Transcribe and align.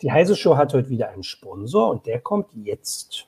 Die 0.00 0.12
Heise 0.12 0.36
Show 0.36 0.56
hat 0.56 0.74
heute 0.74 0.90
wieder 0.90 1.10
einen 1.10 1.24
Sponsor 1.24 1.90
und 1.90 2.06
der 2.06 2.20
kommt 2.20 2.54
jetzt. 2.54 3.26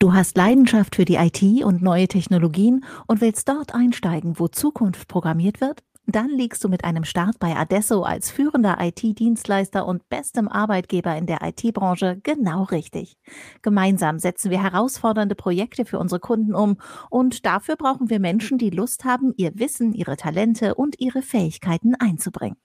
Du 0.00 0.12
hast 0.12 0.36
Leidenschaft 0.36 0.96
für 0.96 1.04
die 1.04 1.14
IT 1.14 1.64
und 1.64 1.80
neue 1.80 2.08
Technologien 2.08 2.84
und 3.06 3.20
willst 3.20 3.48
dort 3.48 3.74
einsteigen, 3.74 4.38
wo 4.38 4.48
Zukunft 4.48 5.06
programmiert 5.06 5.60
wird? 5.60 5.84
Dann 6.06 6.28
liegst 6.28 6.62
du 6.62 6.68
mit 6.68 6.84
einem 6.84 7.04
Start 7.04 7.38
bei 7.38 7.56
Adesso 7.56 8.02
als 8.02 8.30
führender 8.30 8.76
IT-Dienstleister 8.78 9.86
und 9.86 10.06
bestem 10.10 10.48
Arbeitgeber 10.48 11.16
in 11.16 11.24
der 11.24 11.38
IT-Branche 11.42 12.20
genau 12.22 12.64
richtig. 12.64 13.16
Gemeinsam 13.62 14.18
setzen 14.18 14.50
wir 14.50 14.62
herausfordernde 14.62 15.34
Projekte 15.34 15.86
für 15.86 15.98
unsere 15.98 16.20
Kunden 16.20 16.54
um 16.54 16.76
und 17.08 17.46
dafür 17.46 17.76
brauchen 17.76 18.10
wir 18.10 18.20
Menschen, 18.20 18.58
die 18.58 18.68
Lust 18.68 19.04
haben, 19.06 19.32
ihr 19.36 19.58
Wissen, 19.58 19.94
ihre 19.94 20.18
Talente 20.18 20.74
und 20.74 21.00
ihre 21.00 21.22
Fähigkeiten 21.22 21.94
einzubringen. 21.94 22.58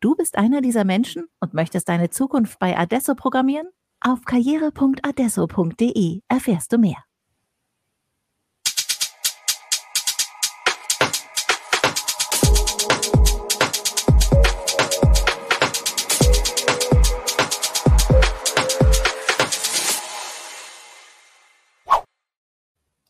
Du 0.00 0.16
bist 0.16 0.36
einer 0.36 0.60
dieser 0.60 0.84
Menschen 0.84 1.26
und 1.38 1.54
möchtest 1.54 1.88
deine 1.88 2.10
Zukunft 2.10 2.58
bei 2.58 2.76
Adesso 2.76 3.14
programmieren? 3.14 3.68
Auf 4.00 4.24
karriere.adesso.de 4.24 6.22
erfährst 6.28 6.72
du 6.72 6.78
mehr. 6.78 7.09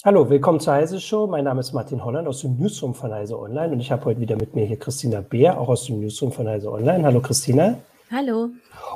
Hallo, 0.02 0.30
willkommen 0.30 0.60
zur 0.60 0.72
Heise 0.72 0.98
Show. 0.98 1.26
Mein 1.26 1.44
Name 1.44 1.60
ist 1.60 1.74
Martin 1.74 2.02
Holland 2.02 2.26
aus 2.26 2.40
dem 2.40 2.56
Newsroom 2.56 2.94
von 2.94 3.12
Heise 3.12 3.38
Online 3.38 3.74
und 3.74 3.80
ich 3.80 3.92
habe 3.92 4.06
heute 4.06 4.18
wieder 4.18 4.34
mit 4.34 4.54
mir 4.54 4.64
hier 4.64 4.78
Christina 4.78 5.20
Beer, 5.20 5.60
auch 5.60 5.68
aus 5.68 5.84
dem 5.84 6.00
Newsroom 6.00 6.32
von 6.32 6.48
Heise 6.48 6.72
Online. 6.72 7.04
Hallo 7.04 7.20
Christina. 7.20 7.76
Hallo. 8.10 8.48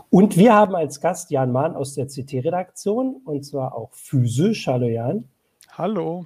Und 0.08 0.38
wir 0.38 0.54
haben 0.54 0.74
als 0.74 1.02
Gast 1.02 1.30
Jan 1.30 1.52
Mahn 1.52 1.76
aus 1.76 1.94
der 1.94 2.06
CT-Redaktion 2.06 3.20
und 3.22 3.44
zwar 3.44 3.76
auch 3.76 3.90
physisch. 3.92 4.66
Hallo 4.66 4.86
Jan. 4.86 5.28
Hallo. 5.72 6.24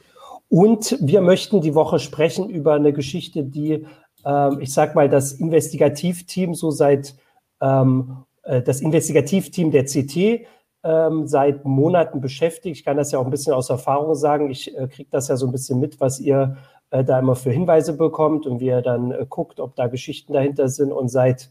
Und 0.48 0.96
wir 1.00 1.22
möchten 1.22 1.60
die 1.60 1.74
Woche 1.74 1.98
sprechen 1.98 2.48
über 2.48 2.74
eine 2.74 2.92
Geschichte, 2.92 3.42
die, 3.42 3.84
ähm, 4.24 4.60
ich 4.60 4.72
sag 4.72 4.94
mal, 4.94 5.08
das 5.08 5.32
Investigativteam 5.32 6.54
so 6.54 6.70
seit 6.70 7.16
ähm, 7.60 8.18
äh, 8.44 8.62
das 8.62 8.80
Investigativteam 8.80 9.72
der 9.72 9.86
CT 9.86 10.46
ähm, 10.88 11.26
seit 11.26 11.64
Monaten 11.66 12.20
beschäftigt. 12.20 12.78
Ich 12.78 12.84
kann 12.84 12.96
das 12.96 13.12
ja 13.12 13.18
auch 13.18 13.24
ein 13.24 13.30
bisschen 13.30 13.52
aus 13.52 13.68
Erfahrung 13.68 14.14
sagen. 14.14 14.50
Ich 14.50 14.74
äh, 14.76 14.88
kriege 14.88 15.10
das 15.10 15.28
ja 15.28 15.36
so 15.36 15.46
ein 15.46 15.52
bisschen 15.52 15.78
mit, 15.78 16.00
was 16.00 16.18
ihr 16.18 16.56
äh, 16.90 17.04
da 17.04 17.18
immer 17.18 17.36
für 17.36 17.50
Hinweise 17.50 17.92
bekommt 17.96 18.46
und 18.46 18.60
wie 18.60 18.66
ihr 18.66 18.80
dann 18.82 19.12
äh, 19.12 19.26
guckt, 19.28 19.60
ob 19.60 19.76
da 19.76 19.88
Geschichten 19.88 20.32
dahinter 20.32 20.68
sind. 20.68 20.92
Und 20.92 21.08
seit 21.08 21.50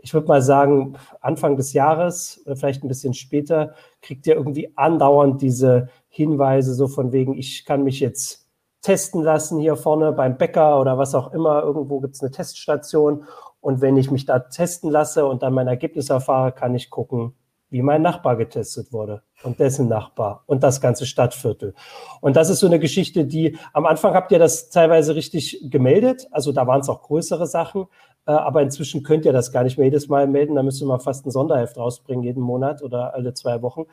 ich 0.00 0.14
würde 0.14 0.28
mal 0.28 0.42
sagen, 0.42 0.94
Anfang 1.20 1.56
des 1.56 1.72
Jahres 1.72 2.40
oder 2.46 2.54
vielleicht 2.54 2.84
ein 2.84 2.88
bisschen 2.88 3.14
später, 3.14 3.74
kriegt 4.00 4.28
ihr 4.28 4.36
irgendwie 4.36 4.72
andauernd 4.76 5.42
diese 5.42 5.88
Hinweise, 6.08 6.74
so 6.74 6.86
von 6.86 7.10
wegen, 7.10 7.36
ich 7.36 7.64
kann 7.64 7.82
mich 7.82 7.98
jetzt 7.98 8.46
testen 8.80 9.22
lassen 9.22 9.58
hier 9.58 9.74
vorne 9.74 10.12
beim 10.12 10.38
Bäcker 10.38 10.80
oder 10.80 10.98
was 10.98 11.16
auch 11.16 11.32
immer. 11.32 11.62
Irgendwo 11.64 11.98
gibt 11.98 12.14
es 12.14 12.22
eine 12.22 12.30
Teststation. 12.30 13.24
Und 13.60 13.80
wenn 13.80 13.96
ich 13.96 14.12
mich 14.12 14.24
da 14.24 14.38
testen 14.38 14.90
lasse 14.90 15.26
und 15.26 15.42
dann 15.42 15.52
mein 15.52 15.66
Ergebnis 15.66 16.10
erfahre, 16.10 16.52
kann 16.52 16.76
ich 16.76 16.90
gucken, 16.90 17.34
wie 17.70 17.82
mein 17.82 18.02
Nachbar 18.02 18.36
getestet 18.36 18.92
wurde 18.92 19.22
und 19.42 19.60
dessen 19.60 19.88
Nachbar 19.88 20.42
und 20.46 20.62
das 20.62 20.80
ganze 20.80 21.06
Stadtviertel. 21.06 21.74
Und 22.20 22.36
das 22.36 22.50
ist 22.50 22.60
so 22.60 22.66
eine 22.66 22.78
Geschichte, 22.78 23.24
die 23.24 23.58
am 23.72 23.86
Anfang 23.86 24.14
habt 24.14 24.32
ihr 24.32 24.38
das 24.38 24.70
teilweise 24.70 25.14
richtig 25.14 25.66
gemeldet. 25.70 26.26
Also 26.30 26.52
da 26.52 26.66
waren 26.66 26.80
es 26.80 26.88
auch 26.88 27.02
größere 27.02 27.46
Sachen. 27.46 27.86
Äh, 28.28 28.32
aber 28.32 28.60
inzwischen 28.60 29.02
könnt 29.02 29.24
ihr 29.24 29.32
das 29.32 29.52
gar 29.52 29.64
nicht 29.64 29.78
mehr 29.78 29.86
jedes 29.86 30.08
Mal 30.08 30.28
melden. 30.28 30.54
Da 30.54 30.62
müsste 30.62 30.84
man 30.84 31.00
fast 31.00 31.26
ein 31.26 31.30
Sonderheft 31.30 31.78
rausbringen 31.78 32.22
jeden 32.22 32.42
Monat 32.42 32.82
oder 32.82 33.14
alle 33.14 33.32
zwei 33.32 33.62
Wochen, 33.62 33.86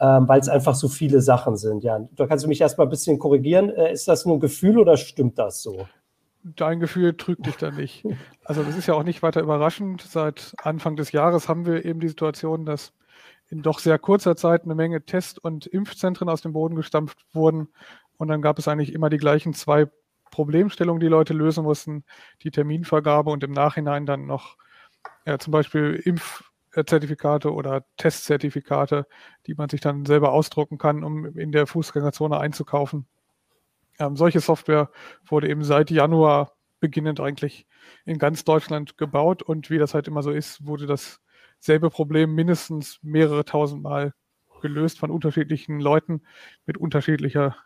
ähm, 0.00 0.26
weil 0.26 0.40
es 0.40 0.48
einfach 0.48 0.74
so 0.74 0.88
viele 0.88 1.20
Sachen 1.20 1.56
sind. 1.56 1.84
Ja, 1.84 2.00
da 2.12 2.26
kannst 2.26 2.44
du 2.44 2.48
mich 2.48 2.60
erstmal 2.60 2.86
ein 2.86 2.90
bisschen 2.90 3.18
korrigieren. 3.18 3.68
Äh, 3.68 3.92
ist 3.92 4.08
das 4.08 4.24
nur 4.24 4.36
ein 4.36 4.40
Gefühl 4.40 4.78
oder 4.78 4.96
stimmt 4.96 5.38
das 5.38 5.62
so? 5.62 5.86
Dein 6.42 6.80
Gefühl 6.80 7.16
trügt 7.16 7.46
dich 7.46 7.56
da 7.56 7.70
nicht. 7.70 8.04
Also 8.44 8.64
das 8.64 8.76
ist 8.76 8.88
ja 8.88 8.94
auch 8.94 9.04
nicht 9.04 9.22
weiter 9.22 9.42
überraschend. 9.42 10.00
Seit 10.00 10.54
Anfang 10.60 10.96
des 10.96 11.12
Jahres 11.12 11.48
haben 11.48 11.66
wir 11.66 11.84
eben 11.84 12.00
die 12.00 12.08
Situation, 12.08 12.64
dass 12.64 12.92
in 13.52 13.60
doch 13.60 13.80
sehr 13.80 13.98
kurzer 13.98 14.34
Zeit 14.34 14.64
eine 14.64 14.74
Menge 14.74 15.04
Test- 15.04 15.38
und 15.38 15.66
Impfzentren 15.66 16.30
aus 16.30 16.40
dem 16.40 16.54
Boden 16.54 16.74
gestampft 16.74 17.18
wurden. 17.34 17.68
Und 18.16 18.28
dann 18.28 18.40
gab 18.40 18.58
es 18.58 18.66
eigentlich 18.66 18.94
immer 18.94 19.10
die 19.10 19.18
gleichen 19.18 19.52
zwei 19.52 19.90
Problemstellungen, 20.30 21.00
die 21.00 21.08
Leute 21.08 21.34
lösen 21.34 21.62
mussten. 21.62 22.04
Die 22.42 22.50
Terminvergabe 22.50 23.30
und 23.30 23.44
im 23.44 23.52
Nachhinein 23.52 24.06
dann 24.06 24.26
noch 24.26 24.56
ja, 25.26 25.38
zum 25.38 25.50
Beispiel 25.50 26.02
Impfzertifikate 26.02 27.52
oder 27.52 27.84
Testzertifikate, 27.98 29.06
die 29.46 29.54
man 29.54 29.68
sich 29.68 29.82
dann 29.82 30.06
selber 30.06 30.32
ausdrucken 30.32 30.78
kann, 30.78 31.04
um 31.04 31.26
in 31.36 31.52
der 31.52 31.66
Fußgängerzone 31.66 32.40
einzukaufen. 32.40 33.06
Ähm, 33.98 34.16
solche 34.16 34.40
Software 34.40 34.90
wurde 35.26 35.50
eben 35.50 35.62
seit 35.62 35.90
Januar 35.90 36.52
beginnend 36.80 37.20
eigentlich 37.20 37.66
in 38.06 38.18
ganz 38.18 38.44
Deutschland 38.44 38.96
gebaut 38.96 39.42
und 39.42 39.68
wie 39.68 39.78
das 39.78 39.92
halt 39.92 40.08
immer 40.08 40.22
so 40.22 40.30
ist, 40.30 40.66
wurde 40.66 40.86
das 40.86 41.21
selbe 41.62 41.90
Problem 41.90 42.34
mindestens 42.34 42.98
mehrere 43.02 43.44
tausend 43.44 43.82
Mal 43.82 44.12
gelöst 44.60 44.98
von 44.98 45.10
unterschiedlichen 45.10 45.80
Leuten 45.80 46.22
mit 46.66 46.76
unterschiedlicher 46.76 47.56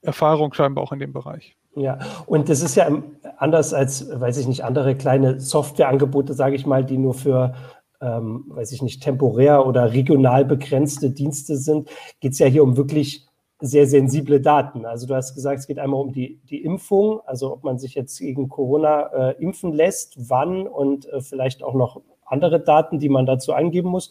Erfahrung 0.00 0.52
scheinbar 0.52 0.82
auch 0.82 0.92
in 0.92 0.98
dem 0.98 1.12
Bereich. 1.12 1.56
Ja, 1.74 1.98
und 2.26 2.48
das 2.48 2.60
ist 2.60 2.74
ja 2.74 2.90
anders 3.38 3.72
als, 3.72 4.08
weiß 4.12 4.38
ich 4.38 4.46
nicht, 4.46 4.64
andere 4.64 4.94
kleine 4.94 5.40
Softwareangebote, 5.40 6.34
sage 6.34 6.56
ich 6.56 6.66
mal, 6.66 6.84
die 6.84 6.98
nur 6.98 7.14
für, 7.14 7.54
ähm, 8.00 8.44
weiß 8.48 8.72
ich 8.72 8.82
nicht, 8.82 9.02
temporär 9.02 9.66
oder 9.66 9.92
regional 9.92 10.44
begrenzte 10.44 11.10
Dienste 11.10 11.56
sind, 11.56 11.88
geht 12.20 12.32
es 12.32 12.38
ja 12.38 12.46
hier 12.46 12.62
um 12.62 12.76
wirklich 12.76 13.26
sehr 13.60 13.86
sensible 13.86 14.40
Daten. 14.40 14.84
Also 14.84 15.06
du 15.06 15.14
hast 15.14 15.34
gesagt, 15.34 15.60
es 15.60 15.66
geht 15.66 15.78
einmal 15.78 16.00
um 16.00 16.12
die, 16.12 16.40
die 16.44 16.62
Impfung, 16.62 17.20
also 17.26 17.52
ob 17.52 17.64
man 17.64 17.78
sich 17.78 17.94
jetzt 17.94 18.18
gegen 18.18 18.48
Corona 18.48 19.30
äh, 19.30 19.42
impfen 19.42 19.72
lässt, 19.72 20.28
wann 20.28 20.66
und 20.66 21.06
äh, 21.06 21.20
vielleicht 21.20 21.62
auch 21.62 21.74
noch 21.74 22.02
andere 22.32 22.60
Daten, 22.60 22.98
die 22.98 23.08
man 23.08 23.26
dazu 23.26 23.52
angeben 23.52 23.90
muss. 23.90 24.10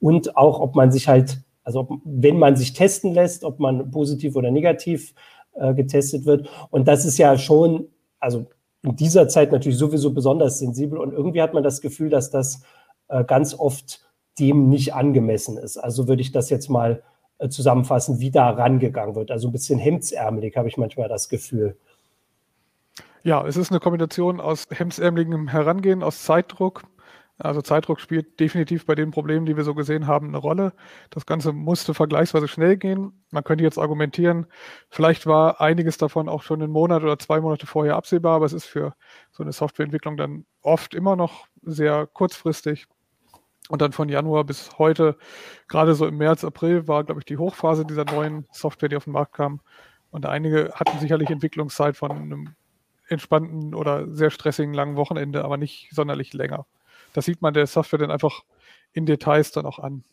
Und 0.00 0.36
auch, 0.36 0.60
ob 0.60 0.74
man 0.74 0.92
sich 0.92 1.08
halt, 1.08 1.38
also 1.64 1.80
ob, 1.80 1.90
wenn 2.04 2.38
man 2.38 2.56
sich 2.56 2.72
testen 2.72 3.14
lässt, 3.14 3.44
ob 3.44 3.58
man 3.60 3.90
positiv 3.90 4.36
oder 4.36 4.50
negativ 4.50 5.14
äh, 5.54 5.74
getestet 5.74 6.26
wird. 6.26 6.48
Und 6.70 6.88
das 6.88 7.04
ist 7.04 7.18
ja 7.18 7.38
schon, 7.38 7.88
also 8.18 8.46
in 8.82 8.96
dieser 8.96 9.28
Zeit 9.28 9.52
natürlich 9.52 9.78
sowieso 9.78 10.12
besonders 10.12 10.58
sensibel. 10.58 10.98
Und 10.98 11.12
irgendwie 11.12 11.42
hat 11.42 11.54
man 11.54 11.62
das 11.62 11.80
Gefühl, 11.80 12.10
dass 12.10 12.30
das 12.30 12.62
äh, 13.08 13.24
ganz 13.24 13.54
oft 13.58 14.00
dem 14.38 14.68
nicht 14.68 14.94
angemessen 14.94 15.58
ist. 15.58 15.76
Also 15.76 16.08
würde 16.08 16.22
ich 16.22 16.32
das 16.32 16.50
jetzt 16.50 16.68
mal 16.68 17.02
äh, 17.38 17.48
zusammenfassen, 17.48 18.20
wie 18.20 18.30
da 18.30 18.50
rangegangen 18.50 19.14
wird. 19.14 19.30
Also 19.30 19.48
ein 19.48 19.52
bisschen 19.52 19.78
hemdsärmelig 19.78 20.56
habe 20.56 20.68
ich 20.68 20.76
manchmal 20.76 21.08
das 21.08 21.28
Gefühl. 21.28 21.76
Ja, 23.22 23.46
es 23.46 23.56
ist 23.56 23.70
eine 23.70 23.80
Kombination 23.80 24.40
aus 24.40 24.66
hemdsärmeligem 24.70 25.48
Herangehen, 25.48 26.02
aus 26.02 26.22
Zeitdruck, 26.22 26.84
also 27.40 27.62
Zeitdruck 27.62 28.00
spielt 28.00 28.38
definitiv 28.38 28.84
bei 28.84 28.94
den 28.94 29.10
Problemen, 29.10 29.46
die 29.46 29.56
wir 29.56 29.64
so 29.64 29.74
gesehen 29.74 30.06
haben, 30.06 30.28
eine 30.28 30.36
Rolle. 30.36 30.74
Das 31.08 31.24
Ganze 31.24 31.52
musste 31.52 31.94
vergleichsweise 31.94 32.48
schnell 32.48 32.76
gehen. 32.76 33.24
Man 33.30 33.44
könnte 33.44 33.64
jetzt 33.64 33.78
argumentieren, 33.78 34.46
vielleicht 34.90 35.26
war 35.26 35.60
einiges 35.60 35.96
davon 35.96 36.28
auch 36.28 36.42
schon 36.42 36.62
einen 36.62 36.72
Monat 36.72 37.02
oder 37.02 37.18
zwei 37.18 37.40
Monate 37.40 37.66
vorher 37.66 37.96
absehbar, 37.96 38.36
aber 38.36 38.44
es 38.44 38.52
ist 38.52 38.66
für 38.66 38.94
so 39.32 39.42
eine 39.42 39.52
Softwareentwicklung 39.52 40.16
dann 40.16 40.44
oft 40.62 40.94
immer 40.94 41.16
noch 41.16 41.46
sehr 41.62 42.06
kurzfristig. 42.06 42.86
Und 43.68 43.80
dann 43.80 43.92
von 43.92 44.08
Januar 44.08 44.44
bis 44.44 44.78
heute, 44.78 45.16
gerade 45.68 45.94
so 45.94 46.06
im 46.06 46.16
März, 46.18 46.44
April, 46.44 46.88
war, 46.88 47.04
glaube 47.04 47.20
ich, 47.20 47.24
die 47.24 47.38
Hochphase 47.38 47.86
dieser 47.86 48.04
neuen 48.04 48.46
Software, 48.52 48.88
die 48.88 48.96
auf 48.96 49.04
den 49.04 49.12
Markt 49.12 49.34
kam. 49.34 49.60
Und 50.10 50.26
einige 50.26 50.72
hatten 50.74 50.98
sicherlich 50.98 51.30
Entwicklungszeit 51.30 51.96
von 51.96 52.10
einem 52.10 52.54
entspannten 53.08 53.74
oder 53.74 54.08
sehr 54.08 54.30
stressigen 54.30 54.74
langen 54.74 54.96
Wochenende, 54.96 55.44
aber 55.44 55.56
nicht 55.56 55.88
sonderlich 55.92 56.32
länger 56.32 56.66
das 57.12 57.24
sieht 57.24 57.42
man 57.42 57.54
der 57.54 57.66
Software 57.66 57.98
dann 57.98 58.10
einfach 58.10 58.42
in 58.92 59.06
Details 59.06 59.52
dann 59.52 59.66
auch 59.66 59.78
an. 59.78 60.04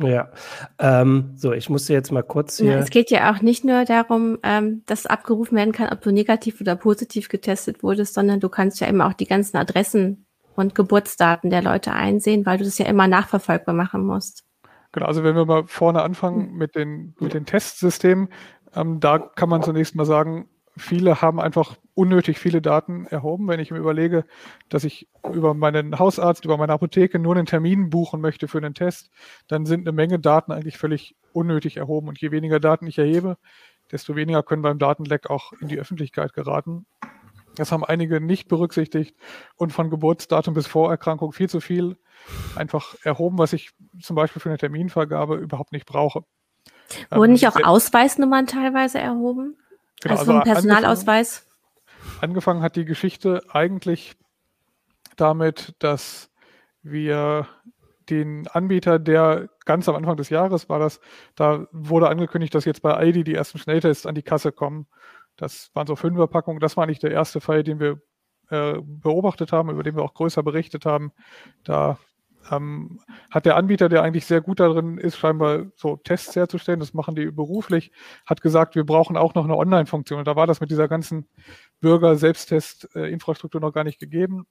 Ja, 0.00 0.30
ähm, 0.78 1.32
so, 1.34 1.52
ich 1.52 1.68
musste 1.68 1.92
jetzt 1.92 2.12
mal 2.12 2.22
kurz 2.22 2.58
hier. 2.58 2.72
Ja, 2.72 2.78
es 2.78 2.90
geht 2.90 3.10
ja 3.10 3.32
auch 3.32 3.42
nicht 3.42 3.64
nur 3.64 3.84
darum, 3.84 4.38
ähm, 4.44 4.82
dass 4.86 5.06
abgerufen 5.06 5.56
werden 5.56 5.72
kann, 5.72 5.88
ob 5.92 6.00
du 6.02 6.12
negativ 6.12 6.60
oder 6.60 6.76
positiv 6.76 7.28
getestet 7.28 7.82
wurdest, 7.82 8.14
sondern 8.14 8.38
du 8.38 8.48
kannst 8.48 8.80
ja 8.80 8.86
immer 8.86 9.08
auch 9.08 9.12
die 9.12 9.26
ganzen 9.26 9.56
Adressen 9.56 10.26
und 10.54 10.74
Geburtsdaten 10.74 11.50
der 11.50 11.62
Leute 11.62 11.92
einsehen, 11.92 12.46
weil 12.46 12.58
du 12.58 12.64
das 12.64 12.78
ja 12.78 12.86
immer 12.86 13.08
nachverfolgbar 13.08 13.74
machen 13.74 14.04
musst. 14.04 14.44
Genau, 14.92 15.06
also 15.06 15.24
wenn 15.24 15.34
wir 15.36 15.44
mal 15.44 15.66
vorne 15.66 16.02
anfangen 16.02 16.54
mit 16.54 16.74
den, 16.74 17.14
mit 17.18 17.34
den 17.34 17.44
Testsystemen, 17.44 18.28
ähm, 18.74 19.00
da 19.00 19.18
kann 19.18 19.48
man 19.48 19.62
zunächst 19.62 19.96
mal 19.96 20.06
sagen, 20.06 20.48
viele 20.78 21.20
haben 21.20 21.40
einfach 21.40 21.76
unnötig 21.94 22.38
viele 22.38 22.62
Daten 22.62 23.06
erhoben. 23.06 23.48
Wenn 23.48 23.60
ich 23.60 23.70
mir 23.70 23.78
überlege, 23.78 24.24
dass 24.68 24.84
ich 24.84 25.08
über 25.32 25.54
meinen 25.54 25.98
Hausarzt, 25.98 26.44
über 26.44 26.56
meine 26.56 26.72
Apotheke 26.72 27.18
nur 27.18 27.36
einen 27.36 27.46
Termin 27.46 27.90
buchen 27.90 28.20
möchte 28.20 28.48
für 28.48 28.58
einen 28.58 28.74
Test, 28.74 29.10
dann 29.48 29.66
sind 29.66 29.86
eine 29.86 29.92
Menge 29.92 30.18
Daten 30.18 30.52
eigentlich 30.52 30.78
völlig 30.78 31.16
unnötig 31.32 31.76
erhoben. 31.76 32.08
Und 32.08 32.20
je 32.20 32.30
weniger 32.30 32.60
Daten 32.60 32.86
ich 32.86 32.98
erhebe, 32.98 33.36
desto 33.90 34.16
weniger 34.16 34.42
können 34.42 34.62
beim 34.62 34.78
Datenleck 34.78 35.28
auch 35.30 35.52
in 35.54 35.68
die 35.68 35.78
Öffentlichkeit 35.78 36.32
geraten. 36.32 36.86
Das 37.56 37.72
haben 37.72 37.84
einige 37.84 38.20
nicht 38.20 38.48
berücksichtigt 38.48 39.16
und 39.56 39.72
von 39.72 39.90
Geburtsdatum 39.90 40.54
bis 40.54 40.66
Vorerkrankung 40.66 41.32
viel 41.32 41.48
zu 41.48 41.60
viel 41.60 41.96
einfach 42.54 42.94
erhoben, 43.02 43.38
was 43.38 43.52
ich 43.52 43.70
zum 44.00 44.14
Beispiel 44.14 44.40
für 44.40 44.48
eine 44.48 44.58
Terminvergabe 44.58 45.36
überhaupt 45.36 45.72
nicht 45.72 45.86
brauche. 45.86 46.24
Wurden 47.10 47.24
ähm, 47.24 47.32
nicht 47.32 47.48
auch 47.48 47.62
Ausweisnummern 47.62 48.46
teilweise 48.46 48.98
erhoben? 48.98 49.56
Genau, 50.02 50.16
also, 50.16 50.32
also 50.32 50.44
Personalausweis? 50.44 51.46
Angefangen, 51.96 52.20
angefangen 52.20 52.62
hat 52.62 52.76
die 52.76 52.84
Geschichte 52.84 53.42
eigentlich 53.50 54.16
damit, 55.16 55.74
dass 55.78 56.30
wir 56.82 57.48
den 58.08 58.46
Anbieter, 58.48 58.98
der 58.98 59.48
ganz 59.64 59.88
am 59.88 59.96
Anfang 59.96 60.16
des 60.16 60.30
Jahres 60.30 60.68
war 60.68 60.78
das, 60.78 61.00
da 61.34 61.66
wurde 61.72 62.08
angekündigt, 62.08 62.54
dass 62.54 62.64
jetzt 62.64 62.82
bei 62.82 63.08
ID 63.08 63.26
die 63.26 63.34
ersten 63.34 63.58
Schnelltests 63.58 64.06
an 64.06 64.14
die 64.14 64.22
Kasse 64.22 64.52
kommen. 64.52 64.86
Das 65.36 65.70
waren 65.74 65.86
so 65.86 65.94
Fünferpackungen. 65.94 66.60
Das 66.60 66.76
war 66.76 66.86
nicht 66.86 67.02
der 67.02 67.10
erste 67.10 67.40
Fall, 67.40 67.62
den 67.62 67.78
wir 67.78 68.00
äh, 68.50 68.80
beobachtet 68.82 69.52
haben, 69.52 69.70
über 69.70 69.82
den 69.82 69.94
wir 69.94 70.02
auch 70.02 70.14
größer 70.14 70.42
berichtet 70.42 70.86
haben. 70.86 71.12
Da 71.64 71.98
ähm, 72.50 73.00
hat 73.30 73.46
der 73.46 73.56
Anbieter, 73.56 73.88
der 73.88 74.02
eigentlich 74.02 74.26
sehr 74.26 74.40
gut 74.40 74.60
darin 74.60 74.98
ist, 74.98 75.16
scheinbar 75.16 75.66
so 75.76 75.96
Tests 75.96 76.36
herzustellen, 76.36 76.80
das 76.80 76.94
machen 76.94 77.14
die 77.14 77.30
beruflich, 77.30 77.92
hat 78.26 78.40
gesagt, 78.40 78.74
wir 78.74 78.84
brauchen 78.84 79.16
auch 79.16 79.34
noch 79.34 79.44
eine 79.44 79.56
Online-Funktion. 79.56 80.20
Und 80.20 80.28
da 80.28 80.36
war 80.36 80.46
das 80.46 80.60
mit 80.60 80.70
dieser 80.70 80.88
ganzen 80.88 81.28
Bürger-Selbsttest-Infrastruktur 81.80 83.60
noch 83.60 83.72
gar 83.72 83.84
nicht 83.84 83.98
gegeben. 83.98 84.46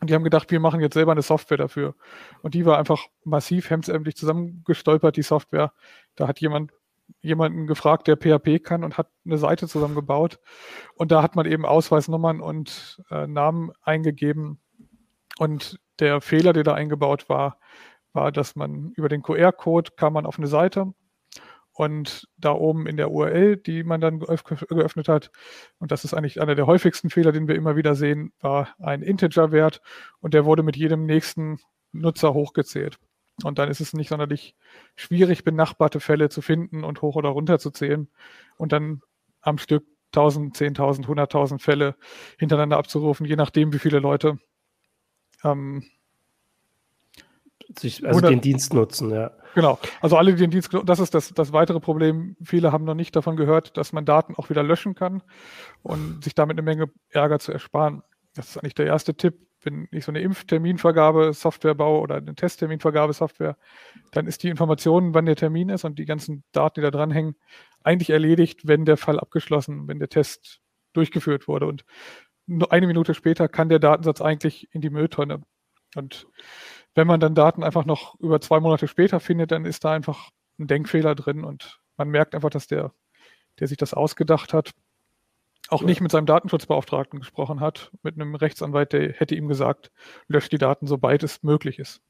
Und 0.00 0.10
die 0.10 0.14
haben 0.14 0.24
gedacht, 0.24 0.50
wir 0.50 0.60
machen 0.60 0.80
jetzt 0.80 0.94
selber 0.94 1.12
eine 1.12 1.22
Software 1.22 1.58
dafür. 1.58 1.94
Und 2.42 2.54
die 2.54 2.66
war 2.66 2.78
einfach 2.78 3.06
massiv 3.24 3.70
hemdsärmlich 3.70 4.16
zusammengestolpert, 4.16 5.16
die 5.16 5.22
Software. 5.22 5.72
Da 6.16 6.26
hat 6.26 6.40
jemand 6.40 6.72
jemanden 7.20 7.66
gefragt, 7.66 8.08
der 8.08 8.16
PHP 8.16 8.62
kann 8.62 8.84
und 8.84 8.98
hat 8.98 9.08
eine 9.24 9.38
Seite 9.38 9.68
zusammengebaut. 9.68 10.40
Und 10.94 11.12
da 11.12 11.22
hat 11.22 11.36
man 11.36 11.46
eben 11.46 11.64
Ausweisnummern 11.64 12.40
und 12.40 13.02
äh, 13.10 13.26
Namen 13.26 13.70
eingegeben. 13.82 14.60
Und 15.38 15.78
der 15.98 16.20
Fehler, 16.20 16.52
der 16.52 16.64
da 16.64 16.74
eingebaut 16.74 17.28
war, 17.28 17.58
war, 18.12 18.32
dass 18.32 18.56
man 18.56 18.92
über 18.96 19.08
den 19.08 19.22
QR-Code 19.22 19.92
kam 19.96 20.12
man 20.12 20.26
auf 20.26 20.38
eine 20.38 20.46
Seite 20.46 20.92
und 21.72 22.28
da 22.36 22.52
oben 22.52 22.86
in 22.86 22.96
der 22.96 23.10
URL, 23.10 23.56
die 23.56 23.82
man 23.82 24.00
dann 24.00 24.18
geöffnet 24.20 25.08
hat, 25.08 25.30
und 25.78 25.90
das 25.90 26.04
ist 26.04 26.14
eigentlich 26.14 26.40
einer 26.40 26.54
der 26.54 26.66
häufigsten 26.66 27.10
Fehler, 27.10 27.32
den 27.32 27.48
wir 27.48 27.54
immer 27.54 27.76
wieder 27.76 27.94
sehen, 27.94 28.32
war 28.40 28.68
ein 28.78 29.02
Integer-Wert 29.02 29.80
und 30.20 30.34
der 30.34 30.44
wurde 30.44 30.62
mit 30.62 30.76
jedem 30.76 31.06
nächsten 31.06 31.58
Nutzer 31.92 32.34
hochgezählt. 32.34 32.98
Und 33.42 33.58
dann 33.58 33.70
ist 33.70 33.80
es 33.80 33.94
nicht 33.94 34.10
sonderlich 34.10 34.54
schwierig, 34.94 35.44
benachbarte 35.44 36.00
Fälle 36.00 36.28
zu 36.28 36.42
finden 36.42 36.84
und 36.84 37.00
hoch 37.00 37.16
oder 37.16 37.30
runter 37.30 37.58
zu 37.58 37.70
zählen 37.70 38.08
und 38.58 38.72
dann 38.72 39.00
am 39.40 39.56
Stück 39.58 39.86
1000, 40.14 40.54
10.000, 40.54 41.06
100.000 41.06 41.58
Fälle 41.58 41.96
hintereinander 42.38 42.76
abzurufen, 42.76 43.24
je 43.24 43.36
nachdem, 43.36 43.72
wie 43.72 43.78
viele 43.78 43.98
Leute 43.98 44.38
ähm, 45.44 45.84
sich, 47.78 48.06
also 48.06 48.20
den 48.20 48.40
Dienst 48.40 48.74
nutzen, 48.74 49.10
ja. 49.10 49.30
Genau. 49.54 49.78
Also 50.00 50.16
alle, 50.16 50.32
die 50.32 50.40
den 50.40 50.50
Dienst, 50.50 50.70
das 50.84 50.98
ist 50.98 51.14
das, 51.14 51.32
das 51.34 51.52
weitere 51.52 51.80
Problem. 51.80 52.36
Viele 52.42 52.72
haben 52.72 52.84
noch 52.84 52.94
nicht 52.94 53.14
davon 53.14 53.36
gehört, 53.36 53.76
dass 53.76 53.92
man 53.92 54.04
Daten 54.04 54.34
auch 54.36 54.50
wieder 54.50 54.62
löschen 54.62 54.94
kann 54.94 55.22
und 55.82 56.24
sich 56.24 56.34
damit 56.34 56.54
eine 56.54 56.62
Menge 56.62 56.90
Ärger 57.10 57.38
zu 57.38 57.52
ersparen. 57.52 58.02
Das 58.34 58.50
ist 58.50 58.58
eigentlich 58.58 58.74
der 58.74 58.86
erste 58.86 59.14
Tipp. 59.14 59.46
Wenn 59.64 59.86
ich 59.92 60.04
so 60.04 60.10
eine 60.10 60.20
Impfterminvergabe-Software 60.22 61.74
baue 61.74 62.00
oder 62.00 62.16
eine 62.16 62.34
Testterminvergabe-Software, 62.34 63.56
dann 64.10 64.26
ist 64.26 64.42
die 64.42 64.48
Information, 64.48 65.14
wann 65.14 65.26
der 65.26 65.36
Termin 65.36 65.68
ist 65.68 65.84
und 65.84 66.00
die 66.00 66.04
ganzen 66.04 66.42
Daten, 66.50 66.80
die 66.80 66.82
da 66.82 66.90
dranhängen, 66.90 67.36
eigentlich 67.84 68.10
erledigt, 68.10 68.66
wenn 68.66 68.84
der 68.84 68.96
Fall 68.96 69.20
abgeschlossen, 69.20 69.86
wenn 69.86 70.00
der 70.00 70.08
Test 70.08 70.60
durchgeführt 70.94 71.46
wurde. 71.46 71.66
Und 71.66 71.84
nur 72.46 72.72
eine 72.72 72.86
Minute 72.86 73.14
später 73.14 73.48
kann 73.48 73.68
der 73.68 73.78
Datensatz 73.78 74.20
eigentlich 74.20 74.68
in 74.72 74.80
die 74.80 74.90
Mülltonne. 74.90 75.42
Und 75.94 76.26
wenn 76.94 77.06
man 77.06 77.20
dann 77.20 77.34
Daten 77.34 77.62
einfach 77.62 77.84
noch 77.84 78.18
über 78.20 78.40
zwei 78.40 78.60
Monate 78.60 78.88
später 78.88 79.20
findet, 79.20 79.52
dann 79.52 79.64
ist 79.64 79.84
da 79.84 79.92
einfach 79.92 80.30
ein 80.58 80.66
Denkfehler 80.66 81.14
drin 81.14 81.44
und 81.44 81.80
man 81.96 82.08
merkt 82.08 82.34
einfach, 82.34 82.50
dass 82.50 82.66
der, 82.66 82.92
der 83.60 83.68
sich 83.68 83.76
das 83.76 83.94
ausgedacht 83.94 84.52
hat, 84.52 84.72
auch 85.68 85.80
ja. 85.80 85.86
nicht 85.86 86.00
mit 86.00 86.10
seinem 86.10 86.26
Datenschutzbeauftragten 86.26 87.20
gesprochen 87.20 87.60
hat, 87.60 87.92
mit 88.02 88.14
einem 88.14 88.34
Rechtsanwalt, 88.34 88.92
der 88.92 89.12
hätte 89.12 89.34
ihm 89.34 89.48
gesagt, 89.48 89.90
löscht 90.28 90.52
die 90.52 90.58
Daten, 90.58 90.86
sobald 90.86 91.22
es 91.22 91.42
möglich 91.42 91.78
ist. 91.78 92.02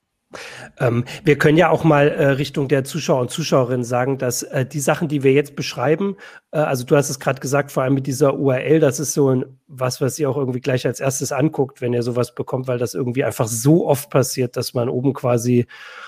Ähm, 0.78 1.04
wir 1.24 1.38
können 1.38 1.58
ja 1.58 1.70
auch 1.70 1.84
mal 1.84 2.08
äh, 2.08 2.26
Richtung 2.28 2.68
der 2.68 2.84
Zuschauer 2.84 3.20
und 3.20 3.30
Zuschauerinnen 3.30 3.84
sagen, 3.84 4.18
dass 4.18 4.42
äh, 4.42 4.66
die 4.66 4.80
Sachen, 4.80 5.08
die 5.08 5.22
wir 5.22 5.32
jetzt 5.32 5.56
beschreiben, 5.56 6.16
äh, 6.52 6.58
also 6.58 6.84
du 6.84 6.96
hast 6.96 7.10
es 7.10 7.20
gerade 7.20 7.40
gesagt, 7.40 7.72
vor 7.72 7.82
allem 7.82 7.94
mit 7.94 8.06
dieser 8.06 8.38
URL, 8.38 8.80
das 8.80 9.00
ist 9.00 9.14
so 9.14 9.30
ein, 9.30 9.44
was, 9.66 10.00
was 10.00 10.18
ihr 10.18 10.28
auch 10.30 10.36
irgendwie 10.36 10.60
gleich 10.60 10.86
als 10.86 11.00
erstes 11.00 11.32
anguckt, 11.32 11.80
wenn 11.80 11.92
ihr 11.92 12.02
sowas 12.02 12.34
bekommt, 12.34 12.68
weil 12.68 12.78
das 12.78 12.94
irgendwie 12.94 13.24
einfach 13.24 13.48
so 13.48 13.86
oft 13.86 14.10
passiert, 14.10 14.56
dass 14.56 14.74
man 14.74 14.88
oben 14.88 15.12
quasi 15.12 15.66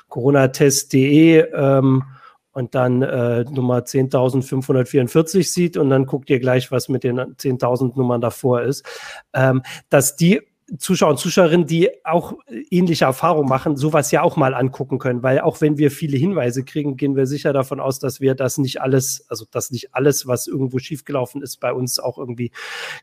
coronatest.de 0.08 1.46
ähm, 1.54 2.04
und 2.52 2.74
dann 2.74 3.02
äh, 3.02 3.44
Nummer 3.44 3.80
10.544 3.80 5.42
sieht 5.42 5.76
und 5.76 5.90
dann 5.90 6.06
guckt 6.06 6.30
ihr 6.30 6.38
gleich, 6.38 6.70
was 6.70 6.88
mit 6.88 7.04
den 7.04 7.18
10.000 7.18 7.96
Nummern 7.96 8.20
davor 8.20 8.62
ist, 8.62 8.86
ähm, 9.32 9.62
dass 9.90 10.16
die 10.16 10.40
Zuschauer 10.78 11.10
und 11.10 11.18
Zuschauerinnen, 11.18 11.66
die 11.66 11.90
auch 12.04 12.34
ähnliche 12.70 13.04
Erfahrungen 13.04 13.48
machen, 13.48 13.76
sowas 13.76 14.10
ja 14.10 14.22
auch 14.22 14.36
mal 14.36 14.54
angucken 14.54 14.98
können, 14.98 15.22
weil 15.22 15.40
auch 15.40 15.60
wenn 15.60 15.76
wir 15.76 15.90
viele 15.90 16.16
Hinweise 16.16 16.64
kriegen, 16.64 16.96
gehen 16.96 17.16
wir 17.16 17.26
sicher 17.26 17.52
davon 17.52 17.80
aus, 17.80 17.98
dass 17.98 18.20
wir 18.20 18.34
das 18.34 18.56
nicht 18.56 18.80
alles, 18.80 19.26
also 19.28 19.44
dass 19.50 19.70
nicht 19.70 19.94
alles, 19.94 20.26
was 20.26 20.46
irgendwo 20.46 20.78
schiefgelaufen 20.78 21.42
ist, 21.42 21.60
bei 21.60 21.72
uns 21.72 21.98
auch 21.98 22.18
irgendwie 22.18 22.50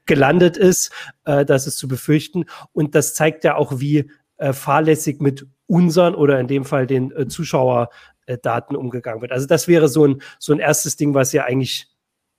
gelandet 0.06 0.58
ist. 0.58 0.92
Äh, 1.26 1.46
das 1.46 1.68
ist 1.68 1.78
zu 1.78 1.88
befürchten. 1.88 2.46
Und 2.74 2.96
das 2.96 3.14
zeigt 3.14 3.44
ja 3.44 3.56
auch, 3.56 3.80
wie 3.80 4.10
äh, 4.38 4.54
fahrlässig 4.54 5.22
mit 5.22 5.46
unseren 5.68 6.16
oder 6.16 6.40
in 6.40 6.48
dem 6.48 6.66
Fall 6.66 6.88
den 6.88 7.12
äh, 7.12 7.28
Zuschauerdaten 7.28 8.76
umgegangen 8.76 9.22
wird. 9.22 9.32
Also 9.32 9.46
das 9.46 9.68
wäre 9.68 9.88
so 9.88 10.08
ein, 10.08 10.22
so 10.40 10.52
ein 10.52 10.60
erstes 10.60 10.96
Ding, 10.96 11.14
was 11.14 11.32
ja 11.32 11.44
eigentlich 11.44 11.91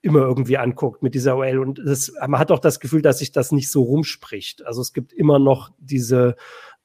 immer 0.03 0.21
irgendwie 0.21 0.59
anguckt 0.59 1.03
mit 1.03 1.15
dieser 1.15 1.37
OL. 1.37 1.59
Und 1.59 1.81
das, 1.85 2.13
man 2.21 2.39
hat 2.39 2.51
auch 2.51 2.59
das 2.59 2.81
Gefühl, 2.81 3.03
dass 3.03 3.19
sich 3.19 3.33
das 3.33 3.53
nicht 3.53 3.71
so 3.71 3.83
rumspricht. 3.83 4.67
Also 4.67 4.83
es 4.83 4.93
gibt 4.93 5.13
immer 5.13 5.39
noch 5.39 5.71
diese, 5.79 6.37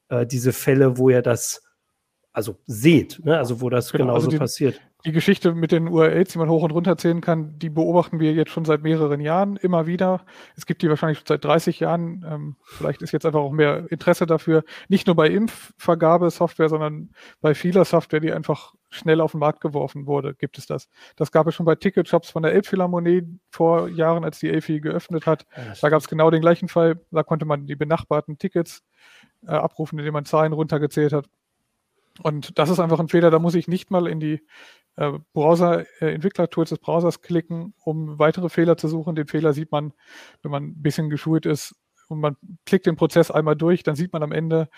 äh, 0.10 0.26
diese 0.26 0.54
Fälle, 0.54 0.98
wo 0.98 1.10
ihr 1.10 1.22
das 1.22 1.64
also 2.32 2.60
seht, 2.68 3.20
ne? 3.26 3.36
also 3.38 3.62
wo 3.62 3.70
das 3.70 3.92
genau, 3.92 4.06
genauso 4.06 4.28
also 4.28 4.30
die, 4.30 4.38
passiert 4.38 4.82
die 5.06 5.12
Geschichte 5.12 5.54
mit 5.54 5.72
den 5.72 5.88
URLs, 5.88 6.34
die 6.34 6.40
man 6.40 6.50
hoch 6.50 6.64
und 6.64 6.72
runter 6.72 6.98
zählen 6.98 7.22
kann, 7.22 7.58
die 7.60 7.70
beobachten 7.70 8.20
wir 8.20 8.34
jetzt 8.34 8.52
schon 8.52 8.66
seit 8.66 8.82
mehreren 8.82 9.22
Jahren 9.22 9.56
immer 9.56 9.86
wieder. 9.86 10.26
Es 10.56 10.66
gibt 10.66 10.82
die 10.82 10.90
wahrscheinlich 10.90 11.20
schon 11.20 11.28
seit 11.28 11.46
30 11.46 11.80
Jahren. 11.80 12.26
Ähm, 12.28 12.56
vielleicht 12.64 13.02
ist 13.02 13.12
jetzt 13.12 13.26
einfach 13.26 13.40
auch 13.40 13.52
mehr 13.52 13.90
Interesse 13.92 14.26
dafür. 14.26 14.64
Nicht 14.90 15.06
nur 15.06 15.16
bei 15.16 15.30
Impfvergabesoftware, 15.30 16.70
sondern 16.70 17.12
bei 17.42 17.54
vieler 17.54 17.86
Software, 17.86 18.20
die 18.20 18.34
einfach 18.34 18.74
schnell 18.90 19.22
auf 19.22 19.32
den 19.32 19.40
Markt 19.40 19.62
geworfen 19.62 20.08
wurde, 20.08 20.34
gibt 20.34 20.58
es 20.58 20.66
das. 20.66 20.90
Das 21.16 21.32
gab 21.32 21.46
es 21.48 21.56
schon 21.56 21.66
bei 21.66 21.76
Ticketshops 21.76 22.32
von 22.32 22.42
der 22.44 22.54
Elbphilharmonie 22.54 23.24
vor 23.52 23.90
Jahren, 23.90 24.24
als 24.24 24.40
die 24.40 24.50
Elfi 24.50 24.80
geöffnet 24.80 25.26
hat. 25.26 25.46
Da 25.82 25.90
gab 25.90 26.02
es 26.02 26.08
genau 26.08 26.32
den 26.32 26.42
gleichen 26.42 26.70
Fall. 26.70 27.00
Da 27.12 27.24
konnte 27.24 27.46
man 27.46 27.68
die 27.68 27.76
benachbarten 27.76 28.38
Tickets 28.38 28.84
äh, 29.46 29.52
abrufen, 29.52 30.00
indem 30.00 30.14
man 30.14 30.26
Zahlen 30.26 30.54
runtergezählt 30.54 31.14
hat. 31.14 31.28
Und 32.24 32.58
das 32.58 32.70
ist 32.70 32.80
einfach 32.80 33.00
ein 33.00 33.10
Fehler, 33.10 33.32
da 33.32 33.40
muss 33.40 33.56
ich 33.56 33.68
nicht 33.68 33.92
mal 33.92 34.08
in 34.08 34.20
die 34.20 34.42
äh, 34.96 35.14
Browser-Entwickler-Tools 35.34 36.72
äh, 36.72 36.76
des 36.76 36.80
Browsers 36.80 37.22
klicken, 37.22 37.74
um 37.84 38.20
weitere 38.20 38.50
Fehler 38.50 38.78
zu 38.78 38.88
suchen. 38.88 39.16
Den 39.16 39.28
Fehler 39.28 39.54
sieht 39.54 39.72
man, 39.72 39.94
wenn 40.42 40.52
man 40.52 40.64
ein 40.64 40.82
bisschen 40.82 41.10
geschult 41.10 41.46
ist 41.46 41.76
und 42.10 42.20
man 42.20 42.36
klickt 42.66 42.86
den 42.86 42.96
Prozess 42.96 43.32
einmal 43.32 43.56
durch, 43.56 43.84
dann 43.84 43.96
sieht 43.96 44.14
man 44.14 44.24
am 44.24 44.32
Ende, 44.32 44.70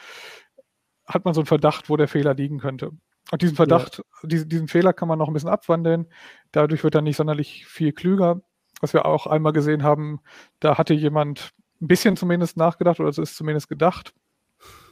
hat 1.06 1.26
man 1.26 1.34
so 1.34 1.42
einen 1.42 1.48
Verdacht, 1.48 1.90
wo 1.90 1.98
der 1.98 2.08
Fehler 2.08 2.34
liegen 2.34 2.60
könnte. 2.60 2.92
Und 3.32 3.42
diesen 3.42 3.56
Verdacht, 3.56 4.00
ja. 4.00 4.28
diesen, 4.28 4.50
diesen 4.50 4.68
Fehler 4.68 4.94
kann 4.94 5.08
man 5.08 5.20
noch 5.20 5.28
ein 5.28 5.34
bisschen 5.34 5.50
abwandeln. 5.50 6.08
Dadurch 6.52 6.84
wird 6.84 6.96
er 6.96 7.02
nicht 7.02 7.18
sonderlich 7.18 7.66
viel 7.68 7.94
klüger. 7.94 8.42
Was 8.82 8.94
wir 8.94 9.06
auch 9.06 9.28
einmal 9.28 9.54
gesehen 9.54 9.84
haben, 9.84 10.22
da 10.60 10.78
hatte 10.78 10.94
jemand 10.94 11.52
ein 11.82 11.88
bisschen 11.88 12.18
zumindest 12.18 12.58
nachgedacht 12.58 13.00
oder 13.00 13.10
es 13.10 13.18
ist 13.18 13.36
zumindest 13.36 13.70
gedacht 13.70 14.14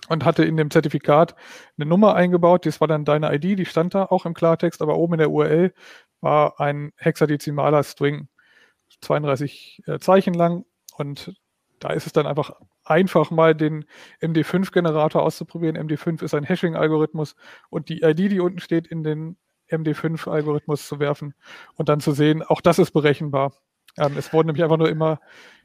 und 0.07 0.25
hatte 0.25 0.43
in 0.43 0.57
dem 0.57 0.71
Zertifikat 0.71 1.35
eine 1.77 1.87
Nummer 1.87 2.15
eingebaut. 2.15 2.65
Das 2.65 2.81
war 2.81 2.87
dann 2.87 3.05
deine 3.05 3.33
ID, 3.33 3.59
die 3.59 3.65
stand 3.65 3.93
da 3.93 4.05
auch 4.05 4.25
im 4.25 4.33
Klartext, 4.33 4.81
aber 4.81 4.97
oben 4.97 5.13
in 5.13 5.19
der 5.19 5.31
URL 5.31 5.73
war 6.21 6.59
ein 6.59 6.91
hexadezimaler 6.97 7.83
String, 7.83 8.27
32 9.01 9.83
äh, 9.85 9.99
Zeichen 9.99 10.33
lang. 10.33 10.65
Und 10.95 11.35
da 11.79 11.89
ist 11.89 12.05
es 12.07 12.13
dann 12.13 12.25
einfach 12.25 12.51
einfach 12.83 13.31
mal 13.31 13.53
den 13.53 13.85
MD5-Generator 14.21 15.21
auszuprobieren. 15.21 15.77
MD5 15.77 16.23
ist 16.23 16.33
ein 16.33 16.43
Hashing-Algorithmus 16.43 17.35
und 17.69 17.89
die 17.89 18.01
ID, 18.01 18.31
die 18.31 18.39
unten 18.39 18.59
steht, 18.59 18.87
in 18.87 19.03
den 19.03 19.37
MD5-Algorithmus 19.69 20.87
zu 20.87 20.99
werfen 20.99 21.33
und 21.75 21.89
dann 21.89 21.99
zu 21.99 22.13
sehen, 22.13 22.43
auch 22.43 22.61
das 22.61 22.79
ist 22.79 22.91
berechenbar. 22.91 23.53
Ähm, 23.97 24.15
es 24.17 24.31
wurden 24.31 24.47
nämlich 24.47 24.63
einfach 24.63 24.77
nur 24.77 24.89
immer 24.89 25.19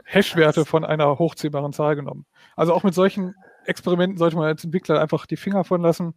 Hash-Werte 0.05 0.65
von 0.65 0.85
einer 0.85 1.19
hochzählbaren 1.19 1.73
Zahl 1.73 1.97
genommen. 1.97 2.27
Also 2.57 2.75
auch 2.75 2.83
mit 2.83 2.95
solchen 2.95 3.35
Experimenten 3.65 4.19
sollte 4.19 4.37
man 4.37 4.47
als 4.47 4.65
Entwickler 4.65 5.01
einfach 5.01 5.27
die 5.27 5.37
Finger 5.37 5.65
von 5.65 5.83
lassen. 5.83 6.15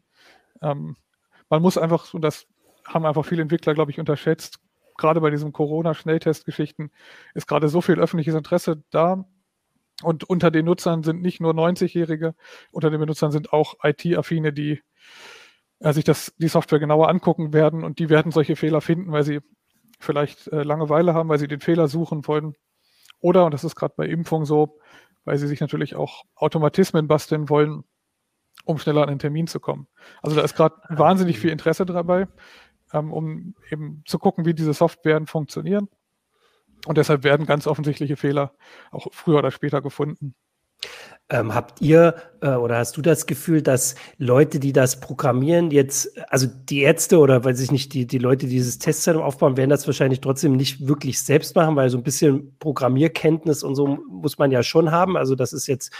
Ähm, 0.61 0.95
man 1.49 1.61
muss 1.61 1.77
einfach, 1.77 2.13
und 2.13 2.21
das 2.21 2.47
haben 2.85 3.05
einfach 3.05 3.25
viele 3.25 3.41
Entwickler, 3.41 3.73
glaube 3.73 3.91
ich, 3.91 3.99
unterschätzt, 3.99 4.59
gerade 4.97 5.21
bei 5.21 5.29
diesen 5.29 5.51
Corona-Schnelltest-Geschichten 5.51 6.91
ist 7.33 7.47
gerade 7.47 7.67
so 7.67 7.81
viel 7.81 7.99
öffentliches 7.99 8.35
Interesse 8.35 8.83
da. 8.91 9.25
Und 10.03 10.25
unter 10.25 10.51
den 10.51 10.65
Nutzern 10.65 11.03
sind 11.03 11.21
nicht 11.21 11.39
nur 11.39 11.53
90-Jährige, 11.53 12.35
unter 12.71 12.89
den 12.89 12.99
Benutzern 12.99 13.31
sind 13.31 13.53
auch 13.53 13.75
IT-Affine, 13.81 14.51
die 14.51 14.81
äh, 15.79 15.93
sich 15.93 16.03
das, 16.03 16.33
die 16.37 16.49
Software 16.49 16.79
genauer 16.79 17.09
angucken 17.09 17.53
werden 17.53 17.83
und 17.83 17.99
die 17.99 18.09
werden 18.09 18.31
solche 18.31 18.57
Fehler 18.57 18.81
finden, 18.81 19.11
weil 19.11 19.23
sie 19.23 19.39
vielleicht 19.99 20.47
äh, 20.47 20.63
Langeweile 20.63 21.13
haben, 21.13 21.29
weil 21.29 21.39
sie 21.39 21.47
den 21.47 21.61
Fehler 21.61 21.87
suchen 21.87 22.27
wollen. 22.27 22.55
Oder, 23.21 23.45
und 23.45 23.53
das 23.53 23.63
ist 23.63 23.75
gerade 23.75 23.93
bei 23.95 24.05
Impfung 24.05 24.45
so, 24.45 24.79
weil 25.25 25.37
sie 25.37 25.47
sich 25.47 25.59
natürlich 25.59 25.95
auch 25.95 26.23
Automatismen 26.35 27.07
basteln 27.07 27.49
wollen, 27.49 27.83
um 28.63 28.77
schneller 28.77 29.01
an 29.01 29.09
den 29.09 29.19
Termin 29.19 29.47
zu 29.47 29.59
kommen. 29.59 29.87
Also 30.21 30.35
da 30.35 30.43
ist 30.43 30.55
gerade 30.55 30.75
wahnsinnig 30.89 31.39
viel 31.39 31.49
Interesse 31.49 31.85
dabei, 31.85 32.27
ähm, 32.93 33.11
um 33.11 33.55
eben 33.69 34.03
zu 34.05 34.19
gucken, 34.19 34.45
wie 34.45 34.53
diese 34.53 34.73
Softwaren 34.73 35.27
funktionieren. 35.27 35.89
Und 36.85 36.97
deshalb 36.97 37.23
werden 37.23 37.45
ganz 37.45 37.67
offensichtliche 37.67 38.15
Fehler 38.15 38.53
auch 38.91 39.07
früher 39.11 39.39
oder 39.39 39.51
später 39.51 39.81
gefunden. 39.81 40.35
Ähm, 41.27 41.55
habt 41.55 41.81
ihr 41.81 42.13
äh, 42.41 42.49
oder 42.51 42.77
hast 42.77 42.97
du 42.97 43.01
das 43.01 43.25
Gefühl, 43.25 43.63
dass 43.63 43.95
Leute, 44.19 44.59
die 44.59 44.73
das 44.73 44.99
programmieren, 44.99 45.71
jetzt, 45.71 46.11
also 46.29 46.45
die 46.45 46.81
Ärzte 46.81 47.17
oder 47.17 47.43
weiß 47.43 47.59
ich 47.61 47.71
nicht, 47.71 47.95
die, 47.95 48.05
die 48.05 48.19
Leute, 48.19 48.45
die 48.45 48.53
dieses 48.53 48.77
Testzentrum 48.77 49.25
aufbauen, 49.25 49.57
werden 49.57 49.71
das 49.71 49.87
wahrscheinlich 49.87 50.21
trotzdem 50.21 50.55
nicht 50.55 50.87
wirklich 50.87 51.19
selbst 51.19 51.55
machen, 51.55 51.75
weil 51.75 51.89
so 51.89 51.97
ein 51.97 52.03
bisschen 52.03 52.55
Programmierkenntnis 52.59 53.63
und 53.63 53.73
so 53.73 53.97
muss 54.07 54.37
man 54.37 54.51
ja 54.51 54.61
schon 54.61 54.91
haben. 54.91 55.17
Also 55.17 55.33
das 55.33 55.51
ist 55.51 55.65
jetzt 55.65 55.91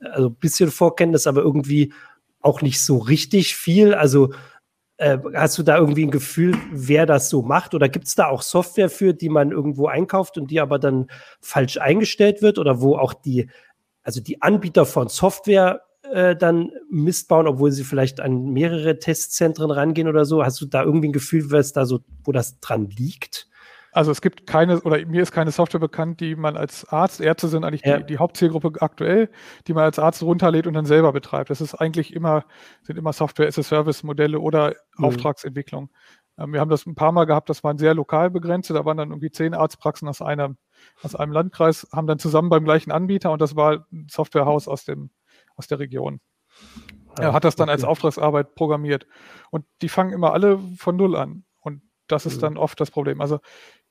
also 0.00 0.28
ein 0.28 0.34
bisschen 0.34 0.70
Vorkenntnis, 0.70 1.26
aber 1.26 1.40
irgendwie 1.40 1.94
auch 2.42 2.60
nicht 2.60 2.82
so 2.82 2.98
richtig 2.98 3.56
viel. 3.56 3.94
Also 3.94 4.34
äh, 4.98 5.16
hast 5.34 5.56
du 5.56 5.62
da 5.62 5.78
irgendwie 5.78 6.04
ein 6.04 6.10
Gefühl, 6.10 6.58
wer 6.70 7.06
das 7.06 7.30
so 7.30 7.40
macht? 7.40 7.74
Oder 7.74 7.88
gibt 7.88 8.06
es 8.06 8.14
da 8.14 8.26
auch 8.26 8.42
Software 8.42 8.90
für, 8.90 9.14
die 9.14 9.30
man 9.30 9.50
irgendwo 9.50 9.86
einkauft 9.86 10.36
und 10.36 10.50
die 10.50 10.60
aber 10.60 10.78
dann 10.78 11.06
falsch 11.40 11.78
eingestellt 11.78 12.42
wird 12.42 12.58
oder 12.58 12.82
wo 12.82 12.96
auch 12.96 13.14
die 13.14 13.48
also 14.04 14.20
die 14.20 14.40
Anbieter 14.42 14.86
von 14.86 15.08
Software 15.08 15.82
äh, 16.12 16.36
dann 16.36 16.70
Mist 16.90 17.28
bauen, 17.28 17.48
obwohl 17.48 17.72
sie 17.72 17.84
vielleicht 17.84 18.20
an 18.20 18.52
mehrere 18.52 18.98
Testzentren 18.98 19.70
rangehen 19.70 20.06
oder 20.06 20.24
so? 20.24 20.44
Hast 20.44 20.60
du 20.60 20.66
da 20.66 20.84
irgendwie 20.84 21.08
ein 21.08 21.12
Gefühl, 21.12 21.50
was 21.50 21.72
da 21.72 21.86
so, 21.86 22.00
wo 22.22 22.30
das 22.30 22.60
dran 22.60 22.88
liegt? 22.90 23.48
Also 23.94 24.10
es 24.10 24.20
gibt 24.20 24.48
keine, 24.48 24.80
oder 24.80 25.06
mir 25.06 25.22
ist 25.22 25.30
keine 25.30 25.52
Software 25.52 25.78
bekannt, 25.78 26.18
die 26.20 26.34
man 26.34 26.56
als 26.56 26.84
Arzt, 26.88 27.20
Ärzte 27.20 27.46
sind 27.46 27.64
eigentlich 27.64 27.82
ja. 27.84 27.98
die, 27.98 28.06
die, 28.06 28.18
Hauptzielgruppe 28.18 28.82
aktuell, 28.82 29.30
die 29.68 29.72
man 29.72 29.84
als 29.84 30.00
Arzt 30.00 30.20
runterlädt 30.20 30.66
und 30.66 30.74
dann 30.74 30.84
selber 30.84 31.12
betreibt. 31.12 31.48
Das 31.48 31.60
ist 31.60 31.76
eigentlich 31.76 32.12
immer, 32.12 32.44
sind 32.82 32.98
immer 32.98 33.12
Software-as-a-Service-Modelle 33.12 34.40
oder 34.40 34.74
mhm. 34.98 35.04
Auftragsentwicklung. 35.04 35.90
Ähm, 36.38 36.52
wir 36.52 36.60
haben 36.60 36.70
das 36.70 36.86
ein 36.86 36.94
paar 36.94 37.12
Mal 37.12 37.24
gehabt, 37.24 37.48
das 37.48 37.64
waren 37.64 37.78
sehr 37.78 37.94
lokal 37.94 38.30
begrenzt, 38.30 38.70
da 38.70 38.84
waren 38.84 38.96
dann 38.96 39.10
irgendwie 39.10 39.30
zehn 39.30 39.54
Arztpraxen 39.54 40.08
aus 40.08 40.22
einer 40.22 40.56
aus 41.02 41.14
einem 41.14 41.32
Landkreis, 41.32 41.88
haben 41.92 42.06
dann 42.06 42.18
zusammen 42.18 42.50
beim 42.50 42.64
gleichen 42.64 42.92
Anbieter 42.92 43.30
und 43.32 43.40
das 43.40 43.56
war 43.56 43.86
ein 43.92 44.06
Softwarehaus 44.10 44.68
aus, 44.68 44.84
dem, 44.84 45.10
aus 45.56 45.66
der 45.66 45.78
Region. 45.78 46.20
Er 47.18 47.32
hat 47.32 47.44
das 47.44 47.56
dann 47.56 47.68
als 47.68 47.84
Auftragsarbeit 47.84 48.54
programmiert. 48.54 49.06
Und 49.50 49.64
die 49.82 49.88
fangen 49.88 50.12
immer 50.12 50.32
alle 50.32 50.58
von 50.76 50.96
Null 50.96 51.16
an. 51.16 51.44
Und 51.60 51.82
das 52.08 52.26
ist 52.26 52.36
mhm. 52.36 52.40
dann 52.40 52.56
oft 52.56 52.80
das 52.80 52.90
Problem. 52.90 53.20
Also 53.20 53.38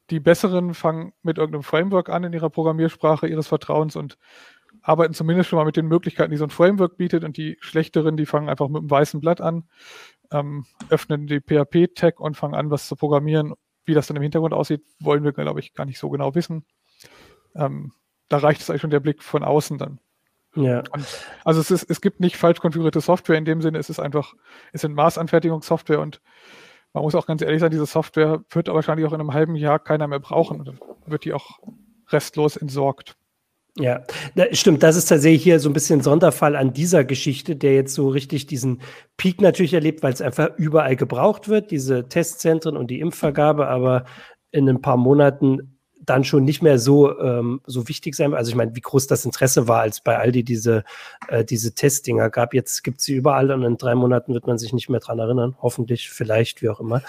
die 0.09 0.19
Besseren 0.19 0.73
fangen 0.73 1.13
mit 1.21 1.37
irgendeinem 1.37 1.63
Framework 1.63 2.09
an 2.09 2.25
in 2.25 2.33
ihrer 2.33 2.49
Programmiersprache 2.49 3.27
ihres 3.27 3.47
Vertrauens 3.47 3.95
und 3.95 4.17
arbeiten 4.81 5.13
zumindest 5.13 5.49
schon 5.49 5.57
mal 5.57 5.65
mit 5.65 5.77
den 5.77 5.87
Möglichkeiten, 5.87 6.31
die 6.31 6.37
so 6.37 6.43
ein 6.43 6.49
Framework 6.49 6.97
bietet. 6.97 7.23
Und 7.23 7.37
die 7.37 7.57
Schlechteren, 7.61 8.17
die 8.17 8.25
fangen 8.25 8.49
einfach 8.49 8.67
mit 8.67 8.79
einem 8.79 8.91
weißen 8.91 9.21
Blatt 9.21 9.39
an, 9.39 9.69
ähm, 10.33 10.65
öffnen 10.89 11.27
die 11.27 11.39
PHP-Tag 11.39 12.19
und 12.19 12.35
fangen 12.35 12.55
an, 12.55 12.69
was 12.69 12.87
zu 12.87 12.95
programmieren. 12.95 13.53
Wie 13.85 13.93
das 13.93 14.07
dann 14.07 14.17
im 14.17 14.23
Hintergrund 14.23 14.53
aussieht, 14.53 14.81
wollen 14.99 15.23
wir, 15.23 15.33
glaube 15.33 15.59
ich, 15.59 15.73
gar 15.73 15.85
nicht 15.85 15.99
so 15.99 16.09
genau 16.09 16.35
wissen. 16.35 16.65
Ähm, 17.55 17.93
da 18.29 18.37
reicht 18.37 18.61
es 18.61 18.69
eigentlich 18.69 18.81
schon 18.81 18.89
der 18.89 18.99
Blick 18.99 19.21
von 19.21 19.43
außen 19.43 19.77
dann. 19.77 19.99
Ja. 20.55 20.83
Und 20.91 21.05
also 21.43 21.59
es, 21.59 21.71
ist, 21.71 21.89
es 21.89 22.01
gibt 22.01 22.19
nicht 22.19 22.37
falsch 22.37 22.59
konfigurierte 22.59 23.01
Software 23.01 23.37
in 23.37 23.45
dem 23.45 23.61
Sinne, 23.61 23.79
es 23.79 23.89
ist 23.89 23.99
einfach, 23.99 24.33
es 24.71 24.81
sind 24.81 24.93
Maßanfertigungssoftware 24.93 25.99
und 25.99 26.21
man 26.93 27.03
muss 27.03 27.15
auch 27.15 27.25
ganz 27.25 27.41
ehrlich 27.41 27.59
sein, 27.59 27.71
diese 27.71 27.87
Software 27.87 28.43
wird 28.49 28.67
wahrscheinlich 28.67 29.07
auch 29.07 29.13
in 29.13 29.19
einem 29.19 29.33
halben 29.33 29.55
Jahr 29.55 29.79
keiner 29.79 30.07
mehr 30.07 30.19
brauchen 30.19 30.59
und 30.59 30.67
dann 30.67 30.79
wird 31.07 31.25
die 31.25 31.33
auch 31.33 31.59
restlos 32.09 32.55
entsorgt. 32.55 33.17
Ja, 33.75 34.03
stimmt. 34.51 34.83
Das 34.83 34.95
ist 34.95 35.05
tatsächlich 35.05 35.41
hier 35.41 35.59
so 35.59 35.67
ein 35.67 35.73
bisschen 35.73 36.01
Sonderfall 36.01 36.55
an 36.55 36.73
dieser 36.73 37.03
Geschichte, 37.03 37.55
der 37.55 37.73
jetzt 37.73 37.95
so 37.95 38.07
richtig 38.07 38.45
diesen 38.45 38.81
Peak 39.17 39.41
natürlich 39.41 39.73
erlebt, 39.73 40.03
weil 40.03 40.13
es 40.13 40.21
einfach 40.21 40.51
überall 40.57 40.95
gebraucht 40.95 41.47
wird, 41.47 41.71
diese 41.71 42.07
Testzentren 42.07 42.77
und 42.77 42.91
die 42.91 42.99
Impfvergabe, 42.99 43.67
aber 43.67 44.05
in 44.51 44.69
ein 44.69 44.81
paar 44.81 44.97
Monaten 44.97 45.79
dann 46.05 46.23
schon 46.23 46.43
nicht 46.43 46.61
mehr 46.61 46.77
so, 46.79 47.17
ähm, 47.19 47.61
so 47.65 47.87
wichtig 47.87 48.13
sein. 48.13 48.33
Also 48.33 48.49
ich 48.49 48.55
meine, 48.55 48.75
wie 48.75 48.81
groß 48.81 49.07
das 49.07 49.25
Interesse 49.25 49.67
war, 49.67 49.81
als 49.81 50.01
bei 50.01 50.17
Aldi 50.17 50.43
diese, 50.43 50.83
äh, 51.29 51.45
diese 51.45 51.73
Testdinger 51.73 52.29
gab. 52.29 52.53
Jetzt 52.53 52.83
gibt 52.83 52.99
es 52.99 53.05
sie 53.05 53.15
überall 53.15 53.51
und 53.51 53.63
in 53.63 53.77
drei 53.77 53.95
Monaten 53.95 54.33
wird 54.33 54.45
man 54.45 54.57
sich 54.57 54.73
nicht 54.73 54.89
mehr 54.89 54.99
dran 54.99 55.19
erinnern. 55.19 55.55
Hoffentlich, 55.61 56.09
vielleicht, 56.09 56.61
wie 56.61 56.69
auch 56.69 56.79
immer. 56.79 57.01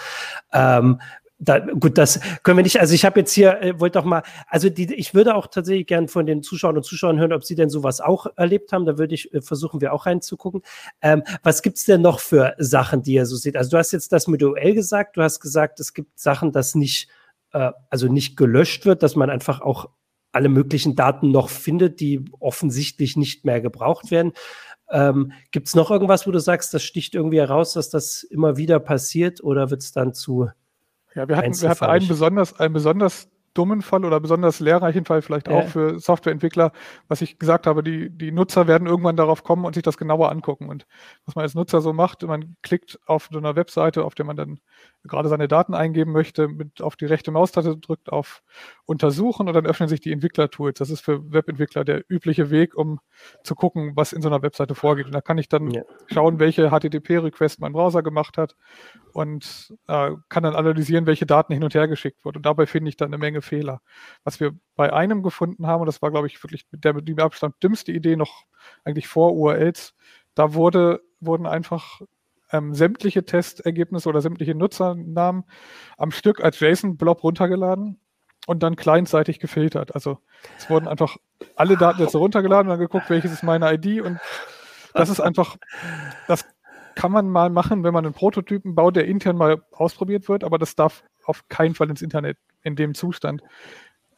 Ähm, 0.53 0.99
da, 1.37 1.59
gut, 1.59 1.97
das 1.97 2.19
können 2.43 2.57
wir 2.57 2.63
nicht. 2.63 2.79
Also 2.79 2.93
ich 2.93 3.03
habe 3.03 3.19
jetzt 3.19 3.33
hier, 3.33 3.61
äh, 3.61 3.79
wollte 3.79 3.99
doch 3.99 4.05
mal, 4.05 4.23
also 4.47 4.69
die, 4.69 4.93
ich 4.93 5.13
würde 5.13 5.35
auch 5.35 5.47
tatsächlich 5.47 5.87
gern 5.87 6.07
von 6.07 6.25
den 6.25 6.43
Zuschauern 6.43 6.77
und 6.77 6.83
Zuschauern 6.83 7.19
hören, 7.19 7.33
ob 7.33 7.43
sie 7.43 7.55
denn 7.55 7.69
sowas 7.69 7.99
auch 7.99 8.27
erlebt 8.37 8.71
haben. 8.71 8.85
Da 8.85 8.97
würde 8.97 9.15
ich 9.15 9.33
äh, 9.33 9.41
versuchen, 9.41 9.81
wir 9.81 9.93
auch 9.93 10.05
reinzugucken. 10.05 10.61
Ähm, 11.01 11.23
was 11.43 11.61
gibt's 11.61 11.85
denn 11.85 12.01
noch 12.01 12.19
für 12.19 12.55
Sachen, 12.57 13.01
die 13.01 13.13
ihr 13.13 13.25
so 13.25 13.35
seht? 13.35 13.57
Also 13.57 13.71
du 13.71 13.77
hast 13.77 13.91
jetzt 13.91 14.11
das 14.13 14.27
mit 14.27 14.41
OL 14.43 14.73
gesagt, 14.73 15.17
du 15.17 15.23
hast 15.23 15.39
gesagt, 15.41 15.79
es 15.79 15.93
gibt 15.93 16.17
Sachen, 16.19 16.51
das 16.51 16.73
nicht 16.73 17.09
äh, 17.55 17.71
also 17.89 18.07
nicht 18.07 18.37
gelöscht 18.37 18.85
wird, 18.85 19.01
dass 19.01 19.15
man 19.15 19.29
einfach 19.29 19.61
auch 19.61 19.89
alle 20.31 20.49
möglichen 20.49 20.95
Daten 20.95 21.31
noch 21.31 21.49
findet, 21.49 22.01
die 22.01 22.25
offensichtlich 22.39 23.15
nicht 23.15 23.45
mehr 23.45 23.61
gebraucht 23.61 24.11
werden. 24.11 24.33
Ähm, 24.89 25.31
Gibt 25.51 25.67
es 25.67 25.75
noch 25.75 25.89
irgendwas, 25.89 26.27
wo 26.27 26.31
du 26.31 26.39
sagst, 26.39 26.73
das 26.73 26.83
sticht 26.83 27.15
irgendwie 27.15 27.39
heraus, 27.39 27.73
dass 27.73 27.89
das 27.89 28.23
immer 28.23 28.57
wieder 28.57 28.79
passiert 28.79 29.41
oder 29.41 29.71
wird 29.71 29.81
es 29.81 29.93
dann 29.93 30.13
zu 30.13 30.49
ja, 31.15 31.27
wir 31.27 31.37
hatten, 31.37 31.61
wir 31.61 31.69
hatten 31.69 31.85
einen 31.85 32.07
besonders, 32.07 32.59
einen 32.59 32.73
besonders 32.73 33.29
dummen 33.55 33.81
Fall 33.81 34.05
oder 34.05 34.19
besonders 34.19 34.59
lehrreichen 34.59 35.05
Fall 35.05 35.21
vielleicht 35.21 35.47
ja. 35.47 35.55
auch 35.55 35.67
für 35.67 35.97
Softwareentwickler, 35.99 36.71
was 37.07 37.21
ich 37.21 37.39
gesagt 37.39 37.65
habe, 37.65 37.83
die, 37.83 38.09
die 38.09 38.31
Nutzer 38.31 38.67
werden 38.67 38.87
irgendwann 38.87 39.15
darauf 39.15 39.43
kommen 39.43 39.65
und 39.65 39.73
sich 39.73 39.83
das 39.83 39.97
genauer 39.97 40.29
angucken. 40.29 40.69
Und 40.69 40.85
was 41.25 41.35
man 41.35 41.43
als 41.43 41.55
Nutzer 41.55 41.81
so 41.81 41.93
macht, 41.93 42.21
man 42.23 42.57
klickt 42.61 42.99
auf 43.05 43.29
so 43.31 43.39
einer 43.39 43.55
Webseite, 43.55 44.03
auf 44.03 44.13
der 44.13 44.25
man 44.25 44.35
dann 44.35 44.59
gerade 45.07 45.29
seine 45.29 45.47
Daten 45.47 45.73
eingeben 45.73 46.11
möchte, 46.11 46.47
mit 46.47 46.81
auf 46.81 46.95
die 46.95 47.05
rechte 47.05 47.31
Maustaste 47.31 47.77
drückt 47.77 48.11
auf 48.11 48.43
Untersuchen 48.85 49.47
und 49.47 49.53
dann 49.53 49.65
öffnen 49.65 49.89
sich 49.89 49.99
die 49.99 50.11
Entwicklertools. 50.11 50.77
Das 50.77 50.89
ist 50.89 51.01
für 51.01 51.31
Webentwickler 51.31 51.83
der 51.83 52.03
übliche 52.09 52.49
Weg, 52.49 52.75
um 52.75 52.99
zu 53.43 53.55
gucken, 53.55 53.93
was 53.95 54.13
in 54.13 54.21
so 54.21 54.29
einer 54.29 54.41
Webseite 54.41 54.75
vorgeht. 54.75 55.05
Und 55.05 55.13
da 55.13 55.21
kann 55.21 55.37
ich 55.37 55.49
dann 55.49 55.71
ja. 55.71 55.83
schauen, 56.07 56.39
welche 56.39 56.69
HTTP-Request 56.69 57.59
mein 57.59 57.73
Browser 57.73 58.03
gemacht 58.03 58.37
hat 58.37 58.55
und 59.13 59.73
äh, 59.87 60.11
kann 60.29 60.43
dann 60.43 60.55
analysieren, 60.55 61.05
welche 61.05 61.25
Daten 61.25 61.53
hin 61.53 61.63
und 61.63 61.73
her 61.73 61.87
geschickt 61.87 62.23
wurden. 62.25 62.37
Und 62.37 62.45
dabei 62.45 62.65
finde 62.65 62.89
ich 62.89 62.97
dann 62.97 63.09
eine 63.09 63.17
Menge 63.17 63.41
Fehler. 63.41 63.81
Was 64.23 64.39
wir 64.39 64.53
bei 64.75 64.91
einem 64.91 65.23
gefunden 65.23 65.67
haben, 65.67 65.81
und 65.81 65.87
das 65.87 66.01
war, 66.01 66.11
glaube 66.11 66.27
ich, 66.27 66.43
wirklich 66.43 66.65
der 66.71 66.93
mit 66.93 67.07
dem 67.07 67.19
Abstand 67.19 67.55
dümmste 67.63 67.91
Idee 67.91 68.15
noch 68.15 68.43
eigentlich 68.83 69.07
vor 69.07 69.33
URLs, 69.33 69.93
da 70.35 70.53
wurde, 70.53 71.01
wurden 71.19 71.45
einfach 71.45 72.01
ähm, 72.51 72.73
sämtliche 72.73 73.25
Testergebnisse 73.25 74.09
oder 74.09 74.21
sämtliche 74.21 74.55
Nutzernamen 74.55 75.43
am 75.97 76.11
Stück 76.11 76.43
als 76.43 76.59
JSON-Blob 76.59 77.23
runtergeladen 77.23 77.99
und 78.47 78.63
dann 78.63 78.75
clientseitig 78.75 79.39
gefiltert. 79.39 79.95
Also 79.95 80.19
es 80.57 80.69
wurden 80.69 80.87
einfach 80.87 81.17
alle 81.55 81.77
Daten 81.77 82.01
jetzt 82.01 82.15
runtergeladen 82.15 82.67
und 82.67 82.77
dann 82.77 82.79
geguckt, 82.79 83.09
welches 83.09 83.31
ist 83.31 83.43
meine 83.43 83.73
ID 83.73 84.01
und 84.01 84.19
das 84.93 85.09
ist 85.09 85.19
einfach, 85.19 85.57
das 86.27 86.45
kann 86.95 87.11
man 87.11 87.29
mal 87.29 87.49
machen, 87.49 87.83
wenn 87.83 87.93
man 87.93 88.05
einen 88.05 88.13
Prototypen 88.13 88.75
baut, 88.75 88.95
der 88.95 89.05
intern 89.05 89.35
mal 89.35 89.61
ausprobiert 89.71 90.29
wird, 90.29 90.43
aber 90.43 90.57
das 90.57 90.75
darf 90.75 91.03
auf 91.25 91.47
keinen 91.49 91.75
Fall 91.75 91.89
ins 91.89 92.01
Internet 92.01 92.37
in 92.63 92.75
dem 92.75 92.93
Zustand. 92.93 93.41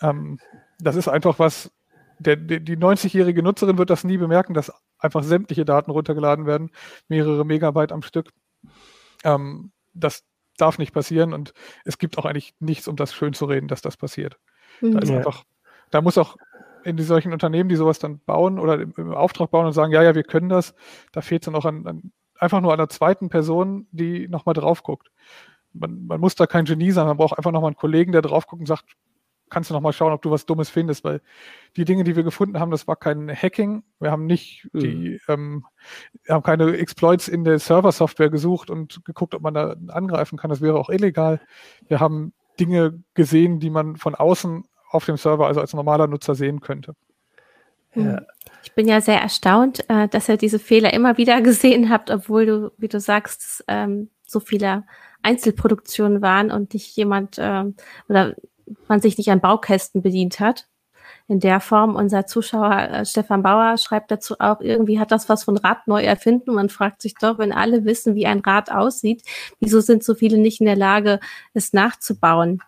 Ähm, 0.02 0.40
das 0.80 0.96
ist 0.96 1.08
einfach 1.08 1.40
was, 1.40 1.72
der, 2.20 2.36
die 2.36 2.78
90-jährige 2.78 3.42
Nutzerin 3.42 3.78
wird 3.78 3.90
das 3.90 4.04
nie 4.04 4.18
bemerken, 4.18 4.54
dass 4.54 4.72
einfach 5.00 5.24
sämtliche 5.24 5.66
Daten 5.66 5.92
runtergeladen 5.92 6.46
werden, 6.46 6.72
mehrere 7.08 7.46
Megabyte 7.46 7.92
am 7.92 8.02
Stück. 8.02 8.32
Ähm, 9.24 9.72
das 9.94 10.24
darf 10.58 10.78
nicht 10.78 10.94
passieren 10.94 11.34
und 11.34 11.54
es 11.86 11.98
gibt 11.98 12.18
auch 12.18 12.26
eigentlich 12.26 12.56
nichts, 12.60 12.88
um 12.88 12.96
das 12.96 13.14
schön 13.14 13.34
zu 13.34 13.46
reden, 13.46 13.68
dass 13.68 13.82
das 13.82 13.98
passiert. 13.98 14.38
Mhm. 14.82 14.94
Da 14.94 15.00
ist 15.00 15.10
ja. 15.10 15.18
einfach, 15.18 15.44
da 15.92 16.02
muss 16.02 16.18
auch 16.18 16.38
in 16.84 16.98
die 16.98 17.04
solchen 17.04 17.34
Unternehmen, 17.34 17.70
die 17.70 17.76
sowas 17.76 18.00
dann 18.00 18.20
bauen 18.20 18.60
oder 18.60 18.80
im, 18.80 18.94
im 18.98 19.14
Auftrag 19.14 19.52
bauen 19.52 19.66
und 19.66 19.74
sagen, 19.74 19.92
ja, 19.92 20.02
ja, 20.04 20.16
wir 20.16 20.24
können 20.24 20.50
das, 20.50 20.74
da 21.12 21.22
fehlt 21.22 21.44
es 21.44 21.46
dann 21.46 21.56
auch 21.56 21.66
an, 21.66 21.86
an 21.86 22.12
einfach 22.40 22.62
nur 22.62 22.74
einer 22.74 22.90
zweiten 22.90 23.30
Person, 23.30 23.88
die 23.92 24.28
nochmal 24.28 24.54
drauf 24.54 24.84
guckt. 24.84 25.12
Man, 25.74 26.06
man, 26.08 26.20
muss 26.20 26.36
da 26.36 26.48
kein 26.48 26.66
Genie 26.66 26.92
sein, 26.92 27.08
man 27.08 27.18
braucht 27.18 27.38
einfach 27.38 27.52
nochmal 27.52 27.70
einen 27.70 27.78
Kollegen, 27.78 28.12
der 28.12 28.22
drauf 28.22 28.48
guckt 28.48 28.62
und 28.62 28.68
sagt, 28.68 28.86
kannst 29.50 29.70
du 29.70 29.74
nochmal 29.74 29.94
schauen, 29.94 30.14
ob 30.14 30.22
du 30.22 30.32
was 30.32 30.46
Dummes 30.46 30.70
findest, 30.70 31.04
weil 31.04 31.22
die 31.76 31.86
Dinge, 31.86 32.04
die 32.04 32.16
wir 32.16 32.24
gefunden 32.24 32.60
haben, 32.60 32.72
das 32.72 32.88
war 32.88 32.96
kein 32.96 33.30
Hacking. 33.30 33.84
Wir 34.00 34.12
haben 34.12 34.26
nicht 34.26 34.68
mhm. 34.74 34.80
die, 34.80 35.22
ähm, 35.28 35.66
haben 36.28 36.44
keine 36.44 36.78
Exploits 36.78 37.28
in 37.28 37.44
der 37.44 37.60
Server-Software 37.60 38.30
gesucht 38.30 38.70
und 38.70 39.04
geguckt, 39.06 39.36
ob 39.36 39.42
man 39.42 39.54
da 39.54 39.76
angreifen 39.88 40.38
kann. 40.38 40.50
Das 40.50 40.62
wäre 40.62 40.80
auch 40.80 40.90
illegal. 40.90 41.40
Wir 41.88 42.00
haben 42.00 42.34
Dinge 42.60 43.04
gesehen, 43.14 43.60
die 43.60 43.70
man 43.70 43.96
von 43.96 44.16
außen 44.16 44.66
auf 44.90 45.06
dem 45.06 45.18
Server, 45.18 45.48
also 45.48 45.62
als 45.62 45.74
normaler 45.74 46.08
Nutzer 46.08 46.36
sehen 46.36 46.62
könnte. 46.62 46.94
Ja. 47.94 48.22
Ich 48.64 48.74
bin 48.74 48.88
ja 48.88 49.02
sehr 49.02 49.22
erstaunt, 49.22 49.90
äh, 49.90 50.08
dass 50.08 50.30
ihr 50.30 50.38
diese 50.38 50.60
Fehler 50.60 50.94
immer 50.94 51.18
wieder 51.18 51.42
gesehen 51.44 51.90
habt, 51.90 52.12
obwohl 52.12 52.46
du, 52.46 52.72
wie 52.78 52.88
du 52.88 53.00
sagst, 53.00 53.64
ähm, 53.68 54.10
so 54.26 54.40
viele 54.40 54.84
Einzelproduktionen 55.24 56.22
waren 56.22 56.52
und 56.52 56.74
nicht 56.74 56.96
jemand 56.96 57.38
ähm, 57.40 57.76
oder 58.08 58.36
man 58.88 59.02
sich 59.02 59.18
nicht 59.18 59.32
an 59.32 59.42
Baukästen 59.42 60.02
bedient 60.02 60.40
hat. 60.40 60.68
In 61.30 61.42
der 61.42 61.60
Form, 61.60 61.96
unser 61.96 62.26
Zuschauer 62.26 62.78
äh, 62.78 63.06
Stefan 63.06 63.44
Bauer 63.44 63.78
schreibt 63.78 64.12
dazu 64.12 64.36
auch, 64.40 64.62
irgendwie 64.62 65.00
hat 65.00 65.12
das 65.12 65.28
was 65.28 65.44
von 65.44 65.58
Rad 65.58 65.86
neu 65.88 66.02
erfinden. 66.02 66.54
Man 66.54 66.70
fragt 66.70 67.02
sich 67.02 67.16
doch, 67.16 67.38
wenn 67.38 67.52
alle 67.52 67.84
wissen, 67.84 68.16
wie 68.16 68.26
ein 68.26 68.40
Rad 68.40 68.72
aussieht, 68.72 69.24
wieso 69.60 69.82
sind 69.82 70.04
so 70.04 70.16
viele 70.16 70.38
nicht 70.38 70.62
in 70.62 70.68
der 70.68 70.78
Lage, 70.78 71.20
es 71.54 71.74
nachzubauen? 71.74 72.62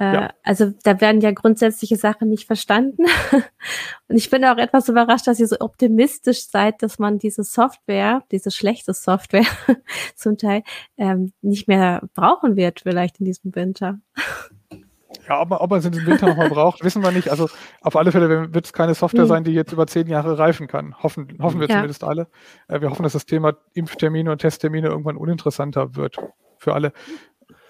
Äh, 0.00 0.14
ja. 0.14 0.34
Also 0.42 0.72
da 0.82 1.00
werden 1.00 1.20
ja 1.20 1.30
grundsätzliche 1.30 1.96
Sachen 1.96 2.28
nicht 2.28 2.46
verstanden. 2.46 3.04
Und 4.08 4.16
ich 4.16 4.30
bin 4.30 4.44
auch 4.44 4.58
etwas 4.58 4.88
überrascht, 4.88 5.26
dass 5.26 5.40
ihr 5.40 5.46
so 5.46 5.56
optimistisch 5.60 6.48
seid, 6.48 6.82
dass 6.82 6.98
man 6.98 7.18
diese 7.18 7.44
Software, 7.44 8.22
diese 8.30 8.50
schlechte 8.50 8.94
Software 8.94 9.46
zum 10.16 10.38
Teil, 10.38 10.62
ähm, 10.96 11.32
nicht 11.40 11.68
mehr 11.68 12.02
brauchen 12.14 12.56
wird, 12.56 12.80
vielleicht 12.80 13.20
in 13.20 13.26
diesem 13.26 13.54
Winter. 13.54 14.00
Ja, 15.28 15.40
ob 15.40 15.50
man, 15.50 15.58
ob 15.58 15.70
man 15.70 15.78
es 15.78 15.84
in 15.84 15.92
diesem 15.92 16.06
Winter 16.06 16.26
nochmal 16.26 16.50
braucht, 16.50 16.82
wissen 16.82 17.02
wir 17.02 17.12
nicht. 17.12 17.30
Also 17.30 17.48
auf 17.80 17.96
alle 17.96 18.12
Fälle 18.12 18.52
wird 18.52 18.66
es 18.66 18.72
keine 18.72 18.94
Software 18.94 19.22
hm. 19.22 19.28
sein, 19.28 19.44
die 19.44 19.52
jetzt 19.52 19.72
über 19.72 19.86
zehn 19.86 20.08
Jahre 20.08 20.38
reifen 20.38 20.66
kann. 20.66 21.00
Hoffen, 21.02 21.38
hoffen 21.40 21.60
wir 21.60 21.68
ja. 21.68 21.76
zumindest 21.76 22.04
alle. 22.04 22.28
Äh, 22.68 22.80
wir 22.80 22.90
hoffen, 22.90 23.02
dass 23.02 23.12
das 23.12 23.26
Thema 23.26 23.54
Impftermine 23.74 24.30
und 24.30 24.38
Testtermine 24.38 24.88
irgendwann 24.88 25.16
uninteressanter 25.16 25.94
wird 25.96 26.16
für 26.58 26.74
alle. 26.74 26.92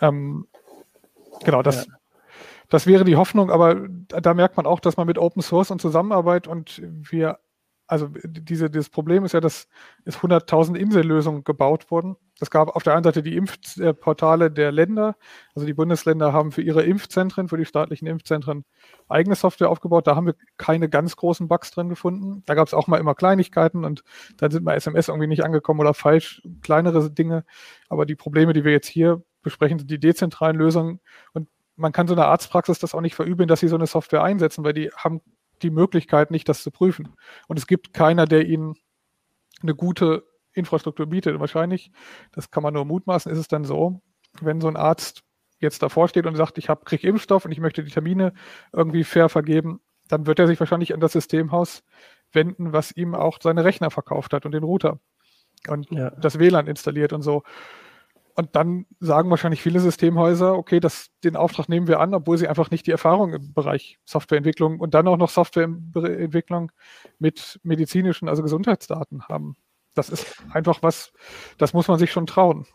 Ähm, 0.00 0.46
genau, 1.44 1.62
das, 1.62 1.86
ja 1.86 1.92
das 2.68 2.86
wäre 2.86 3.04
die 3.04 3.16
Hoffnung, 3.16 3.50
aber 3.50 3.86
da 4.08 4.34
merkt 4.34 4.56
man 4.56 4.66
auch, 4.66 4.80
dass 4.80 4.96
man 4.96 5.06
mit 5.06 5.18
Open 5.18 5.42
Source 5.42 5.70
und 5.70 5.80
Zusammenarbeit 5.80 6.48
und 6.48 6.82
wir, 6.82 7.38
also 7.86 8.08
diese, 8.24 8.68
dieses 8.68 8.90
Problem 8.90 9.24
ist 9.24 9.32
ja, 9.32 9.40
dass 9.40 9.68
es 10.04 10.18
100.000 10.18 10.74
Insellösungen 10.74 11.44
gebaut 11.44 11.90
wurden. 11.90 12.16
Es 12.40 12.50
gab 12.50 12.74
auf 12.74 12.82
der 12.82 12.94
einen 12.94 13.04
Seite 13.04 13.22
die 13.22 13.36
Impfportale 13.36 14.50
der 14.50 14.72
Länder, 14.72 15.16
also 15.54 15.66
die 15.66 15.72
Bundesländer 15.72 16.32
haben 16.32 16.52
für 16.52 16.62
ihre 16.62 16.82
Impfzentren, 16.82 17.48
für 17.48 17.56
die 17.56 17.64
staatlichen 17.64 18.06
Impfzentren 18.06 18.64
eigene 19.08 19.36
Software 19.36 19.70
aufgebaut. 19.70 20.06
Da 20.06 20.16
haben 20.16 20.26
wir 20.26 20.34
keine 20.56 20.88
ganz 20.88 21.16
großen 21.16 21.48
Bugs 21.48 21.70
drin 21.70 21.88
gefunden. 21.88 22.42
Da 22.46 22.54
gab 22.54 22.66
es 22.66 22.74
auch 22.74 22.88
mal 22.88 22.98
immer 22.98 23.14
Kleinigkeiten 23.14 23.84
und 23.84 24.02
dann 24.36 24.50
sind 24.50 24.64
mal 24.64 24.74
SMS 24.74 25.08
irgendwie 25.08 25.28
nicht 25.28 25.44
angekommen 25.44 25.80
oder 25.80 25.94
falsch, 25.94 26.42
kleinere 26.62 27.10
Dinge. 27.10 27.44
Aber 27.88 28.04
die 28.04 28.16
Probleme, 28.16 28.52
die 28.52 28.64
wir 28.64 28.72
jetzt 28.72 28.88
hier 28.88 29.22
besprechen, 29.42 29.78
sind 29.78 29.90
die 29.90 30.00
dezentralen 30.00 30.56
Lösungen 30.56 31.00
und 31.32 31.48
man 31.76 31.92
kann 31.92 32.08
so 32.08 32.14
eine 32.14 32.24
Arztpraxis 32.24 32.78
das 32.78 32.94
auch 32.94 33.02
nicht 33.02 33.14
verübeln, 33.14 33.48
dass 33.48 33.60
sie 33.60 33.68
so 33.68 33.76
eine 33.76 33.86
Software 33.86 34.22
einsetzen, 34.22 34.64
weil 34.64 34.72
die 34.72 34.90
haben 34.96 35.20
die 35.62 35.70
Möglichkeit 35.70 36.30
nicht, 36.30 36.48
das 36.48 36.62
zu 36.62 36.70
prüfen. 36.70 37.14
Und 37.48 37.58
es 37.58 37.66
gibt 37.66 37.92
keiner, 37.92 38.26
der 38.26 38.46
ihnen 38.46 38.74
eine 39.62 39.74
gute 39.74 40.24
Infrastruktur 40.52 41.06
bietet. 41.06 41.34
Und 41.34 41.40
wahrscheinlich, 41.40 41.90
das 42.32 42.50
kann 42.50 42.62
man 42.62 42.74
nur 42.74 42.84
mutmaßen, 42.84 43.30
ist 43.30 43.38
es 43.38 43.48
dann 43.48 43.64
so, 43.64 44.00
wenn 44.40 44.60
so 44.60 44.68
ein 44.68 44.76
Arzt 44.76 45.22
jetzt 45.58 45.82
davor 45.82 46.08
steht 46.08 46.26
und 46.26 46.36
sagt, 46.36 46.58
ich 46.58 46.68
habe 46.68 46.84
krieg 46.84 47.04
Impfstoff 47.04 47.44
und 47.44 47.52
ich 47.52 47.60
möchte 47.60 47.82
die 47.82 47.90
Termine 47.90 48.32
irgendwie 48.72 49.04
fair 49.04 49.28
vergeben, 49.28 49.80
dann 50.08 50.26
wird 50.26 50.38
er 50.38 50.46
sich 50.46 50.60
wahrscheinlich 50.60 50.94
an 50.94 51.00
das 51.00 51.12
Systemhaus 51.12 51.82
wenden, 52.32 52.72
was 52.72 52.94
ihm 52.94 53.14
auch 53.14 53.38
seine 53.40 53.64
Rechner 53.64 53.90
verkauft 53.90 54.32
hat 54.32 54.44
und 54.44 54.52
den 54.52 54.62
Router 54.62 55.00
und 55.68 55.90
ja. 55.90 56.10
das 56.10 56.38
WLAN 56.38 56.66
installiert 56.66 57.12
und 57.12 57.22
so. 57.22 57.42
Und 58.36 58.54
dann 58.54 58.84
sagen 59.00 59.30
wahrscheinlich 59.30 59.62
viele 59.62 59.80
Systemhäuser, 59.80 60.54
okay, 60.54 60.78
das, 60.78 61.08
den 61.24 61.36
Auftrag 61.36 61.70
nehmen 61.70 61.88
wir 61.88 62.00
an, 62.00 62.12
obwohl 62.12 62.36
sie 62.36 62.48
einfach 62.48 62.70
nicht 62.70 62.86
die 62.86 62.90
Erfahrung 62.90 63.32
im 63.32 63.54
Bereich 63.54 63.98
Softwareentwicklung 64.04 64.78
und 64.78 64.92
dann 64.92 65.08
auch 65.08 65.16
noch 65.16 65.30
Softwareentwicklung 65.30 66.70
mit 67.18 67.58
medizinischen, 67.62 68.28
also 68.28 68.42
Gesundheitsdaten 68.42 69.22
haben. 69.26 69.56
Das 69.94 70.10
ist 70.10 70.36
einfach 70.52 70.82
was, 70.82 71.14
das 71.56 71.72
muss 71.72 71.88
man 71.88 71.98
sich 71.98 72.12
schon 72.12 72.26
trauen. 72.26 72.66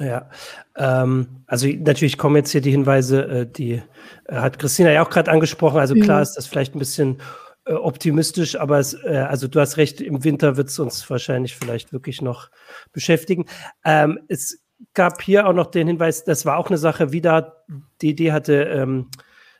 Ja, 0.00 0.28
ähm, 0.76 1.44
also 1.46 1.66
natürlich 1.66 2.18
kommen 2.18 2.36
jetzt 2.36 2.50
hier 2.50 2.60
die 2.60 2.70
Hinweise, 2.70 3.22
äh, 3.22 3.46
die 3.46 3.82
äh, 4.26 4.34
hat 4.34 4.58
Christina 4.58 4.90
ja 4.90 5.02
auch 5.02 5.10
gerade 5.10 5.30
angesprochen. 5.30 5.78
Also 5.78 5.94
klar 5.94 6.18
mhm. 6.18 6.24
ist 6.24 6.34
das 6.34 6.46
vielleicht 6.46 6.74
ein 6.74 6.78
bisschen 6.78 7.22
äh, 7.64 7.72
optimistisch, 7.72 8.56
aber 8.56 8.78
es, 8.78 8.92
äh, 8.92 9.24
also 9.28 9.48
du 9.48 9.60
hast 9.60 9.78
recht, 9.78 10.02
im 10.02 10.24
Winter 10.24 10.58
wird 10.58 10.68
es 10.68 10.78
uns 10.78 11.08
wahrscheinlich 11.08 11.56
vielleicht 11.56 11.92
wirklich 11.94 12.20
noch 12.20 12.50
beschäftigen. 12.92 13.46
Ähm, 13.84 14.18
es 14.28 14.63
gab 14.92 15.22
hier 15.22 15.46
auch 15.46 15.52
noch 15.52 15.66
den 15.66 15.88
Hinweis, 15.88 16.24
das 16.24 16.46
war 16.46 16.58
auch 16.58 16.68
eine 16.68 16.78
Sache, 16.78 17.12
wieder 17.12 17.64
die 18.00 18.10
Idee 18.10 18.32
hatte, 18.32 18.64
ähm, 18.64 19.08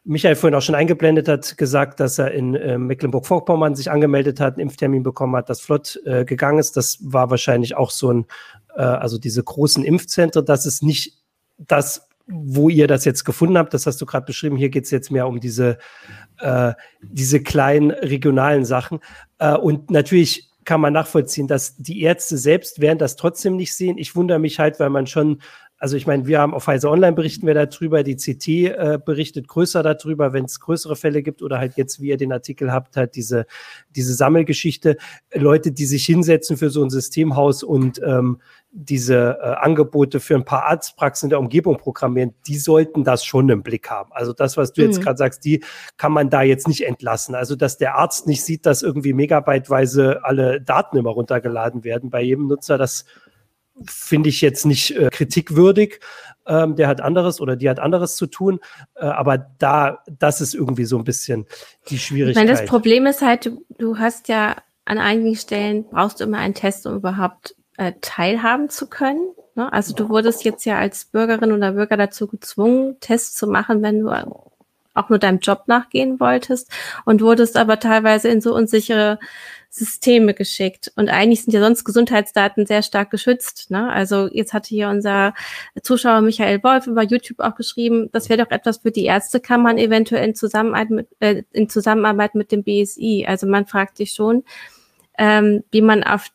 Michael 0.05 0.37
vorhin 0.37 0.55
auch 0.55 0.63
schon 0.63 0.75
eingeblendet 0.75 1.29
hat, 1.29 1.57
gesagt, 1.57 1.99
dass 1.99 2.19
er 2.19 2.31
in 2.33 2.55
äh, 2.55 2.77
Mecklenburg-Vorpommern 2.77 3.75
sich 3.75 3.91
angemeldet 3.91 4.39
hat, 4.39 4.55
einen 4.55 4.69
Impftermin 4.69 5.03
bekommen 5.03 5.35
hat, 5.35 5.49
das 5.49 5.63
flott 5.63 5.99
äh, 6.05 6.27
gegangen 6.27 6.59
ist. 6.59 6.77
Das 6.77 6.99
war 7.01 7.31
wahrscheinlich 7.31 7.75
auch 7.75 7.91
so 7.91 8.13
ein, 8.13 8.27
äh, 8.77 8.83
also 8.83 9.17
diese 9.17 9.43
großen 9.43 9.83
Impfzentren, 9.83 10.45
das 10.45 10.67
ist 10.67 10.83
nicht 10.83 11.23
das, 11.57 12.07
wo 12.27 12.69
ihr 12.69 12.87
das 12.87 13.07
jetzt 13.07 13.25
gefunden 13.25 13.57
habt. 13.57 13.73
Das 13.73 13.87
hast 13.87 14.01
du 14.01 14.07
gerade 14.07 14.27
beschrieben. 14.27 14.57
Hier 14.57 14.69
geht 14.69 14.85
es 14.85 14.91
jetzt 14.91 15.11
mehr 15.11 15.27
um 15.27 15.41
diese, 15.41 15.79
äh, 16.39 16.73
diese 17.03 17.43
kleinen 17.43 17.91
regionalen 17.91 18.65
Sachen. 18.65 19.01
Äh, 19.39 19.55
und 19.55 19.91
natürlich 19.91 20.51
kann 20.65 20.81
man 20.81 20.93
nachvollziehen, 20.93 21.47
dass 21.47 21.77
die 21.77 22.03
Ärzte 22.03 22.39
selbst 22.39 22.81
werden 22.81 22.99
das 22.99 23.17
trotzdem 23.17 23.57
nicht 23.57 23.75
sehen. 23.75 23.99
Ich 23.99 24.17
wundere 24.17 24.39
mich 24.39 24.59
halt, 24.59 24.81
weil 24.81 24.91
man 24.91 25.07
schon, 25.07 25.41
also 25.85 25.99
ich 25.99 26.07
meine, 26.07 26.27
wir 26.27 26.41
haben 26.41 26.55
auf 26.55 26.65
Pfizer 26.65 26.91
Online 26.91 27.13
berichten 27.13 27.47
wir 27.47 27.53
darüber, 27.53 28.03
die 28.03 28.17
CT 28.17 28.49
äh, 28.49 28.99
berichtet 29.05 29.49
größer 29.49 29.83
darüber, 29.83 30.33
wenn 30.33 30.47
es 30.47 30.59
größere 30.59 30.97
Fälle 30.97 31.23
gibt 31.23 31.43
oder 31.43 31.59
halt 31.59 31.77
jetzt, 31.77 32.01
wie 32.01 32.09
ihr 32.09 32.17
den 32.17 32.33
Artikel 32.33 32.73
habt, 32.73 32.97
halt 32.97 33.17
diese, 33.17 33.45
diese 33.95 34.15
Sammelgeschichte. 34.15 34.97
Leute, 35.35 35.73
die 35.73 35.85
sich 35.85 36.07
hinsetzen 36.07 36.57
für 36.57 36.71
so 36.71 36.83
ein 36.83 36.89
Systemhaus 36.89 37.63
und 37.63 38.01
ähm, 38.03 38.41
diese 38.73 39.37
äh, 39.43 39.57
Angebote 39.57 40.21
für 40.21 40.37
ein 40.37 40.47
paar 40.47 40.65
Arztpraxen 40.65 41.27
in 41.27 41.31
der 41.31 41.39
Umgebung 41.39 41.77
programmieren, 41.77 42.33
die 42.47 42.57
sollten 42.57 43.05
das 43.05 43.23
schon 43.23 43.51
im 43.51 43.63
Blick 43.63 43.91
haben. 43.91 44.11
Also 44.15 44.33
das, 44.33 44.57
was 44.57 44.73
du 44.73 44.81
mhm. 44.81 44.89
jetzt 44.89 45.03
gerade 45.03 45.19
sagst, 45.19 45.45
die 45.45 45.63
kann 45.99 46.13
man 46.13 46.31
da 46.31 46.41
jetzt 46.41 46.67
nicht 46.67 46.87
entlassen. 46.87 47.35
Also 47.35 47.57
dass 47.57 47.77
der 47.77 47.97
Arzt 47.97 48.27
nicht 48.27 48.43
sieht, 48.43 48.65
dass 48.65 48.81
irgendwie 48.81 49.13
megabyteweise 49.13 50.25
alle 50.25 50.63
Daten 50.63 50.97
immer 50.97 51.11
runtergeladen 51.11 51.85
werden 51.85 52.09
bei 52.09 52.23
jedem 52.23 52.49
Nutzer, 52.49 52.79
das 52.79 53.05
finde 53.87 54.29
ich 54.29 54.41
jetzt 54.41 54.67
nicht 54.67 54.97
äh, 54.97 55.11
kritikwürdig. 55.11 56.01
Ähm, 56.47 56.77
der 56.77 56.89
hat 56.89 57.01
anderes 57.01 57.41
oder 57.41 57.57
die 57.57 57.69
hat 57.69 57.79
anderes 57.81 58.17
zu 58.17 58.27
tun. 58.27 58.61
Äh, 58.95 59.07
aber 59.07 59.39
da, 59.59 60.03
das 60.19 60.41
ist 60.41 60.55
irgendwie 60.55 60.85
so 60.85 60.99
ein 60.99 61.05
bisschen 61.05 61.47
die 61.89 61.99
Schwierigkeit. 61.99 62.45
Ich 62.45 62.49
meine, 62.49 62.59
das 62.59 62.69
Problem 62.69 63.07
ist 63.07 63.23
halt, 63.23 63.47
du, 63.47 63.65
du 63.79 63.99
hast 63.99 64.29
ja 64.29 64.57
an 64.85 64.99
einigen 64.99 65.35
Stellen 65.35 65.85
brauchst 65.89 66.21
du 66.21 66.25
immer 66.25 66.39
einen 66.39 66.55
Test, 66.55 66.87
um 66.87 66.97
überhaupt 66.97 67.57
äh, 67.77 67.93
teilhaben 68.01 68.69
zu 68.69 68.89
können. 68.89 69.33
Ne? 69.55 69.73
Also 69.73 69.95
du 69.95 70.09
wurdest 70.09 70.45
jetzt 70.45 70.65
ja 70.65 70.79
als 70.79 71.07
Bürgerin 71.07 71.53
oder 71.53 71.73
Bürger 71.73 71.97
dazu 71.97 72.27
gezwungen, 72.27 72.99
Tests 73.01 73.35
zu 73.35 73.47
machen, 73.47 73.83
wenn 73.83 74.01
du 74.01 74.11
auch 74.95 75.09
nur 75.09 75.19
deinem 75.19 75.41
Job 75.41 75.65
nachgehen 75.67 76.21
wolltest 76.21 76.71
und 77.05 77.21
wurdest 77.21 77.57
aber 77.57 77.79
teilweise 77.79 78.29
in 78.29 78.41
so 78.41 78.55
unsichere 78.55 79.19
Systeme 79.75 80.35
geschickt. 80.35 80.93
Und 80.95 81.09
eigentlich 81.09 81.43
sind 81.43 81.53
ja 81.53 81.61
sonst 81.61 81.85
Gesundheitsdaten 81.85 82.65
sehr 82.65 82.83
stark 82.83 83.11
geschützt. 83.11 83.73
Ne? 83.73 83.91
Also 83.91 84.29
jetzt 84.31 84.53
hatte 84.53 84.69
hier 84.69 84.89
unser 84.89 85.35
Zuschauer 85.83 86.21
Michael 86.21 86.63
Wolf 86.63 86.87
über 86.87 87.03
YouTube 87.03 87.41
auch 87.41 87.57
geschrieben, 87.57 88.09
das 88.13 88.29
wäre 88.29 88.45
doch 88.45 88.53
etwas 88.53 88.79
für 88.79 88.93
die 88.93 89.07
Ärztekammern 89.07 89.77
eventuell 89.77 90.25
in 90.25 90.37
Zusammenarbeit 90.37 90.91
mit, 90.91 91.09
äh, 91.19 91.43
in 91.51 91.69
Zusammenarbeit 91.69 92.37
mit 92.37 92.53
dem 92.53 92.63
BSI. 92.63 93.27
Also 93.27 93.49
man 93.49 93.67
fragt 93.67 93.97
sich 93.97 94.13
schon, 94.13 94.45
ähm, 95.19 95.65
wie 95.73 95.83
man 95.83 96.05
auf 96.05 96.29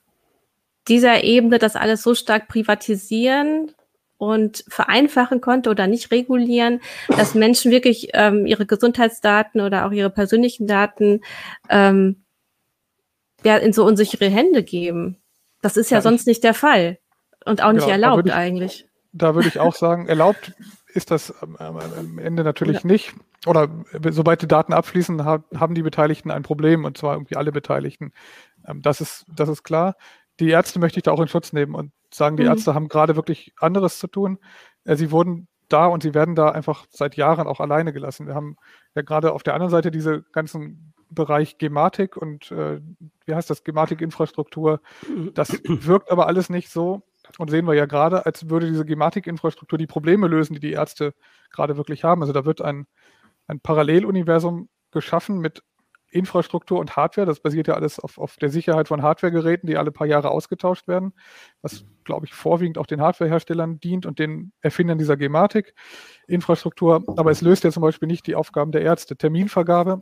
dieser 0.90 1.24
Ebene 1.24 1.60
das 1.60 1.78
alles 1.78 2.04
so 2.04 2.16
stark 2.16 2.50
privatisieren 2.50 3.72
und 4.20 4.66
vereinfachen 4.68 5.40
konnte 5.40 5.70
oder 5.70 5.88
nicht 5.88 6.12
regulieren, 6.12 6.82
dass 7.08 7.36
Menschen 7.36 7.72
wirklich 7.72 8.10
ähm, 8.14 8.46
ihre 8.46 8.66
Gesundheitsdaten 8.66 9.62
oder 9.62 9.88
auch 9.88 9.92
ihre 9.92 10.10
persönlichen 10.10 10.68
Daten 10.68 11.22
ähm, 11.70 12.18
ja, 13.46 13.56
in 13.56 13.72
so 13.72 13.86
unsichere 13.86 14.30
Hände 14.30 14.62
geben. 14.62 15.18
Das 15.62 15.78
ist 15.78 15.90
ja, 15.90 15.98
ja 15.98 16.02
sonst 16.02 16.28
nicht 16.28 16.44
der 16.44 16.54
Fall 16.54 17.00
und 17.46 17.64
auch 17.64 17.72
nicht 17.72 17.86
genau, 17.86 17.94
erlaubt 17.94 18.28
da 18.28 18.34
ich, 18.34 18.36
eigentlich. 18.36 18.88
Da 19.14 19.36
würde 19.36 19.48
ich 19.48 19.58
auch 19.58 19.74
sagen, 19.74 20.08
erlaubt 20.08 20.54
ist 20.94 21.12
das 21.12 21.34
am 21.42 22.20
Ende 22.20 22.44
natürlich 22.44 22.84
ja. 22.84 22.88
nicht. 22.88 23.14
Oder 23.46 23.70
sobald 24.10 24.42
die 24.42 24.50
Daten 24.50 24.74
abfließen, 24.74 25.24
haben 25.24 25.76
die 25.76 25.82
Beteiligten 25.82 26.30
ein 26.30 26.44
Problem 26.44 26.84
und 26.84 26.98
zwar 26.98 27.14
irgendwie 27.14 27.38
alle 27.38 27.54
Beteiligten. 27.54 28.12
Ähm, 28.68 28.82
das 28.82 29.00
ist, 29.00 29.26
das 29.34 29.48
ist 29.48 29.64
klar 29.64 29.96
die 30.40 30.50
Ärzte 30.50 30.80
möchte 30.80 31.00
ich 31.00 31.04
da 31.04 31.12
auch 31.12 31.20
in 31.20 31.28
Schutz 31.28 31.54
nehmen 31.54 31.76
und 31.76 31.92
sagen, 32.20 32.38
die 32.38 32.44
mhm. 32.44 32.50
Ärzte 32.50 32.76
haben 32.76 32.88
gerade 32.88 33.16
wirklich 33.16 33.54
anderes 33.58 33.98
zu 33.98 34.08
tun. 34.08 34.38
Äh, 34.84 34.96
sie 34.96 35.12
wurden 35.12 35.48
da 35.70 35.88
und 35.88 36.04
sie 36.04 36.14
werden 36.14 36.36
da 36.36 36.50
einfach 36.50 36.86
seit 36.90 37.16
Jahren 37.16 37.48
auch 37.48 37.60
alleine 37.60 37.94
gelassen. 37.94 38.28
Wir 38.28 38.36
haben 38.36 38.58
ja 38.96 39.02
gerade 39.02 39.34
auf 39.34 39.44
der 39.44 39.54
anderen 39.54 39.72
Seite 39.72 39.92
diese 39.92 40.24
ganzen 40.32 40.94
Bereich 41.12 41.58
Gematik 41.58 42.18
und 42.18 42.52
äh, 42.52 42.82
wie 43.26 43.34
heißt 43.34 43.50
das, 43.50 43.64
Gematik-Infrastruktur. 43.64 44.82
Das 45.34 45.52
wirkt 45.64 46.12
aber 46.12 46.28
alles 46.28 46.50
nicht 46.50 46.70
so 46.70 47.04
und 47.38 47.50
sehen 47.50 47.66
wir 47.66 47.74
ja 47.74 47.86
gerade, 47.86 48.26
als 48.26 48.50
würde 48.50 48.68
diese 48.68 48.86
Gematik-Infrastruktur 48.86 49.78
die 49.78 49.88
Probleme 49.88 50.28
lösen, 50.28 50.54
die 50.54 50.60
die 50.60 50.72
Ärzte 50.72 51.14
gerade 51.52 51.78
wirklich 51.78 52.04
haben. 52.04 52.22
Also 52.22 52.34
da 52.34 52.46
wird 52.46 52.62
ein, 52.62 52.88
ein 53.48 53.60
Paralleluniversum 53.60 54.70
geschaffen 54.92 55.40
mit 55.40 55.64
Infrastruktur 56.12 56.80
und 56.80 56.96
Hardware. 56.96 57.28
Das 57.28 57.40
basiert 57.40 57.68
ja 57.68 57.76
alles 57.76 58.00
auf, 58.00 58.18
auf 58.18 58.38
der 58.38 58.50
Sicherheit 58.50 58.88
von 58.88 59.02
Hardwaregeräten, 59.02 59.68
die 59.68 59.78
alle 59.78 59.92
paar 59.92 60.08
Jahre 60.08 60.32
ausgetauscht 60.32 60.88
werden, 60.88 61.14
was, 61.62 61.86
glaube 62.04 62.26
ich, 62.26 62.34
vorwiegend 62.34 62.78
auch 62.78 62.88
den 62.88 63.02
Hardwareherstellern 63.02 63.80
dient 63.80 64.06
und 64.06 64.20
den 64.20 64.52
Erfindern 64.62 64.98
dieser 64.98 65.18
Gematik-Infrastruktur. 65.18 67.04
Aber 67.18 67.32
es 67.32 67.42
löst 67.42 67.64
ja 67.64 67.72
zum 67.72 67.82
Beispiel 67.82 68.08
nicht 68.08 68.28
die 68.28 68.36
Aufgaben 68.36 68.72
der 68.72 68.82
Ärzte. 68.82 69.16
Terminvergabe 69.16 70.02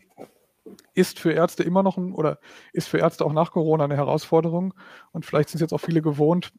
ist 0.93 1.19
für 1.19 1.31
Ärzte 1.31 1.63
immer 1.63 1.83
noch 1.83 1.97
ein, 1.97 2.13
oder 2.13 2.39
ist 2.73 2.87
für 2.87 2.97
Ärzte 2.97 3.25
auch 3.25 3.33
nach 3.33 3.51
Corona 3.51 3.85
eine 3.85 3.95
Herausforderung. 3.95 4.73
Und 5.11 5.25
vielleicht 5.25 5.49
sind 5.49 5.57
es 5.57 5.61
jetzt 5.61 5.73
auch 5.73 5.85
viele 5.85 6.01
gewohnt, 6.01 6.53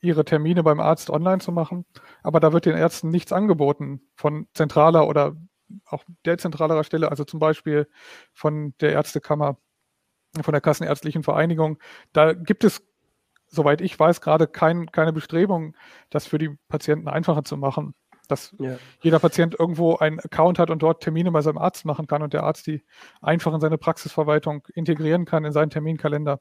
ihre 0.00 0.24
Termine 0.24 0.62
beim 0.62 0.80
Arzt 0.80 1.10
online 1.10 1.38
zu 1.38 1.52
machen. 1.52 1.84
Aber 2.22 2.40
da 2.40 2.52
wird 2.52 2.66
den 2.66 2.76
Ärzten 2.76 3.10
nichts 3.10 3.32
angeboten 3.32 4.00
von 4.14 4.46
zentraler 4.54 5.08
oder 5.08 5.36
auch 5.84 6.04
dezentralerer 6.26 6.84
Stelle, 6.84 7.10
also 7.10 7.24
zum 7.24 7.40
Beispiel 7.40 7.88
von 8.32 8.74
der 8.80 8.92
Ärztekammer, 8.92 9.58
von 10.40 10.52
der 10.52 10.60
Kassenärztlichen 10.60 11.22
Vereinigung. 11.22 11.78
Da 12.12 12.32
gibt 12.32 12.64
es, 12.64 12.82
soweit 13.46 13.80
ich 13.80 13.98
weiß, 13.98 14.20
gerade 14.20 14.46
kein, 14.46 14.90
keine 14.92 15.12
Bestrebung, 15.12 15.76
das 16.10 16.26
für 16.26 16.38
die 16.38 16.56
Patienten 16.68 17.08
einfacher 17.08 17.44
zu 17.44 17.56
machen. 17.56 17.94
Dass 18.28 18.54
ja. 18.58 18.76
jeder 19.00 19.20
Patient 19.20 19.56
irgendwo 19.58 19.96
einen 19.96 20.20
Account 20.20 20.58
hat 20.58 20.68
und 20.68 20.82
dort 20.82 21.02
Termine 21.02 21.32
bei 21.32 21.40
seinem 21.40 21.56
Arzt 21.56 21.86
machen 21.86 22.06
kann 22.06 22.22
und 22.22 22.34
der 22.34 22.42
Arzt 22.42 22.66
die 22.66 22.84
einfach 23.22 23.54
in 23.54 23.60
seine 23.60 23.78
Praxisverwaltung 23.78 24.66
integrieren 24.74 25.24
kann, 25.24 25.46
in 25.46 25.52
seinen 25.52 25.70
Terminkalender. 25.70 26.38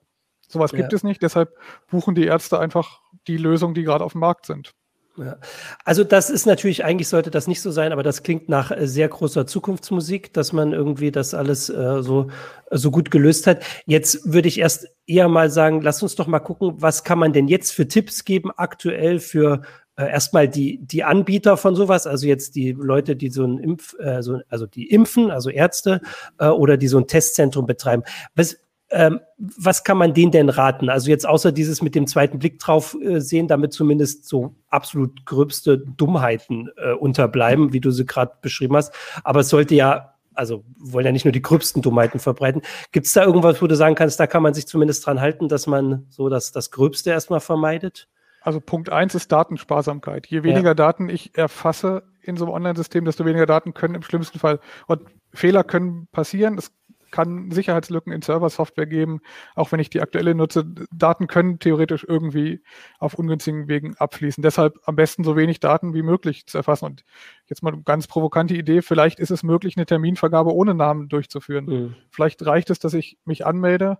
Sowas 0.49 0.71
ja. 0.73 0.79
gibt 0.79 0.91
es 0.91 1.03
nicht, 1.03 1.21
deshalb 1.21 1.57
buchen 1.89 2.13
die 2.13 2.25
Ärzte 2.25 2.59
einfach 2.59 3.01
die 3.27 3.37
Lösungen, 3.37 3.73
die 3.73 3.83
gerade 3.83 4.03
auf 4.03 4.11
dem 4.13 4.21
Markt 4.21 4.45
sind. 4.45 4.73
Ja. 5.17 5.37
Also 5.83 6.03
das 6.03 6.29
ist 6.29 6.45
natürlich, 6.45 6.85
eigentlich 6.85 7.07
sollte 7.07 7.31
das 7.31 7.47
nicht 7.47 7.61
so 7.61 7.71
sein, 7.71 7.91
aber 7.91 8.03
das 8.03 8.21
klingt 8.21 8.49
nach 8.49 8.71
äh, 8.71 8.87
sehr 8.87 9.07
großer 9.07 9.47
Zukunftsmusik, 9.47 10.31
dass 10.33 10.53
man 10.53 10.73
irgendwie 10.73 11.11
das 11.11 11.33
alles 11.33 11.69
äh, 11.69 12.03
so, 12.03 12.27
so 12.69 12.91
gut 12.91 13.09
gelöst 13.09 13.47
hat. 13.47 13.63
Jetzt 13.85 14.31
würde 14.31 14.47
ich 14.47 14.59
erst 14.59 14.87
eher 15.07 15.27
mal 15.27 15.49
sagen, 15.49 15.81
lass 15.81 16.03
uns 16.03 16.15
doch 16.15 16.27
mal 16.27 16.39
gucken, 16.39 16.75
was 16.77 17.03
kann 17.03 17.17
man 17.17 17.33
denn 17.33 17.47
jetzt 17.47 17.71
für 17.71 17.87
Tipps 17.87 18.25
geben 18.25 18.51
aktuell 18.55 19.19
für 19.19 19.61
äh, 19.95 20.11
erstmal 20.11 20.47
die, 20.47 20.79
die 20.85 21.03
Anbieter 21.03 21.57
von 21.57 21.75
sowas, 21.75 22.05
also 22.05 22.27
jetzt 22.27 22.55
die 22.55 22.71
Leute, 22.73 23.15
die 23.15 23.29
so 23.29 23.43
ein 23.43 23.57
Impf, 23.57 23.95
äh, 23.99 24.21
so, 24.21 24.39
also 24.49 24.67
die 24.67 24.87
impfen, 24.91 25.31
also 25.31 25.49
Ärzte 25.49 26.01
äh, 26.37 26.47
oder 26.47 26.77
die 26.77 26.87
so 26.87 26.99
ein 26.99 27.07
Testzentrum 27.07 27.65
betreiben. 27.65 28.03
Was, 28.35 28.57
ähm, 28.89 29.19
was 29.37 29.83
kann 29.83 29.97
man 29.97 30.13
denen 30.13 30.31
denn 30.31 30.49
raten? 30.49 30.89
Also 30.89 31.09
jetzt 31.09 31.27
außer 31.27 31.51
dieses 31.51 31.81
mit 31.81 31.93
dem 31.95 32.07
zweiten 32.07 32.39
Blick 32.39 32.59
drauf 32.59 32.95
äh, 33.01 33.19
sehen, 33.19 33.47
damit 33.47 33.73
zumindest 33.73 34.27
so 34.27 34.55
absolut 34.69 35.25
gröbste 35.25 35.77
Dummheiten 35.77 36.69
äh, 36.77 36.93
unterbleiben, 36.93 37.73
wie 37.73 37.81
du 37.81 37.91
sie 37.91 38.05
gerade 38.05 38.33
beschrieben 38.41 38.75
hast. 38.75 38.93
Aber 39.23 39.41
es 39.41 39.49
sollte 39.49 39.75
ja, 39.75 40.13
also 40.33 40.63
wollen 40.77 41.05
ja 41.05 41.11
nicht 41.11 41.25
nur 41.25 41.33
die 41.33 41.41
gröbsten 41.41 41.81
Dummheiten 41.81 42.19
verbreiten. 42.19 42.61
Gibt 42.91 43.07
es 43.07 43.13
da 43.13 43.25
irgendwas, 43.25 43.61
wo 43.61 43.67
du 43.67 43.75
sagen 43.75 43.95
kannst, 43.95 44.19
da 44.19 44.27
kann 44.27 44.43
man 44.43 44.53
sich 44.53 44.67
zumindest 44.67 45.05
dran 45.05 45.19
halten, 45.19 45.49
dass 45.49 45.67
man 45.67 46.05
so 46.09 46.29
das, 46.29 46.51
das 46.51 46.71
Gröbste 46.71 47.09
erstmal 47.09 47.41
vermeidet? 47.41 48.07
Also 48.41 48.61
Punkt 48.61 48.89
eins 48.89 49.13
ist 49.13 49.29
Datensparsamkeit. 49.29 50.27
Je 50.27 50.43
weniger 50.43 50.69
ja. 50.69 50.73
Daten 50.73 51.09
ich 51.09 51.37
erfasse 51.37 52.03
in 52.21 52.37
so 52.37 52.45
einem 52.45 52.53
Online-System, 52.53 53.03
desto 53.03 53.25
weniger 53.25 53.45
Daten 53.45 53.73
können 53.73 53.95
im 53.95 54.03
schlimmsten 54.03 54.39
Fall 54.39 54.59
und 54.87 55.01
Fehler 55.33 55.65
können 55.65 56.07
passieren. 56.13 56.57
Es 56.57 56.71
kann 57.17 57.49
Sicherheitslücken 57.49 58.13
in 58.13 58.21
Serversoftware 58.21 58.85
geben, 58.85 59.21
auch 59.55 59.71
wenn 59.71 59.79
ich 59.79 59.89
die 59.89 60.01
aktuelle 60.01 60.35
nutze. 60.35 60.65
Daten 60.91 61.25
können 61.25 61.57
theoretisch 61.57 62.05
irgendwie 62.07 62.61
auf 62.99 63.15
ungünstigen 63.15 63.67
Wegen 63.67 63.97
abfließen. 63.97 64.43
Deshalb 64.43 64.77
am 64.85 64.95
besten 64.95 65.23
so 65.23 65.35
wenig 65.35 65.59
Daten 65.59 65.95
wie 65.95 66.03
möglich 66.03 66.45
zu 66.45 66.59
erfassen. 66.59 66.85
Und 66.85 67.05
jetzt 67.47 67.63
mal 67.63 67.73
eine 67.73 67.81
ganz 67.81 68.05
provokante 68.05 68.53
Idee, 68.53 68.83
vielleicht 68.83 69.19
ist 69.19 69.31
es 69.31 69.41
möglich, 69.41 69.77
eine 69.77 69.87
Terminvergabe 69.87 70.53
ohne 70.53 70.75
Namen 70.75 71.09
durchzuführen. 71.09 71.65
Mhm. 71.65 71.95
Vielleicht 72.11 72.45
reicht 72.45 72.69
es, 72.69 72.77
dass 72.77 72.93
ich 72.93 73.17
mich 73.25 73.47
anmelde, 73.47 73.97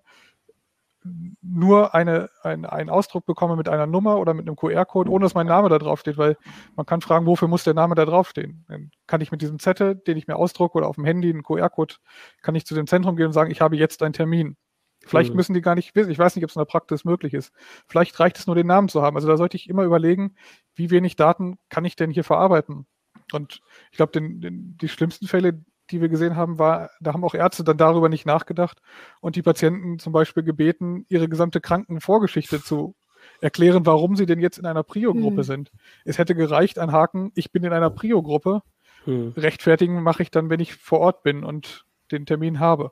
nur 1.41 1.93
eine, 1.96 2.30
ein, 2.43 2.65
einen 2.65 2.89
Ausdruck 2.89 3.26
bekomme 3.26 3.56
mit 3.56 3.70
einer 3.70 3.88
Nummer 3.88 4.17
oder 4.17 4.34
mit 4.34 4.48
einem 4.48 4.56
QR-Code, 4.56 5.10
ohne 5.10 5.24
dass 5.24 5.34
mein 5.34 5.48
Name 5.48 5.70
da 5.70 5.78
drauf 5.80 6.00
steht, 6.00 6.17
weil 6.17 6.38
man 6.76 6.86
kann 6.86 7.02
fragen, 7.02 7.26
wofür 7.26 7.48
muss 7.48 7.63
der 7.63 7.74
Name 7.74 7.96
da 7.96 8.06
draufstehen? 8.06 8.65
Dann 8.67 8.91
kann 9.08 9.22
ich 9.22 9.32
mit 9.32 9.41
diesem 9.41 9.60
Zettel, 9.60 9.96
den 9.96 10.17
ich 10.17 10.28
mir 10.28 10.36
ausdrucke 10.36 10.78
oder 10.78 10.88
auf 10.88 10.96
dem 10.96 11.06
Handy, 11.06 11.30
einen 11.30 11.43
QR-Code, 11.43 11.96
kann 12.41 12.56
ich 12.56 12.65
zu 12.65 12.76
dem 12.76 12.88
Zentrum 12.88 13.15
gehen 13.15 13.28
und 13.28 13.34
sagen, 13.34 13.52
ich 13.52 13.62
habe 13.62 13.76
jetzt 13.76 14.04
einen 14.04 14.13
Termin. 14.13 14.58
Vielleicht 15.06 15.32
mhm. 15.32 15.38
müssen 15.38 15.54
die 15.54 15.62
gar 15.62 15.76
nicht 15.76 15.96
wissen. 15.96 16.12
Ich 16.12 16.20
weiß 16.20 16.36
nicht, 16.36 16.43
ob 16.43 16.50
es 16.50 16.56
in 16.56 16.60
der 16.60 16.65
Praxis 16.65 17.06
möglich 17.06 17.34
ist. 17.34 17.54
Vielleicht 17.88 18.20
reicht 18.20 18.38
es 18.38 18.48
nur, 18.48 18.56
den 18.56 18.67
Namen 18.67 18.89
zu 18.89 19.02
haben. 19.02 19.15
Also 19.15 19.28
da 19.28 19.38
sollte 19.38 19.58
ich 19.58 19.70
immer 19.70 19.84
überlegen, 19.84 20.36
wie 20.76 20.89
wenig 20.89 21.15
Daten 21.15 21.58
kann 21.70 21.86
ich 21.86 21.96
denn 21.96 22.12
hier 22.12 22.24
verarbeiten? 22.24 22.88
Und 23.32 23.62
ich 23.91 23.98
glaube, 23.98 24.20
die 24.22 24.89
schlimmsten 24.89 25.28
Fälle, 25.28 25.63
die 25.91 26.02
wir 26.02 26.10
gesehen 26.10 26.36
haben, 26.36 26.60
war, 26.60 26.91
da 27.00 27.13
haben 27.13 27.23
auch 27.23 27.34
Ärzte 27.34 27.63
dann 27.63 27.78
darüber 27.78 28.10
nicht 28.10 28.26
nachgedacht 28.26 28.82
und 29.21 29.36
die 29.36 29.41
Patienten 29.41 30.00
zum 30.00 30.13
Beispiel 30.13 30.43
gebeten, 30.43 31.06
ihre 31.10 31.30
gesamte 31.30 31.62
Krankenvorgeschichte 31.62 32.62
zu 32.62 32.95
erklären, 33.41 33.86
warum 33.86 34.15
sie 34.15 34.26
denn 34.26 34.39
jetzt 34.39 34.58
in 34.58 34.65
einer 34.65 34.84
Prio-Gruppe 34.84 35.38
hm. 35.38 35.43
sind. 35.43 35.71
Es 36.06 36.17
hätte 36.17 36.36
gereicht, 36.36 36.80
ein 36.80 36.91
Haken, 36.91 37.32
ich 37.36 37.52
bin 37.52 37.63
in 37.63 37.73
einer 37.73 37.89
Prio-Gruppe. 37.89 38.62
Hm. 39.06 39.34
Rechtfertigen 39.38 40.02
mache 40.02 40.23
ich 40.23 40.32
dann, 40.32 40.50
wenn 40.50 40.60
ich 40.60 40.76
vor 40.76 41.00
Ort 41.00 41.23
bin 41.23 41.43
und 41.43 41.86
den 42.12 42.26
Termin 42.26 42.60
habe. 42.60 42.91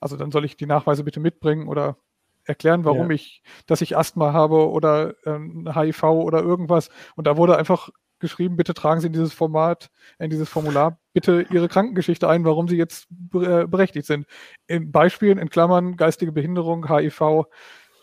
Also 0.00 0.16
dann 0.16 0.30
soll 0.30 0.44
ich 0.44 0.56
die 0.56 0.66
Nachweise 0.66 1.04
bitte 1.04 1.20
mitbringen 1.20 1.68
oder 1.68 1.96
erklären, 2.44 2.84
warum 2.84 3.10
ja. 3.10 3.14
ich, 3.14 3.42
dass 3.66 3.80
ich 3.80 3.96
Asthma 3.96 4.32
habe 4.32 4.70
oder 4.70 5.14
ähm, 5.24 5.68
HIV 5.72 6.04
oder 6.04 6.42
irgendwas. 6.42 6.90
Und 7.16 7.26
da 7.26 7.36
wurde 7.36 7.56
einfach 7.56 7.90
geschrieben, 8.20 8.56
bitte 8.56 8.74
tragen 8.74 9.00
Sie 9.00 9.08
in 9.08 9.12
dieses 9.12 9.32
Format, 9.32 9.90
in 10.18 10.30
dieses 10.30 10.48
Formular 10.48 10.98
bitte 11.12 11.46
Ihre 11.50 11.68
Krankengeschichte 11.68 12.28
ein, 12.28 12.44
warum 12.44 12.68
Sie 12.68 12.76
jetzt 12.76 13.08
äh, 13.34 13.66
berechtigt 13.66 14.06
sind. 14.06 14.26
In 14.66 14.92
Beispielen, 14.92 15.38
in 15.38 15.48
Klammern, 15.48 15.96
geistige 15.96 16.32
Behinderung, 16.32 16.88
HIV, 16.88 17.46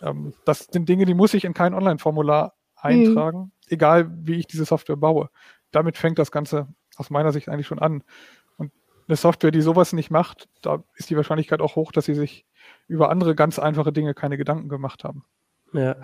ähm, 0.01 0.33
das 0.45 0.67
sind 0.71 0.89
Dinge, 0.89 1.05
die 1.05 1.13
muss 1.13 1.33
ich 1.33 1.45
in 1.45 1.53
kein 1.53 1.73
Online-Formular 1.73 2.55
eintragen, 2.75 3.39
mhm. 3.39 3.51
egal 3.67 4.11
wie 4.11 4.35
ich 4.35 4.47
diese 4.47 4.65
Software 4.65 4.97
baue. 4.97 5.29
Damit 5.71 5.97
fängt 5.97 6.19
das 6.19 6.31
Ganze 6.31 6.67
aus 6.97 7.09
meiner 7.09 7.31
Sicht 7.31 7.49
eigentlich 7.49 7.67
schon 7.67 7.79
an. 7.79 8.03
Und 8.57 8.71
eine 9.07 9.15
Software, 9.15 9.51
die 9.51 9.61
sowas 9.61 9.93
nicht 9.93 10.11
macht, 10.11 10.49
da 10.61 10.83
ist 10.95 11.09
die 11.09 11.15
Wahrscheinlichkeit 11.15 11.61
auch 11.61 11.75
hoch, 11.75 11.91
dass 11.91 12.05
sie 12.05 12.15
sich 12.15 12.45
über 12.87 13.09
andere 13.09 13.35
ganz 13.35 13.59
einfache 13.59 13.93
Dinge 13.93 14.13
keine 14.13 14.37
Gedanken 14.37 14.69
gemacht 14.69 15.03
haben. 15.03 15.25
Ja, 15.73 15.95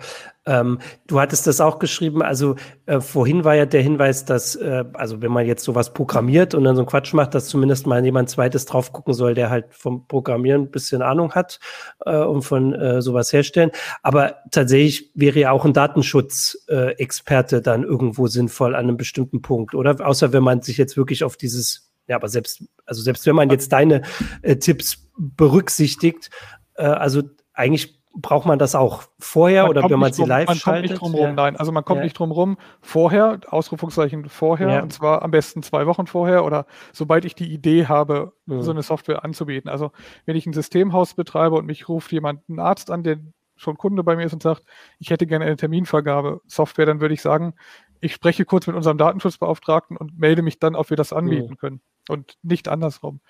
ähm, 0.46 0.80
du 1.06 1.20
hattest 1.20 1.46
das 1.46 1.60
auch 1.60 1.78
geschrieben. 1.78 2.22
Also 2.22 2.56
äh, 2.86 3.00
vorhin 3.00 3.44
war 3.44 3.54
ja 3.54 3.66
der 3.66 3.82
Hinweis, 3.82 4.24
dass, 4.24 4.56
äh, 4.56 4.84
also 4.94 5.22
wenn 5.22 5.30
man 5.30 5.46
jetzt 5.46 5.62
sowas 5.62 5.92
programmiert 5.94 6.54
und 6.54 6.64
dann 6.64 6.74
so 6.74 6.82
einen 6.82 6.88
Quatsch 6.88 7.12
macht, 7.14 7.34
dass 7.34 7.46
zumindest 7.46 7.86
mal 7.86 8.04
jemand 8.04 8.30
zweites 8.30 8.64
drauf 8.66 8.92
gucken 8.92 9.14
soll, 9.14 9.34
der 9.34 9.48
halt 9.48 9.66
vom 9.70 10.08
Programmieren 10.08 10.62
ein 10.62 10.70
bisschen 10.70 11.02
Ahnung 11.02 11.32
hat 11.32 11.60
äh, 12.04 12.16
und 12.16 12.42
von 12.42 12.74
äh, 12.74 13.00
sowas 13.00 13.32
herstellen. 13.32 13.70
Aber 14.02 14.36
tatsächlich 14.50 15.12
wäre 15.14 15.38
ja 15.38 15.50
auch 15.52 15.64
ein 15.64 15.72
Datenschutzexperte 15.72 17.56
äh, 17.56 17.62
dann 17.62 17.84
irgendwo 17.84 18.26
sinnvoll 18.26 18.74
an 18.74 18.84
einem 18.84 18.96
bestimmten 18.96 19.42
Punkt, 19.42 19.76
oder? 19.76 20.04
Außer 20.04 20.32
wenn 20.32 20.42
man 20.42 20.62
sich 20.62 20.78
jetzt 20.78 20.96
wirklich 20.96 21.22
auf 21.22 21.36
dieses 21.36 21.86
ja, 22.08 22.16
aber 22.16 22.28
selbst, 22.28 22.64
also 22.86 23.02
selbst 23.02 23.24
wenn 23.26 23.36
man 23.36 23.50
jetzt 23.50 23.72
deine 23.72 24.02
äh, 24.42 24.56
Tipps 24.56 25.06
berücksichtigt, 25.16 26.28
äh, 26.74 26.82
also 26.82 27.22
eigentlich 27.52 27.99
braucht 28.14 28.46
man 28.46 28.58
das 28.58 28.74
auch 28.74 29.04
vorher 29.18 29.62
man 29.62 29.70
oder 29.70 29.90
wenn 29.90 29.98
man 29.98 30.12
sie 30.12 30.24
live 30.24 30.48
man 30.48 30.56
schaltet? 30.56 30.90
Man 30.90 30.98
kommt 30.98 31.12
nicht 31.12 31.14
drum 31.14 31.26
rum, 31.26 31.34
nein. 31.34 31.56
Also 31.56 31.72
man 31.72 31.84
kommt 31.84 31.98
ja. 31.98 32.04
nicht 32.04 32.18
drum 32.18 32.32
rum. 32.32 32.58
Vorher, 32.80 33.40
Ausrufungszeichen 33.48 34.28
vorher, 34.28 34.68
ja. 34.68 34.82
und 34.82 34.92
zwar 34.92 35.22
am 35.22 35.30
besten 35.30 35.62
zwei 35.62 35.86
Wochen 35.86 36.06
vorher 36.06 36.44
oder 36.44 36.66
sobald 36.92 37.24
ich 37.24 37.34
die 37.34 37.52
Idee 37.52 37.86
habe, 37.86 38.32
mhm. 38.46 38.62
so 38.62 38.70
eine 38.70 38.82
Software 38.82 39.24
anzubieten. 39.24 39.70
Also 39.70 39.92
wenn 40.26 40.36
ich 40.36 40.46
ein 40.46 40.52
Systemhaus 40.52 41.14
betreibe 41.14 41.56
und 41.56 41.66
mich 41.66 41.88
ruft 41.88 42.10
jemand, 42.12 42.48
ein 42.48 42.58
Arzt 42.58 42.90
an, 42.90 43.04
der 43.04 43.18
schon 43.56 43.76
Kunde 43.76 44.02
bei 44.02 44.16
mir 44.16 44.24
ist 44.24 44.32
und 44.32 44.42
sagt, 44.42 44.64
ich 44.98 45.10
hätte 45.10 45.26
gerne 45.26 45.44
eine 45.44 45.56
Terminvergabe-Software, 45.56 46.86
dann 46.86 47.00
würde 47.00 47.14
ich 47.14 47.22
sagen, 47.22 47.54
ich 48.00 48.14
spreche 48.14 48.44
kurz 48.46 48.66
mit 48.66 48.74
unserem 48.74 48.96
Datenschutzbeauftragten 48.96 49.96
und 49.96 50.18
melde 50.18 50.42
mich 50.42 50.58
dann, 50.58 50.74
ob 50.74 50.88
wir 50.90 50.96
das 50.96 51.12
anbieten 51.12 51.50
mhm. 51.50 51.56
können. 51.58 51.80
Und 52.08 52.38
nicht 52.42 52.68
andersrum. 52.68 53.20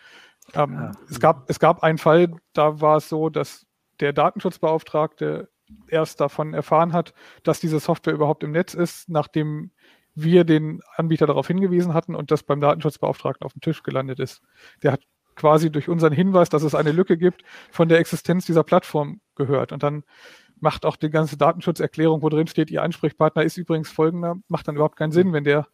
Ähm, 0.54 0.74
ja. 0.74 0.92
es, 1.10 1.20
gab, 1.20 1.50
es 1.50 1.58
gab 1.58 1.82
einen 1.82 1.98
Fall, 1.98 2.30
da 2.52 2.80
war 2.80 2.96
es 2.96 3.08
so, 3.08 3.28
dass 3.28 3.66
der 4.00 4.12
Datenschutzbeauftragte 4.12 5.48
erst 5.88 6.20
davon 6.20 6.54
erfahren 6.54 6.92
hat, 6.92 7.14
dass 7.42 7.60
diese 7.60 7.80
Software 7.80 8.14
überhaupt 8.14 8.42
im 8.42 8.52
Netz 8.52 8.74
ist, 8.74 9.08
nachdem 9.08 9.70
wir 10.14 10.44
den 10.44 10.80
Anbieter 10.96 11.26
darauf 11.26 11.46
hingewiesen 11.46 11.94
hatten 11.94 12.14
und 12.14 12.30
das 12.30 12.42
beim 12.42 12.60
Datenschutzbeauftragten 12.60 13.44
auf 13.44 13.52
dem 13.52 13.60
Tisch 13.60 13.82
gelandet 13.82 14.18
ist. 14.18 14.42
Der 14.82 14.92
hat 14.92 15.02
quasi 15.36 15.70
durch 15.70 15.88
unseren 15.88 16.12
Hinweis, 16.12 16.48
dass 16.48 16.62
es 16.62 16.74
eine 16.74 16.92
Lücke 16.92 17.16
gibt, 17.16 17.44
von 17.70 17.88
der 17.88 17.98
Existenz 17.98 18.44
dieser 18.44 18.64
Plattform 18.64 19.20
gehört. 19.36 19.72
Und 19.72 19.82
dann 19.82 20.04
macht 20.58 20.84
auch 20.84 20.96
die 20.96 21.08
ganze 21.08 21.38
Datenschutzerklärung, 21.38 22.22
wo 22.22 22.28
drin 22.28 22.46
steht, 22.46 22.70
Ihr 22.70 22.82
Ansprechpartner 22.82 23.42
ist 23.42 23.56
übrigens 23.56 23.90
folgender, 23.90 24.36
macht 24.48 24.68
dann 24.68 24.74
überhaupt 24.74 24.96
keinen 24.96 25.12
Sinn, 25.12 25.32
wenn 25.32 25.44
der 25.44 25.68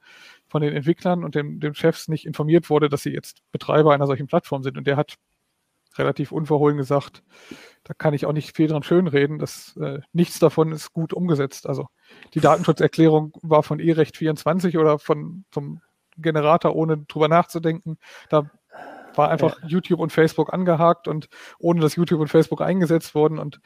von 0.46 0.62
den 0.62 0.74
Entwicklern 0.74 1.24
und 1.24 1.34
dem, 1.34 1.58
dem 1.58 1.74
Chefs 1.74 2.06
nicht 2.06 2.26
informiert 2.26 2.70
wurde, 2.70 2.88
dass 2.88 3.02
sie 3.02 3.10
jetzt 3.10 3.42
Betreiber 3.50 3.92
einer 3.92 4.06
solchen 4.06 4.28
Plattform 4.28 4.62
sind. 4.62 4.78
Und 4.78 4.86
der 4.86 4.96
hat 4.96 5.16
relativ 5.98 6.32
unverhohlen 6.32 6.76
gesagt, 6.76 7.22
da 7.85 7.94
kann 7.94 8.14
ich 8.14 8.26
auch 8.26 8.32
nicht 8.32 8.56
viel 8.56 8.68
dran 8.68 8.82
schönreden. 8.82 9.38
dass 9.38 9.76
äh, 9.76 10.00
nichts 10.12 10.38
davon 10.38 10.72
ist 10.72 10.92
gut 10.92 11.12
umgesetzt. 11.12 11.68
Also 11.68 11.87
die 12.35 12.40
Datenschutzerklärung 12.40 13.32
war 13.42 13.62
von 13.62 13.78
E-Recht 13.78 14.16
24 14.16 14.76
oder 14.78 14.98
von 14.98 15.44
vom 15.50 15.80
Generator, 16.16 16.74
ohne 16.74 16.98
drüber 16.98 17.28
nachzudenken. 17.28 17.98
Da 18.30 18.50
war 19.14 19.30
einfach 19.30 19.61
ja. 19.62 19.68
YouTube 19.68 20.00
und 20.00 20.12
Facebook 20.12 20.52
angehakt 20.52 21.09
und 21.09 21.28
ohne 21.59 21.80
dass 21.80 21.96
YouTube 21.96 22.20
und 22.20 22.28
Facebook 22.28 22.61
eingesetzt 22.61 23.14
wurden. 23.14 23.38
Und 23.38 23.61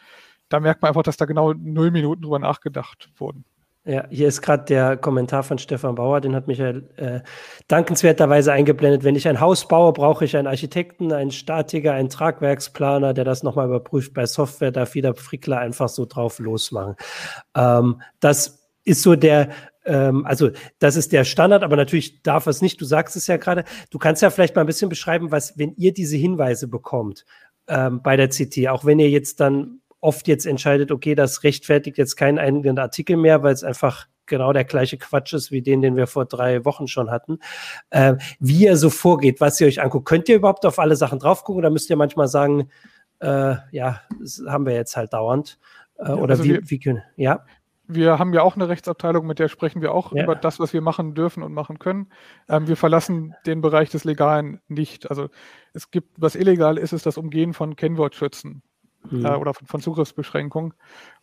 da 0.48 0.60
merkt 0.60 0.82
man 0.82 0.90
einfach, 0.90 1.02
dass 1.02 1.16
da 1.16 1.24
genau 1.24 1.52
null 1.52 1.90
Minuten 1.90 2.22
drüber 2.22 2.38
nachgedacht 2.38 3.10
wurden. 3.16 3.44
Ja, 3.90 4.04
hier 4.08 4.28
ist 4.28 4.40
gerade 4.40 4.66
der 4.66 4.96
Kommentar 4.96 5.42
von 5.42 5.58
Stefan 5.58 5.96
Bauer, 5.96 6.20
den 6.20 6.36
hat 6.36 6.46
Michael 6.46 6.88
äh, 6.96 7.20
dankenswerterweise 7.66 8.52
eingeblendet. 8.52 9.02
Wenn 9.02 9.16
ich 9.16 9.26
ein 9.26 9.40
Haus 9.40 9.66
baue, 9.66 9.92
brauche 9.92 10.24
ich 10.24 10.36
einen 10.36 10.46
Architekten, 10.46 11.12
einen 11.12 11.32
Statiker, 11.32 11.94
einen 11.94 12.08
Tragwerksplaner, 12.08 13.14
der 13.14 13.24
das 13.24 13.42
nochmal 13.42 13.66
überprüft. 13.66 14.14
Bei 14.14 14.26
Software 14.26 14.70
darf 14.70 14.94
jeder 14.94 15.16
Frickler 15.16 15.58
einfach 15.58 15.88
so 15.88 16.06
drauf 16.06 16.38
losmachen. 16.38 16.94
Ähm, 17.56 18.00
das 18.20 18.70
ist 18.84 19.02
so 19.02 19.16
der, 19.16 19.48
ähm, 19.84 20.24
also 20.24 20.50
das 20.78 20.94
ist 20.94 21.10
der 21.10 21.24
Standard, 21.24 21.64
aber 21.64 21.74
natürlich 21.74 22.22
darf 22.22 22.46
es 22.46 22.62
nicht. 22.62 22.80
Du 22.80 22.84
sagst 22.84 23.16
es 23.16 23.26
ja 23.26 23.38
gerade. 23.38 23.64
Du 23.90 23.98
kannst 23.98 24.22
ja 24.22 24.30
vielleicht 24.30 24.54
mal 24.54 24.62
ein 24.62 24.68
bisschen 24.68 24.88
beschreiben, 24.88 25.32
was, 25.32 25.58
wenn 25.58 25.74
ihr 25.74 25.92
diese 25.92 26.16
Hinweise 26.16 26.68
bekommt 26.68 27.24
ähm, 27.66 28.02
bei 28.02 28.16
der 28.16 28.28
CT, 28.28 28.68
auch 28.68 28.84
wenn 28.84 29.00
ihr 29.00 29.10
jetzt 29.10 29.40
dann 29.40 29.79
oft 30.00 30.28
jetzt 30.28 30.46
entscheidet, 30.46 30.90
okay, 30.90 31.14
das 31.14 31.42
rechtfertigt 31.42 31.98
jetzt 31.98 32.16
keinen 32.16 32.38
eigenen 32.38 32.78
Artikel 32.78 33.16
mehr, 33.16 33.42
weil 33.42 33.52
es 33.52 33.64
einfach 33.64 34.06
genau 34.26 34.52
der 34.52 34.64
gleiche 34.64 34.96
Quatsch 34.96 35.34
ist 35.34 35.50
wie 35.50 35.60
den, 35.60 35.82
den 35.82 35.96
wir 35.96 36.06
vor 36.06 36.24
drei 36.24 36.64
Wochen 36.64 36.86
schon 36.88 37.10
hatten. 37.10 37.38
Äh, 37.90 38.14
wie 38.38 38.64
ihr 38.64 38.76
so 38.76 38.88
vorgeht, 38.88 39.40
was 39.40 39.60
ihr 39.60 39.66
euch 39.66 39.82
anguckt. 39.82 40.08
Könnt 40.08 40.28
ihr 40.28 40.36
überhaupt 40.36 40.64
auf 40.64 40.78
alle 40.78 40.96
Sachen 40.96 41.18
drauf 41.18 41.44
gucken 41.44 41.58
oder 41.58 41.70
müsst 41.70 41.90
ihr 41.90 41.96
manchmal 41.96 42.28
sagen, 42.28 42.70
äh, 43.20 43.56
ja, 43.72 44.00
das 44.18 44.42
haben 44.46 44.64
wir 44.64 44.74
jetzt 44.74 44.96
halt 44.96 45.12
dauernd? 45.12 45.58
Äh, 45.98 46.12
oder 46.12 46.32
also 46.32 46.44
wie, 46.44 46.54
wir, 46.54 46.70
wie 46.70 46.78
können, 46.78 47.02
ja? 47.16 47.44
Wir 47.92 48.20
haben 48.20 48.32
ja 48.32 48.42
auch 48.42 48.54
eine 48.54 48.68
Rechtsabteilung, 48.68 49.26
mit 49.26 49.40
der 49.40 49.48
sprechen 49.48 49.82
wir 49.82 49.92
auch 49.92 50.12
ja. 50.12 50.22
über 50.22 50.36
das, 50.36 50.60
was 50.60 50.72
wir 50.72 50.80
machen 50.80 51.16
dürfen 51.16 51.42
und 51.42 51.52
machen 51.52 51.80
können. 51.80 52.06
Ähm, 52.48 52.68
wir 52.68 52.76
verlassen 52.76 53.34
den 53.46 53.60
Bereich 53.60 53.90
des 53.90 54.04
Legalen 54.04 54.60
nicht. 54.68 55.10
Also 55.10 55.28
es 55.72 55.90
gibt, 55.90 56.12
was 56.16 56.36
illegal 56.36 56.78
ist, 56.78 56.92
ist 56.92 57.04
das 57.04 57.18
Umgehen 57.18 57.52
von 57.52 57.74
Kennwortschützen 57.74 58.62
mhm. 59.08 59.24
äh, 59.24 59.34
oder 59.34 59.54
von, 59.54 59.66
von, 59.66 59.80
Zugriffsbeschränkungen. 59.80 60.74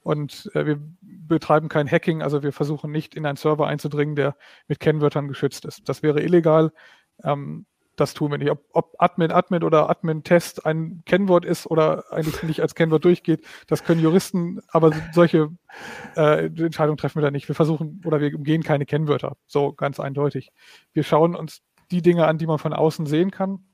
Und 0.02 0.50
äh, 0.54 0.66
wir 0.66 0.80
betreiben 1.02 1.70
kein 1.70 1.90
Hacking, 1.90 2.22
also 2.22 2.44
wir 2.44 2.54
versuchen 2.54 2.92
nicht 2.92 3.16
in 3.16 3.26
einen 3.26 3.38
Server 3.38 3.68
einzudringen, 3.68 4.16
der 4.16 4.36
mit 4.68 4.80
Kennwörtern 4.80 5.28
geschützt 5.28 5.66
ist. 5.66 5.88
Das 5.90 6.04
wäre 6.04 6.22
illegal. 6.22 6.72
Ähm, 7.24 7.66
das 7.98 8.14
tun 8.14 8.32
wir 8.32 8.38
nicht. 8.38 8.52
Ob, 8.52 8.64
ob 8.74 8.96
Admin, 9.00 9.32
Admin 9.32 9.64
oder 9.64 9.90
Admin-Test 9.90 10.66
ein 10.66 11.02
Kennwort 11.06 11.44
ist 11.44 11.66
oder 11.66 12.06
eigentlich 12.12 12.44
nicht 12.44 12.62
als 12.62 12.76
Kennwort 12.76 13.04
durchgeht, 13.04 13.44
das 13.66 13.84
können 13.84 14.02
Juristen, 14.02 14.62
aber 14.70 14.92
solche 15.14 15.50
äh, 16.16 16.46
Entscheidungen 16.46 16.98
treffen 16.98 17.18
wir 17.18 17.24
da 17.24 17.32
nicht. 17.32 17.48
Wir 17.48 17.56
versuchen 17.56 18.02
oder 18.06 18.22
wir 18.22 18.34
umgehen 18.36 18.62
keine 18.62 18.86
Kennwörter. 18.86 19.36
So 19.48 19.74
ganz 19.74 20.00
eindeutig. 20.00 20.52
Wir 20.94 21.04
schauen 21.04 21.36
uns 21.36 21.64
die 21.90 22.04
Dinge 22.04 22.28
an, 22.28 22.38
die 22.38 22.46
man 22.46 22.60
von 22.60 22.72
außen 22.72 23.08
sehen 23.08 23.32
kann 23.32 23.66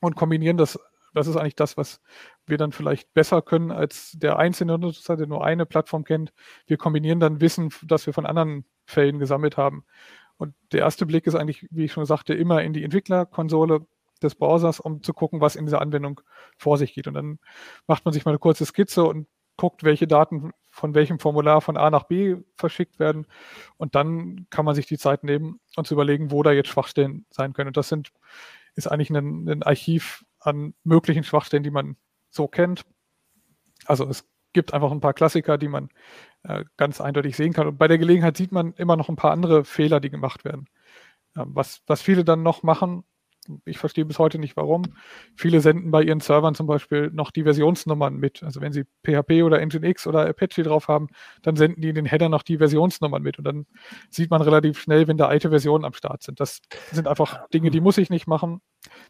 und 0.00 0.16
kombinieren 0.16 0.56
das 0.56 0.78
das 1.14 1.26
ist 1.26 1.36
eigentlich 1.36 1.56
das, 1.56 1.76
was 1.76 2.00
wir 2.46 2.58
dann 2.58 2.72
vielleicht 2.72 3.12
besser 3.14 3.42
können 3.42 3.70
als 3.70 4.12
der 4.12 4.38
einzelne 4.38 4.78
Nutzer, 4.78 5.16
der 5.16 5.26
nur 5.26 5.44
eine 5.44 5.66
Plattform 5.66 6.04
kennt. 6.04 6.32
Wir 6.66 6.76
kombinieren 6.76 7.20
dann 7.20 7.40
Wissen, 7.40 7.70
das 7.84 8.06
wir 8.06 8.12
von 8.12 8.26
anderen 8.26 8.64
Fällen 8.86 9.18
gesammelt 9.18 9.56
haben. 9.56 9.84
Und 10.36 10.54
der 10.72 10.80
erste 10.80 11.06
Blick 11.06 11.26
ist 11.26 11.34
eigentlich, 11.34 11.68
wie 11.70 11.84
ich 11.84 11.92
schon 11.92 12.06
sagte, 12.06 12.34
immer 12.34 12.62
in 12.62 12.72
die 12.72 12.84
Entwicklerkonsole 12.84 13.86
des 14.22 14.34
Browsers, 14.34 14.80
um 14.80 15.02
zu 15.02 15.12
gucken, 15.12 15.40
was 15.40 15.56
in 15.56 15.66
dieser 15.66 15.80
Anwendung 15.80 16.20
vor 16.56 16.78
sich 16.78 16.94
geht. 16.94 17.06
Und 17.06 17.14
dann 17.14 17.38
macht 17.86 18.04
man 18.04 18.12
sich 18.12 18.24
mal 18.24 18.32
eine 18.32 18.38
kurze 18.38 18.66
Skizze 18.66 19.04
und 19.04 19.26
guckt, 19.56 19.84
welche 19.84 20.06
Daten 20.06 20.52
von 20.70 20.94
welchem 20.94 21.18
Formular 21.18 21.60
von 21.60 21.76
A 21.76 21.90
nach 21.90 22.04
B 22.04 22.36
verschickt 22.56 22.98
werden. 22.98 23.26
Und 23.76 23.94
dann 23.94 24.46
kann 24.50 24.64
man 24.64 24.74
sich 24.74 24.86
die 24.86 24.98
Zeit 24.98 25.24
nehmen 25.24 25.60
und 25.76 25.86
zu 25.86 25.94
überlegen, 25.94 26.30
wo 26.30 26.42
da 26.42 26.52
jetzt 26.52 26.68
Schwachstellen 26.68 27.26
sein 27.30 27.52
können. 27.52 27.68
Und 27.68 27.76
das 27.76 27.88
sind, 27.88 28.12
ist 28.74 28.86
eigentlich 28.86 29.10
ein, 29.10 29.48
ein 29.48 29.62
Archiv 29.62 30.24
an 30.42 30.74
möglichen 30.84 31.24
Schwachstellen, 31.24 31.62
die 31.62 31.70
man 31.70 31.96
so 32.30 32.48
kennt. 32.48 32.84
Also 33.86 34.08
es 34.08 34.28
gibt 34.52 34.74
einfach 34.74 34.90
ein 34.90 35.00
paar 35.00 35.14
Klassiker, 35.14 35.58
die 35.58 35.68
man 35.68 35.88
äh, 36.42 36.64
ganz 36.76 37.00
eindeutig 37.00 37.36
sehen 37.36 37.52
kann. 37.52 37.66
Und 37.66 37.78
bei 37.78 37.88
der 37.88 37.98
Gelegenheit 37.98 38.36
sieht 38.36 38.52
man 38.52 38.72
immer 38.74 38.96
noch 38.96 39.08
ein 39.08 39.16
paar 39.16 39.32
andere 39.32 39.64
Fehler, 39.64 40.00
die 40.00 40.10
gemacht 40.10 40.44
werden. 40.44 40.68
Ähm, 41.36 41.50
was, 41.54 41.82
was 41.86 42.02
viele 42.02 42.24
dann 42.24 42.42
noch 42.42 42.62
machen, 42.62 43.04
ich 43.64 43.78
verstehe 43.78 44.04
bis 44.04 44.18
heute 44.18 44.38
nicht 44.38 44.56
warum. 44.56 44.82
Viele 45.36 45.60
senden 45.60 45.90
bei 45.90 46.02
ihren 46.02 46.20
Servern 46.20 46.54
zum 46.54 46.66
Beispiel 46.66 47.10
noch 47.12 47.30
die 47.30 47.42
Versionsnummern 47.42 48.16
mit. 48.16 48.42
Also 48.42 48.60
wenn 48.60 48.72
sie 48.72 48.84
PHP 49.04 49.42
oder 49.42 49.60
Nginx 49.60 50.06
oder 50.06 50.28
Apache 50.28 50.62
drauf 50.62 50.88
haben, 50.88 51.08
dann 51.42 51.56
senden 51.56 51.82
die 51.82 51.88
in 51.88 51.94
den 51.94 52.06
Header 52.06 52.28
noch 52.28 52.42
die 52.42 52.58
Versionsnummern 52.58 53.22
mit. 53.22 53.38
Und 53.38 53.44
dann 53.44 53.66
sieht 54.10 54.30
man 54.30 54.42
relativ 54.42 54.80
schnell, 54.80 55.08
wenn 55.08 55.16
da 55.16 55.26
alte 55.26 55.50
Versionen 55.50 55.84
am 55.84 55.92
Start 55.92 56.22
sind. 56.22 56.38
Das 56.38 56.60
sind 56.92 57.08
einfach 57.08 57.48
Dinge, 57.48 57.70
die 57.70 57.80
muss 57.80 57.98
ich 57.98 58.10
nicht 58.10 58.28
machen. 58.28 58.60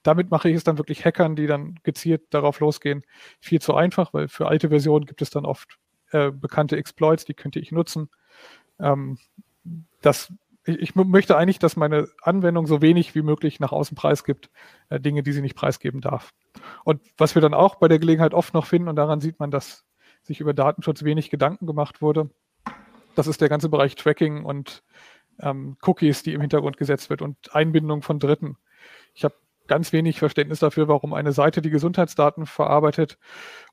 Damit 0.02 0.30
mache 0.30 0.48
ich 0.48 0.56
es 0.56 0.64
dann 0.64 0.78
wirklich 0.78 1.04
Hackern, 1.04 1.36
die 1.36 1.46
dann 1.46 1.78
gezielt 1.82 2.22
darauf 2.30 2.60
losgehen, 2.60 3.04
viel 3.40 3.60
zu 3.60 3.74
einfach, 3.74 4.14
weil 4.14 4.28
für 4.28 4.48
alte 4.48 4.70
Versionen 4.70 5.04
gibt 5.04 5.22
es 5.22 5.30
dann 5.30 5.44
oft 5.44 5.78
äh, 6.10 6.30
bekannte 6.30 6.76
Exploits, 6.76 7.24
die 7.24 7.34
könnte 7.34 7.60
ich 7.60 7.72
nutzen. 7.72 8.08
Ähm, 8.80 9.18
das 10.00 10.32
ich, 10.64 10.78
ich, 10.78 10.94
möchte 10.94 11.36
eigentlich, 11.36 11.58
dass 11.58 11.76
meine 11.76 12.08
Anwendung 12.22 12.66
so 12.66 12.82
wenig 12.82 13.14
wie 13.14 13.22
möglich 13.22 13.60
nach 13.60 13.72
außen 13.72 13.96
preisgibt, 13.96 14.50
äh, 14.88 15.00
Dinge, 15.00 15.22
die 15.22 15.32
sie 15.32 15.42
nicht 15.42 15.56
preisgeben 15.56 16.00
darf. 16.00 16.32
Und 16.84 17.00
was 17.16 17.34
wir 17.34 17.42
dann 17.42 17.54
auch 17.54 17.76
bei 17.76 17.88
der 17.88 17.98
Gelegenheit 17.98 18.34
oft 18.34 18.54
noch 18.54 18.66
finden, 18.66 18.88
und 18.88 18.96
daran 18.96 19.20
sieht 19.20 19.40
man, 19.40 19.50
dass 19.50 19.84
sich 20.22 20.40
über 20.40 20.54
Datenschutz 20.54 21.02
wenig 21.02 21.30
Gedanken 21.30 21.66
gemacht 21.66 22.00
wurde, 22.00 22.30
das 23.14 23.26
ist 23.26 23.40
der 23.40 23.48
ganze 23.48 23.68
Bereich 23.68 23.96
Tracking 23.96 24.44
und 24.44 24.82
ähm, 25.40 25.76
Cookies, 25.82 26.22
die 26.22 26.32
im 26.32 26.40
Hintergrund 26.40 26.76
gesetzt 26.76 27.10
wird 27.10 27.22
und 27.22 27.54
Einbindung 27.54 28.02
von 28.02 28.18
Dritten. 28.18 28.56
Ich 29.14 29.24
habe 29.24 29.34
ganz 29.68 29.92
wenig 29.92 30.18
Verständnis 30.18 30.60
dafür, 30.60 30.88
warum 30.88 31.14
eine 31.14 31.32
Seite, 31.32 31.62
die 31.62 31.70
Gesundheitsdaten 31.70 32.46
verarbeitet, 32.46 33.18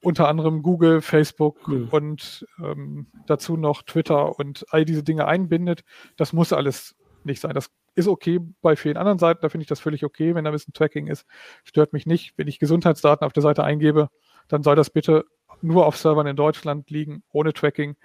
unter 0.02 0.28
anderem 0.28 0.62
Google, 0.62 1.02
Facebook 1.02 1.68
mhm. 1.68 1.88
und 1.90 2.48
ähm, 2.64 3.08
dazu 3.26 3.58
noch 3.58 3.84
Twitter 3.84 4.38
und 4.40 4.66
all 4.70 4.86
diese 4.86 5.04
Dinge 5.04 5.28
einbindet. 5.28 5.84
Das 6.18 6.34
muss 6.34 6.54
alles 6.54 6.96
nicht 7.24 7.42
sein. 7.42 7.54
Das 7.54 7.70
ist 7.96 8.08
okay 8.08 8.40
bei 8.62 8.76
vielen 8.76 8.98
anderen 8.98 9.20
Seiten, 9.20 9.42
da 9.42 9.50
finde 9.50 9.64
ich 9.64 9.70
das 9.70 9.80
völlig 9.80 10.06
okay, 10.06 10.36
wenn 10.36 10.46
da 10.46 10.52
ein 10.52 10.54
bisschen 10.54 10.74
Tracking 10.74 11.08
ist. 11.08 11.26
Stört 11.64 11.94
mich 11.94 12.06
nicht. 12.06 12.34
Wenn 12.38 12.48
ich 12.48 12.60
Gesundheitsdaten 12.60 13.26
auf 13.26 13.34
der 13.34 13.44
Seite 13.44 13.64
eingebe, 13.64 14.10
dann 14.48 14.64
soll 14.64 14.76
das 14.76 14.90
bitte 14.90 15.26
nur 15.62 15.86
auf 15.86 15.98
Servern 15.98 16.28
in 16.28 16.36
Deutschland 16.36 16.90
liegen, 16.90 17.24
ohne 17.32 17.54
Tracking. 17.54 17.96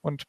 Und 0.00 0.24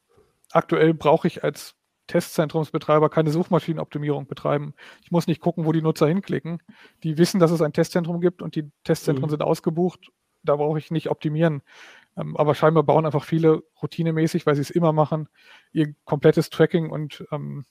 aktuell 0.52 0.94
brauche 0.94 1.26
ich 1.26 1.42
als 1.42 1.74
Testzentrumsbetreiber 2.06 3.08
keine 3.10 3.30
Suchmaschinenoptimierung 3.30 4.26
betreiben. 4.26 4.74
Ich 5.02 5.10
muss 5.10 5.26
nicht 5.26 5.40
gucken, 5.40 5.64
wo 5.64 5.72
die 5.72 5.82
Nutzer 5.82 6.06
hinklicken. 6.06 6.62
Die 7.02 7.18
wissen, 7.18 7.40
dass 7.40 7.50
es 7.50 7.62
ein 7.62 7.72
Testzentrum 7.72 8.20
gibt 8.20 8.42
und 8.42 8.54
die 8.54 8.70
Testzentren 8.84 9.26
mhm. 9.26 9.30
sind 9.30 9.42
ausgebucht. 9.42 10.10
Da 10.42 10.56
brauche 10.56 10.78
ich 10.78 10.90
nicht 10.90 11.10
optimieren. 11.10 11.62
Ähm, 12.16 12.36
aber 12.36 12.54
scheinbar 12.54 12.84
bauen 12.84 13.06
einfach 13.06 13.24
viele 13.24 13.62
routinemäßig, 13.82 14.46
weil 14.46 14.54
sie 14.54 14.62
es 14.62 14.70
immer 14.70 14.92
machen, 14.92 15.28
ihr 15.72 15.94
komplettes 16.04 16.50
Tracking 16.50 16.90
und 16.90 17.26
ähm, 17.32 17.66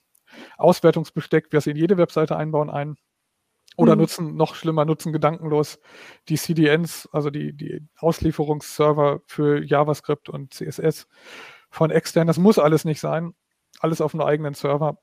Auswertungsbesteck, 0.58 1.48
wie 1.50 1.60
sie 1.60 1.70
in 1.70 1.76
jede 1.76 1.96
Webseite 1.96 2.36
einbauen, 2.36 2.70
ein. 2.70 2.96
Oder 3.76 3.94
mhm. 3.94 4.00
nutzen, 4.00 4.36
noch 4.36 4.54
schlimmer, 4.54 4.84
nutzen 4.84 5.12
gedankenlos 5.12 5.80
die 6.28 6.36
CDNs, 6.36 7.08
also 7.12 7.30
die, 7.30 7.52
die 7.52 7.82
Auslieferungsserver 7.98 9.20
für 9.26 9.62
JavaScript 9.62 10.28
und 10.28 10.54
CSS 10.54 11.08
von 11.70 11.90
extern. 11.90 12.26
Das 12.26 12.38
muss 12.38 12.58
alles 12.58 12.84
nicht 12.84 13.00
sein 13.00 13.34
alles 13.80 14.00
auf 14.00 14.14
einem 14.14 14.22
eigenen 14.22 14.54
Server. 14.54 14.98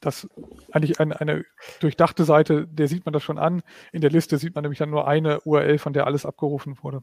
Das 0.00 0.28
eigentlich 0.72 0.98
eine, 0.98 1.20
eine 1.20 1.44
durchdachte 1.80 2.24
Seite, 2.24 2.66
der 2.66 2.88
sieht 2.88 3.04
man 3.06 3.12
das 3.12 3.22
schon 3.22 3.38
an. 3.38 3.62
In 3.92 4.00
der 4.00 4.10
Liste 4.10 4.36
sieht 4.38 4.54
man 4.54 4.62
nämlich 4.62 4.78
dann 4.78 4.90
nur 4.90 5.06
eine 5.06 5.40
URL, 5.42 5.78
von 5.78 5.92
der 5.92 6.06
alles 6.06 6.26
abgerufen 6.26 6.76
wurde. 6.82 7.02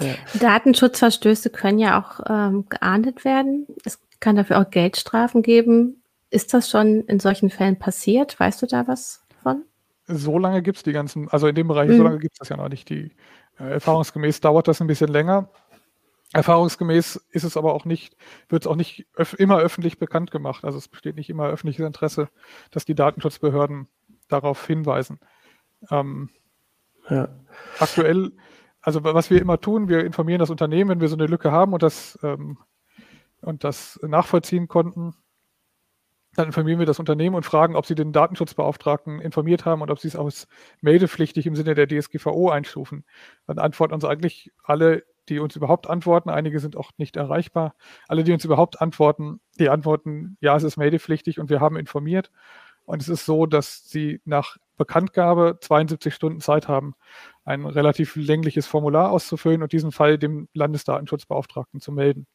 Ja. 0.00 0.14
Datenschutzverstöße 0.40 1.50
können 1.50 1.78
ja 1.78 2.00
auch 2.00 2.20
ähm, 2.28 2.66
geahndet 2.68 3.24
werden. 3.24 3.68
Es 3.84 4.00
kann 4.18 4.34
dafür 4.34 4.60
auch 4.60 4.70
Geldstrafen 4.70 5.42
geben. 5.42 6.02
Ist 6.30 6.52
das 6.52 6.68
schon 6.68 7.02
in 7.02 7.20
solchen 7.20 7.50
Fällen 7.50 7.78
passiert? 7.78 8.40
Weißt 8.40 8.60
du 8.60 8.66
da 8.66 8.88
was 8.88 9.24
von? 9.42 9.62
So 10.08 10.38
lange 10.38 10.62
gibt 10.62 10.78
es 10.78 10.82
die 10.82 10.92
ganzen, 10.92 11.28
also 11.28 11.46
in 11.46 11.54
dem 11.54 11.68
Bereich, 11.68 11.88
mhm. 11.88 11.96
so 11.98 12.02
lange 12.02 12.18
gibt 12.18 12.34
es 12.34 12.38
das 12.38 12.48
ja 12.48 12.56
noch 12.56 12.68
nicht. 12.68 12.88
Die, 12.88 13.12
äh, 13.58 13.74
erfahrungsgemäß 13.74 14.40
dauert 14.40 14.68
das 14.68 14.80
ein 14.80 14.86
bisschen 14.86 15.10
länger. 15.10 15.48
Erfahrungsgemäß 16.34 17.16
ist 17.30 17.44
es 17.44 17.56
aber 17.56 17.74
auch 17.74 17.84
nicht, 17.84 18.16
wird 18.48 18.64
es 18.64 18.66
auch 18.66 18.74
nicht 18.74 19.06
öf 19.16 19.34
immer 19.34 19.58
öffentlich 19.58 19.98
bekannt 19.98 20.32
gemacht. 20.32 20.64
Also 20.64 20.78
es 20.78 20.88
besteht 20.88 21.14
nicht 21.14 21.30
immer 21.30 21.46
öffentliches 21.46 21.86
Interesse, 21.86 22.28
dass 22.72 22.84
die 22.84 22.96
Datenschutzbehörden 22.96 23.86
darauf 24.28 24.66
hinweisen. 24.66 25.20
Ähm, 25.90 26.30
ja. 27.08 27.28
Aktuell, 27.78 28.32
also 28.80 29.04
was 29.04 29.30
wir 29.30 29.40
immer 29.40 29.60
tun, 29.60 29.88
wir 29.88 30.04
informieren 30.04 30.40
das 30.40 30.50
Unternehmen, 30.50 30.90
wenn 30.90 31.00
wir 31.00 31.08
so 31.08 31.14
eine 31.14 31.26
Lücke 31.26 31.52
haben 31.52 31.72
und 31.72 31.84
das, 31.84 32.18
ähm, 32.24 32.58
und 33.40 33.62
das 33.62 34.00
nachvollziehen 34.02 34.66
konnten, 34.66 35.14
dann 36.34 36.46
informieren 36.46 36.80
wir 36.80 36.86
das 36.86 36.98
Unternehmen 36.98 37.36
und 37.36 37.46
fragen, 37.46 37.76
ob 37.76 37.86
sie 37.86 37.94
den 37.94 38.12
Datenschutzbeauftragten 38.12 39.20
informiert 39.20 39.64
haben 39.64 39.82
und 39.82 39.90
ob 39.92 40.00
sie 40.00 40.08
es 40.08 40.16
als 40.16 40.48
meldepflichtig 40.80 41.46
im 41.46 41.54
Sinne 41.54 41.76
der 41.76 41.86
DSGVO 41.86 42.50
einstufen. 42.50 43.04
Dann 43.46 43.60
antworten 43.60 43.94
uns 43.94 44.04
eigentlich 44.04 44.50
alle 44.64 45.04
die 45.28 45.38
uns 45.38 45.56
überhaupt 45.56 45.88
antworten. 45.88 46.30
Einige 46.30 46.60
sind 46.60 46.76
auch 46.76 46.90
nicht 46.96 47.16
erreichbar. 47.16 47.74
Alle, 48.08 48.24
die 48.24 48.32
uns 48.32 48.44
überhaupt 48.44 48.80
antworten, 48.80 49.40
die 49.58 49.68
antworten, 49.68 50.36
ja, 50.40 50.56
es 50.56 50.62
ist 50.62 50.76
meldepflichtig 50.76 51.38
und 51.38 51.50
wir 51.50 51.60
haben 51.60 51.76
informiert. 51.76 52.30
Und 52.86 53.00
es 53.00 53.08
ist 53.08 53.24
so, 53.24 53.46
dass 53.46 53.88
sie 53.88 54.20
nach 54.24 54.58
Bekanntgabe 54.76 55.58
72 55.60 56.14
Stunden 56.14 56.40
Zeit 56.40 56.68
haben, 56.68 56.94
ein 57.44 57.64
relativ 57.64 58.16
längliches 58.16 58.66
Formular 58.66 59.10
auszufüllen 59.10 59.62
und 59.62 59.72
diesen 59.72 59.92
Fall 59.92 60.18
dem 60.18 60.48
Landesdatenschutzbeauftragten 60.52 61.80
zu 61.80 61.92
melden. 61.92 62.26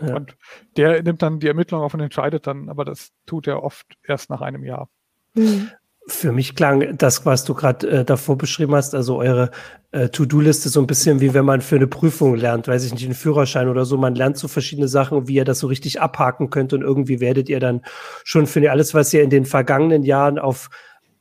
Ja. 0.00 0.16
Und 0.16 0.36
der 0.76 1.02
nimmt 1.02 1.22
dann 1.22 1.40
die 1.40 1.48
Ermittlung 1.48 1.82
auf 1.82 1.94
und 1.94 2.00
entscheidet 2.00 2.46
dann, 2.46 2.68
aber 2.68 2.84
das 2.84 3.12
tut 3.26 3.46
er 3.46 3.62
oft 3.62 3.98
erst 4.04 4.30
nach 4.30 4.40
einem 4.40 4.64
Jahr. 4.64 4.88
Mhm. 5.34 5.70
Für 6.08 6.32
mich 6.32 6.56
klang 6.56 6.96
das, 6.96 7.26
was 7.26 7.44
du 7.44 7.54
gerade 7.54 7.88
äh, 7.88 8.04
davor 8.04 8.38
beschrieben 8.38 8.74
hast, 8.74 8.94
also 8.94 9.18
eure 9.18 9.50
äh, 9.92 10.08
To-Do-Liste 10.08 10.68
so 10.68 10.80
ein 10.80 10.86
bisschen 10.86 11.20
wie 11.20 11.34
wenn 11.34 11.44
man 11.44 11.60
für 11.60 11.76
eine 11.76 11.86
Prüfung 11.86 12.34
lernt, 12.34 12.66
weiß 12.66 12.84
ich 12.84 12.92
nicht, 12.92 13.04
einen 13.04 13.14
Führerschein 13.14 13.68
oder 13.68 13.84
so. 13.84 13.96
Man 13.96 14.14
lernt 14.14 14.38
so 14.38 14.48
verschiedene 14.48 14.88
Sachen, 14.88 15.28
wie 15.28 15.34
ihr 15.34 15.44
das 15.44 15.58
so 15.58 15.66
richtig 15.66 16.00
abhaken 16.00 16.50
könnt 16.50 16.72
und 16.72 16.82
irgendwie 16.82 17.20
werdet 17.20 17.48
ihr 17.48 17.60
dann 17.60 17.82
schon 18.24 18.46
für 18.46 18.70
alles, 18.70 18.94
was 18.94 19.12
ihr 19.12 19.22
in 19.22 19.30
den 19.30 19.44
vergangenen 19.44 20.02
Jahren 20.02 20.38
auf 20.38 20.70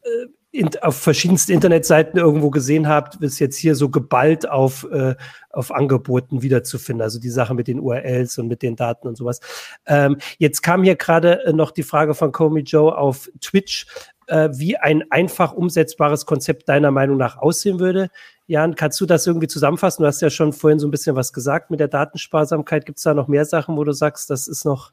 äh, 0.04 0.28
in, 0.52 0.70
auf 0.82 0.98
verschiedensten 0.98 1.52
Internetseiten 1.52 2.20
irgendwo 2.20 2.50
gesehen 2.50 2.88
habt, 2.88 3.22
ist 3.22 3.40
jetzt 3.40 3.58
hier 3.58 3.76
so 3.76 3.90
geballt 3.90 4.50
auf, 4.50 4.88
äh, 4.92 5.16
auf 5.52 5.72
Angeboten 5.72 6.42
wiederzufinden. 6.42 7.04
Also 7.04 7.20
die 7.20 7.30
Sache 7.30 7.54
mit 7.54 7.68
den 7.68 7.80
URLs 7.80 8.38
und 8.38 8.48
mit 8.48 8.62
den 8.64 8.76
Daten 8.76 9.08
und 9.08 9.18
sowas. 9.18 9.40
Ähm, 9.86 10.18
jetzt 10.40 10.64
kam 10.64 10.84
hier 10.84 10.96
gerade 10.96 11.46
äh, 11.46 11.54
noch 11.54 11.72
die 11.72 11.84
Frage 11.84 12.16
von 12.16 12.32
Comey 12.32 12.62
Joe 12.62 12.98
auf 12.98 13.30
Twitch, 13.40 13.86
äh, 14.28 14.50
wie 14.54 14.78
ein 14.78 15.04
einfach 15.12 15.54
umsetzbares 15.54 16.26
Konzept 16.26 16.70
deiner 16.70 16.92
Meinung 16.92 17.18
nach 17.18 17.38
aussehen 17.38 17.80
würde. 17.80 18.10
Jan, 18.46 18.76
kannst 18.76 19.00
du 19.02 19.06
das 19.06 19.28
irgendwie 19.28 19.48
zusammenfassen? 19.48 20.04
Du 20.04 20.08
hast 20.08 20.22
ja 20.22 20.30
schon 20.30 20.54
vorhin 20.54 20.80
so 20.80 20.88
ein 20.88 20.92
bisschen 20.92 21.16
was 21.16 21.34
gesagt 21.34 21.72
mit 21.72 21.80
der 21.80 21.88
Datensparsamkeit. 21.88 22.86
Gibt 22.86 23.00
es 23.00 23.04
da 23.04 23.14
noch 23.14 23.28
mehr 23.28 23.46
Sachen, 23.46 23.76
wo 23.78 23.84
du 23.84 23.92
sagst, 23.92 24.30
das 24.30 24.48
ist 24.48 24.66
noch 24.66 24.92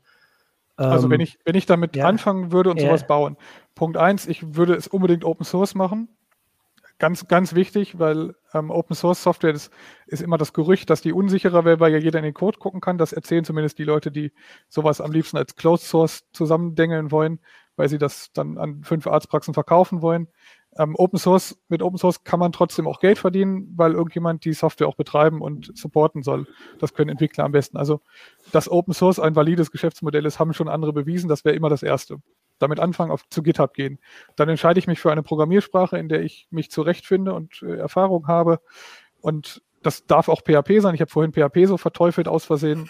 also 0.76 1.08
wenn 1.08 1.20
ähm, 1.20 1.24
ich, 1.24 1.38
wenn 1.44 1.54
ich 1.54 1.66
damit 1.66 1.94
ja. 1.94 2.06
anfangen 2.06 2.50
würde 2.50 2.70
und 2.70 2.80
sowas 2.80 3.06
bauen. 3.06 3.36
Punkt 3.74 3.96
eins, 3.96 4.26
ich 4.26 4.56
würde 4.56 4.74
es 4.74 4.88
unbedingt 4.88 5.24
Open 5.24 5.44
Source 5.44 5.74
machen. 5.74 6.08
Ganz, 6.98 7.26
ganz 7.26 7.54
wichtig, 7.54 7.98
weil 7.98 8.34
ähm, 8.52 8.70
Open 8.70 8.94
Source 8.94 9.22
Software 9.22 9.52
das 9.52 9.70
ist 10.06 10.22
immer 10.22 10.38
das 10.38 10.52
Gerücht, 10.52 10.90
dass 10.90 11.00
die 11.00 11.12
unsicherer 11.12 11.64
wäre, 11.64 11.80
weil 11.80 11.92
ja 11.92 11.98
jeder 11.98 12.20
in 12.20 12.24
den 12.24 12.34
Code 12.34 12.58
gucken 12.58 12.80
kann. 12.80 12.98
Das 12.98 13.12
erzählen 13.12 13.44
zumindest 13.44 13.78
die 13.78 13.84
Leute, 13.84 14.10
die 14.10 14.32
sowas 14.68 15.00
am 15.00 15.12
liebsten 15.12 15.36
als 15.36 15.56
Closed 15.56 15.86
Source 15.86 16.24
zusammendengeln 16.32 17.10
wollen, 17.10 17.40
weil 17.76 17.88
sie 17.88 17.98
das 17.98 18.32
dann 18.32 18.58
an 18.58 18.82
fünf 18.84 19.06
Arztpraxen 19.06 19.54
verkaufen 19.54 20.02
wollen. 20.02 20.28
Ähm, 20.76 20.94
Open 20.96 21.18
Source, 21.18 21.56
mit 21.68 21.82
Open 21.82 21.98
Source 21.98 22.24
kann 22.24 22.40
man 22.40 22.52
trotzdem 22.52 22.88
auch 22.88 22.98
Geld 22.98 23.18
verdienen, 23.18 23.72
weil 23.76 23.92
irgendjemand 23.92 24.44
die 24.44 24.52
Software 24.52 24.88
auch 24.88 24.96
betreiben 24.96 25.40
und 25.40 25.76
supporten 25.76 26.22
soll. 26.22 26.46
Das 26.80 26.94
können 26.94 27.10
Entwickler 27.10 27.44
am 27.44 27.52
besten. 27.52 27.76
Also, 27.76 28.00
dass 28.50 28.68
Open 28.68 28.92
Source 28.92 29.20
ein 29.20 29.36
valides 29.36 29.70
Geschäftsmodell 29.70 30.26
ist, 30.26 30.38
haben 30.38 30.52
schon 30.52 30.68
andere 30.68 30.92
bewiesen. 30.92 31.28
Das 31.28 31.44
wäre 31.44 31.54
immer 31.54 31.68
das 31.68 31.82
Erste. 31.82 32.16
Damit 32.58 32.80
anfangen, 32.80 33.12
auf, 33.12 33.28
zu 33.28 33.42
GitHub 33.42 33.74
gehen. 33.74 33.98
Dann 34.36 34.48
entscheide 34.48 34.78
ich 34.78 34.86
mich 34.86 35.00
für 35.00 35.12
eine 35.12 35.22
Programmiersprache, 35.22 35.98
in 35.98 36.08
der 36.08 36.22
ich 36.22 36.48
mich 36.50 36.70
zurechtfinde 36.70 37.34
und 37.34 37.62
äh, 37.62 37.76
Erfahrung 37.76 38.26
habe. 38.26 38.60
Und 39.20 39.62
das 39.82 40.06
darf 40.06 40.28
auch 40.28 40.42
PHP 40.42 40.80
sein. 40.80 40.94
Ich 40.94 41.00
habe 41.00 41.10
vorhin 41.10 41.32
PHP 41.32 41.66
so 41.66 41.76
verteufelt 41.76 42.26
aus 42.26 42.44
Versehen. 42.44 42.88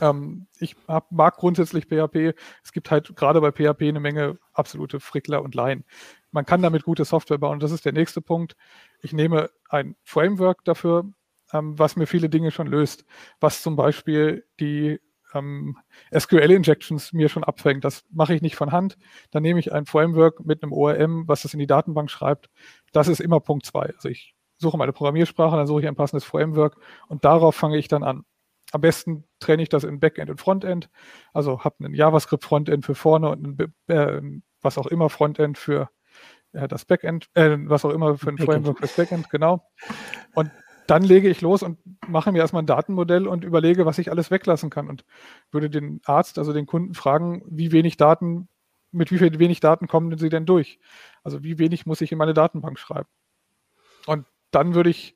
Ähm, 0.00 0.46
ich 0.58 0.76
hab, 0.88 1.10
mag 1.12 1.36
grundsätzlich 1.36 1.86
PHP. 1.86 2.34
Es 2.62 2.72
gibt 2.72 2.90
halt 2.90 3.14
gerade 3.16 3.40
bei 3.40 3.52
PHP 3.52 3.82
eine 3.82 4.00
Menge 4.00 4.38
absolute 4.52 5.00
Frickler 5.00 5.42
und 5.42 5.54
Laien 5.54 5.84
man 6.32 6.46
kann 6.46 6.62
damit 6.62 6.82
gute 6.82 7.04
Software 7.04 7.38
bauen. 7.38 7.60
Das 7.60 7.70
ist 7.70 7.84
der 7.84 7.92
nächste 7.92 8.20
Punkt. 8.20 8.56
Ich 9.00 9.12
nehme 9.12 9.50
ein 9.68 9.94
Framework 10.02 10.64
dafür, 10.64 11.12
ähm, 11.52 11.78
was 11.78 11.96
mir 11.96 12.06
viele 12.06 12.28
Dinge 12.28 12.50
schon 12.50 12.66
löst, 12.66 13.04
was 13.38 13.62
zum 13.62 13.76
Beispiel 13.76 14.44
die 14.58 14.98
ähm, 15.34 15.76
SQL-Injections 16.16 17.12
mir 17.12 17.28
schon 17.28 17.44
abfängt. 17.44 17.84
Das 17.84 18.04
mache 18.10 18.34
ich 18.34 18.42
nicht 18.42 18.56
von 18.56 18.72
Hand. 18.72 18.96
Dann 19.30 19.42
nehme 19.42 19.60
ich 19.60 19.72
ein 19.72 19.86
Framework 19.86 20.44
mit 20.44 20.62
einem 20.62 20.72
ORM, 20.72 21.28
was 21.28 21.44
es 21.44 21.52
in 21.52 21.60
die 21.60 21.66
Datenbank 21.66 22.10
schreibt. 22.10 22.50
Das 22.92 23.08
ist 23.08 23.20
immer 23.20 23.40
Punkt 23.40 23.66
zwei. 23.66 23.92
Also 23.94 24.08
ich 24.08 24.34
suche 24.56 24.78
meine 24.78 24.92
Programmiersprache, 24.92 25.56
dann 25.56 25.66
suche 25.66 25.82
ich 25.82 25.88
ein 25.88 25.96
passendes 25.96 26.24
Framework 26.24 26.76
und 27.08 27.24
darauf 27.24 27.54
fange 27.54 27.76
ich 27.76 27.88
dann 27.88 28.02
an. 28.04 28.24
Am 28.72 28.80
besten 28.80 29.24
trenne 29.38 29.62
ich 29.62 29.68
das 29.68 29.84
in 29.84 30.00
Backend 30.00 30.30
und 30.30 30.40
Frontend. 30.40 30.90
Also 31.32 31.62
habe 31.62 31.84
einen 31.84 31.94
JavaScript-Frontend 31.94 32.84
für 32.84 32.94
vorne 32.94 33.28
und 33.28 33.60
ein, 33.60 33.74
äh, 33.88 34.22
was 34.62 34.78
auch 34.78 34.86
immer 34.86 35.10
Frontend 35.10 35.58
für 35.58 35.90
ja, 36.52 36.66
das 36.66 36.84
Backend, 36.86 37.28
äh, 37.34 37.56
was 37.58 37.84
auch 37.84 37.90
immer 37.90 38.16
für 38.16 38.30
ein 38.30 38.36
Backend. 38.36 38.54
Framework 38.54 38.78
fürs 38.78 38.96
Backend, 38.96 39.30
genau. 39.30 39.70
Und 40.34 40.50
dann 40.86 41.02
lege 41.02 41.28
ich 41.28 41.42
los 41.42 41.62
und 41.62 41.78
mache 42.08 42.32
mir 42.32 42.38
erstmal 42.38 42.62
ein 42.62 42.66
Datenmodell 42.66 43.28
und 43.28 43.44
überlege, 43.44 43.86
was 43.86 43.98
ich 43.98 44.10
alles 44.10 44.30
weglassen 44.30 44.70
kann 44.70 44.88
und 44.88 45.04
würde 45.50 45.70
den 45.70 46.00
Arzt, 46.04 46.38
also 46.38 46.52
den 46.52 46.66
Kunden 46.66 46.94
fragen, 46.94 47.42
wie 47.46 47.72
wenig 47.72 47.98
Daten, 47.98 48.48
mit 48.90 49.10
wie 49.10 49.18
viel 49.18 49.38
wenig 49.38 49.60
Daten 49.60 49.86
kommen 49.86 50.16
sie 50.18 50.28
denn 50.28 50.46
durch? 50.46 50.78
Also 51.22 51.42
wie 51.44 51.58
wenig 51.58 51.86
muss 51.86 52.00
ich 52.00 52.10
in 52.10 52.18
meine 52.18 52.34
Datenbank 52.34 52.78
schreiben? 52.78 53.08
Und 54.06 54.26
dann 54.50 54.74
würde 54.74 54.90
ich 54.90 55.14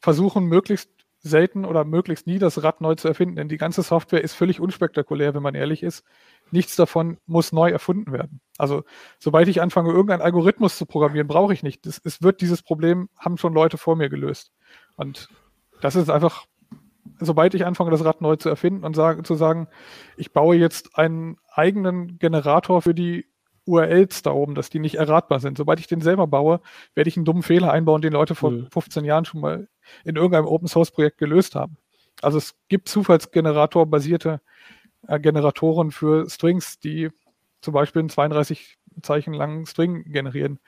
versuchen, 0.00 0.44
möglichst 0.44 0.90
selten 1.28 1.64
oder 1.64 1.84
möglichst 1.84 2.26
nie 2.26 2.38
das 2.38 2.62
Rad 2.62 2.80
neu 2.80 2.94
zu 2.94 3.08
erfinden, 3.08 3.36
denn 3.36 3.48
die 3.48 3.56
ganze 3.56 3.82
Software 3.82 4.22
ist 4.22 4.34
völlig 4.34 4.60
unspektakulär, 4.60 5.34
wenn 5.34 5.42
man 5.42 5.54
ehrlich 5.54 5.82
ist. 5.82 6.04
Nichts 6.50 6.76
davon 6.76 7.18
muss 7.26 7.52
neu 7.52 7.70
erfunden 7.70 8.12
werden. 8.12 8.40
Also, 8.56 8.84
sobald 9.18 9.48
ich 9.48 9.60
anfange, 9.60 9.90
irgendeinen 9.90 10.22
Algorithmus 10.22 10.76
zu 10.76 10.86
programmieren, 10.86 11.28
brauche 11.28 11.52
ich 11.52 11.62
nicht. 11.62 11.86
Es 11.86 12.22
wird 12.22 12.40
dieses 12.40 12.62
Problem, 12.62 13.08
haben 13.16 13.36
schon 13.36 13.54
Leute 13.54 13.78
vor 13.78 13.96
mir 13.96 14.08
gelöst. 14.08 14.52
Und 14.96 15.28
das 15.80 15.94
ist 15.94 16.10
einfach, 16.10 16.46
sobald 17.20 17.54
ich 17.54 17.66
anfange, 17.66 17.90
das 17.90 18.04
Rad 18.04 18.20
neu 18.20 18.36
zu 18.36 18.48
erfinden 18.48 18.84
und 18.84 18.96
sage, 18.96 19.22
zu 19.22 19.34
sagen, 19.34 19.68
ich 20.16 20.32
baue 20.32 20.56
jetzt 20.56 20.98
einen 20.98 21.36
eigenen 21.50 22.18
Generator 22.18 22.82
für 22.82 22.94
die 22.94 23.26
URLs 23.68 24.22
da 24.22 24.32
oben, 24.32 24.54
dass 24.54 24.70
die 24.70 24.78
nicht 24.78 24.96
erratbar 24.96 25.40
sind. 25.40 25.58
Sobald 25.58 25.80
ich 25.80 25.86
den 25.86 26.00
selber 26.00 26.26
baue, 26.26 26.60
werde 26.94 27.08
ich 27.08 27.16
einen 27.16 27.24
dummen 27.24 27.42
Fehler 27.42 27.72
einbauen, 27.72 28.02
den 28.02 28.12
Leute 28.12 28.34
vor 28.34 28.50
mhm. 28.50 28.68
15 28.72 29.04
Jahren 29.04 29.24
schon 29.24 29.40
mal 29.40 29.68
in 30.04 30.16
irgendeinem 30.16 30.46
Open 30.46 30.68
Source 30.68 30.90
Projekt 30.90 31.18
gelöst 31.18 31.54
haben. 31.54 31.76
Also 32.22 32.38
es 32.38 32.56
gibt 32.68 32.88
Zufallsgenerator-basierte 32.88 34.40
äh, 35.06 35.20
Generatoren 35.20 35.90
für 35.90 36.28
Strings, 36.28 36.80
die 36.80 37.10
zum 37.60 37.74
Beispiel 37.74 38.00
einen 38.00 38.08
32 38.08 38.78
Zeichen 39.02 39.34
langen 39.34 39.66
String 39.66 40.04
generieren 40.10 40.58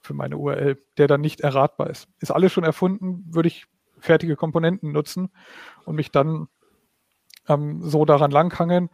für 0.00 0.14
meine 0.14 0.36
URL, 0.36 0.78
der 0.96 1.08
dann 1.08 1.20
nicht 1.20 1.40
erratbar 1.40 1.90
ist. 1.90 2.08
Ist 2.20 2.30
alles 2.30 2.52
schon 2.52 2.64
erfunden, 2.64 3.24
würde 3.28 3.48
ich 3.48 3.66
fertige 3.98 4.36
Komponenten 4.36 4.92
nutzen 4.92 5.30
und 5.84 5.96
mich 5.96 6.10
dann 6.10 6.48
ähm, 7.48 7.82
so 7.82 8.04
daran 8.04 8.30
langhangeln. 8.30 8.90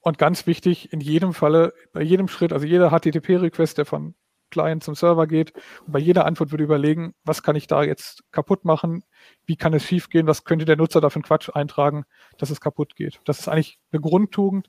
Und 0.00 0.18
ganz 0.18 0.46
wichtig, 0.46 0.92
in 0.92 1.00
jedem 1.00 1.34
Falle, 1.34 1.74
bei 1.92 2.02
jedem 2.02 2.28
Schritt, 2.28 2.52
also 2.52 2.66
jeder 2.66 2.90
HTTP-Request, 2.90 3.78
der 3.78 3.86
von 3.86 4.14
Client 4.50 4.84
zum 4.84 4.94
Server 4.94 5.26
geht. 5.26 5.52
Bei 5.86 5.98
jeder 5.98 6.26
Antwort 6.26 6.50
würde 6.50 6.64
überlegen, 6.64 7.14
was 7.24 7.42
kann 7.42 7.56
ich 7.56 7.66
da 7.66 7.82
jetzt 7.82 8.24
kaputt 8.32 8.64
machen? 8.64 9.04
Wie 9.46 9.56
kann 9.56 9.72
es 9.72 9.84
schiefgehen? 9.84 10.26
Was 10.26 10.44
könnte 10.44 10.64
der 10.64 10.76
Nutzer 10.76 11.00
da 11.00 11.08
für 11.08 11.16
einen 11.16 11.24
Quatsch 11.24 11.50
eintragen, 11.54 12.04
dass 12.36 12.50
es 12.50 12.60
kaputt 12.60 12.96
geht? 12.96 13.20
Das 13.24 13.38
ist 13.38 13.48
eigentlich 13.48 13.78
eine 13.92 14.00
Grundtugend. 14.00 14.68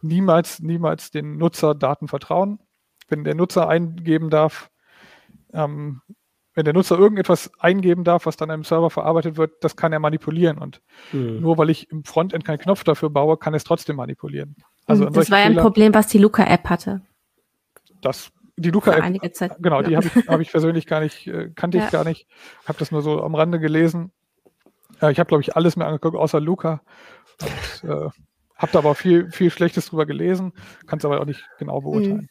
Niemals, 0.00 0.60
niemals 0.60 1.10
den 1.10 1.36
Nutzer 1.36 1.74
Daten 1.74 2.08
vertrauen. 2.08 2.60
Wenn 3.08 3.24
der 3.24 3.34
Nutzer 3.34 3.68
eingeben 3.68 4.30
darf, 4.30 4.70
ähm, 5.52 6.02
wenn 6.56 6.64
der 6.64 6.74
Nutzer 6.74 6.98
irgendetwas 6.98 7.50
eingeben 7.58 8.02
darf, 8.02 8.26
was 8.26 8.36
dann 8.36 8.50
im 8.50 8.64
Server 8.64 8.90
verarbeitet 8.90 9.36
wird, 9.36 9.52
das 9.60 9.76
kann 9.76 9.92
er 9.92 10.00
manipulieren. 10.00 10.58
Und 10.58 10.80
mhm. 11.12 11.40
nur 11.40 11.58
weil 11.58 11.70
ich 11.70 11.90
im 11.90 12.02
Frontend 12.02 12.44
keinen 12.44 12.58
Knopf 12.58 12.82
dafür 12.82 13.10
baue, 13.10 13.36
kann 13.36 13.52
er 13.52 13.58
es 13.58 13.64
trotzdem 13.64 13.96
manipulieren. 13.96 14.56
Also 14.86 15.04
das 15.04 15.30
war 15.30 15.38
ja 15.38 15.44
ein 15.44 15.56
Problem, 15.56 15.94
was 15.94 16.06
die 16.06 16.18
Luca-App 16.18 16.68
hatte. 16.68 17.02
Das 18.00 18.32
die 18.56 18.70
Luca 18.70 18.92
App, 18.92 19.04
einige 19.04 19.30
Zeit. 19.32 19.54
Genau, 19.58 19.82
die 19.82 19.96
habe 19.96 20.06
ich, 20.06 20.28
hab 20.28 20.40
ich 20.40 20.50
persönlich 20.50 20.86
gar 20.86 21.00
nicht, 21.00 21.26
äh, 21.26 21.50
kannte 21.54 21.76
ja. 21.76 21.84
ich 21.84 21.90
gar 21.90 22.04
nicht. 22.04 22.26
Habe 22.66 22.78
das 22.78 22.90
nur 22.90 23.02
so 23.02 23.22
am 23.22 23.34
Rande 23.34 23.60
gelesen. 23.60 24.12
Äh, 25.02 25.12
ich 25.12 25.18
habe, 25.18 25.28
glaube 25.28 25.42
ich, 25.42 25.56
alles 25.56 25.76
mir 25.76 25.84
angeguckt, 25.84 26.16
außer 26.16 26.40
Luca. 26.40 26.80
Und, 27.42 27.90
äh, 27.90 28.08
habe 28.56 28.72
da 28.72 28.78
aber 28.78 28.94
viel, 28.94 29.30
viel 29.30 29.50
Schlechtes 29.50 29.86
drüber 29.86 30.06
gelesen, 30.06 30.54
kann 30.86 30.98
es 30.98 31.04
aber 31.04 31.20
auch 31.20 31.26
nicht 31.26 31.46
genau 31.58 31.82
beurteilen. 31.82 32.30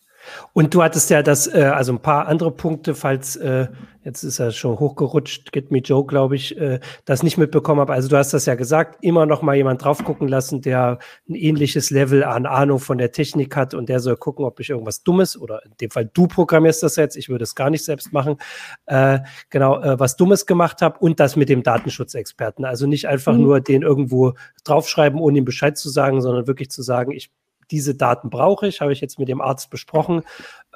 Und 0.54 0.74
du 0.74 0.84
hattest 0.84 1.10
ja 1.10 1.22
das, 1.22 1.48
äh, 1.48 1.64
also 1.64 1.94
ein 1.94 2.00
paar 2.00 2.28
andere 2.28 2.52
Punkte, 2.52 2.96
falls, 2.96 3.36
äh, 3.36 3.68
jetzt 4.04 4.24
ist 4.24 4.40
er 4.40 4.52
schon 4.52 4.80
hochgerutscht, 4.80 5.52
Get 5.52 5.72
Me 5.72 5.80
Joe, 5.80 6.06
glaube 6.06 6.36
ich, 6.36 6.58
äh, 6.58 6.80
das 7.06 7.24
nicht 7.24 7.38
mitbekommen 7.38 7.82
habe. 7.82 7.94
Also 7.94 8.08
du 8.08 8.18
hast 8.18 8.34
das 8.34 8.46
ja 8.46 8.56
gesagt, 8.56 9.04
immer 9.04 9.26
noch 9.26 9.42
mal 9.42 9.56
jemand 9.56 9.84
drauf 9.84 10.04
gucken 10.04 10.28
lassen, 10.28 10.62
der 10.62 11.00
ein 11.28 11.36
ähnliches 11.36 11.90
Level 11.90 12.24
an 12.24 12.46
Ahnung 12.46 12.80
von 12.80 12.98
der 12.98 13.12
Technik 13.12 13.56
hat 13.56 13.74
und 13.74 13.90
der 13.90 14.00
soll 14.00 14.16
gucken, 14.16 14.46
ob 14.46 14.60
ich 14.60 14.70
irgendwas 14.70 15.04
Dummes 15.04 15.38
oder 15.38 15.66
in 15.66 15.72
dem 15.82 15.90
Fall 15.90 16.10
du 16.14 16.28
programmierst 16.28 16.84
das 16.84 16.96
jetzt, 16.96 17.18
ich 17.18 17.30
würde 17.30 17.44
es 17.44 17.56
gar 17.56 17.70
nicht 17.70 17.84
selbst 17.84 18.14
machen, 18.14 18.38
äh, 18.86 19.20
genau, 19.50 19.82
äh, 19.82 20.00
was 20.00 20.16
Dummes 20.16 20.46
gemacht 20.46 20.82
habe 20.82 21.00
und 21.00 21.20
das 21.20 21.36
mit 21.36 21.50
dem 21.50 21.64
Datenschutzexperten. 21.64 22.66
Also 22.66 22.88
nicht 22.88 23.08
einfach 23.08 23.34
mhm. 23.34 23.42
nur 23.42 23.60
den 23.60 23.82
irgendwo 23.82 24.34
draufschreiben, 24.64 25.20
ohne 25.20 25.40
ihm 25.40 25.46
Bescheid 25.46 25.78
zu 25.78 25.90
sagen, 25.90 26.22
sondern 26.22 26.48
wirklich 26.48 26.70
zu 26.70 26.84
sagen, 26.84 27.12
ich 27.12 27.32
diese 27.72 27.96
Daten 27.96 28.30
brauche 28.30 28.68
ich, 28.68 28.82
habe 28.82 28.94
ich 28.94 29.02
jetzt 29.02 29.20
mit 29.20 29.28
dem 29.28 29.42
Arzt 29.42 29.70
besprochen, 29.70 30.24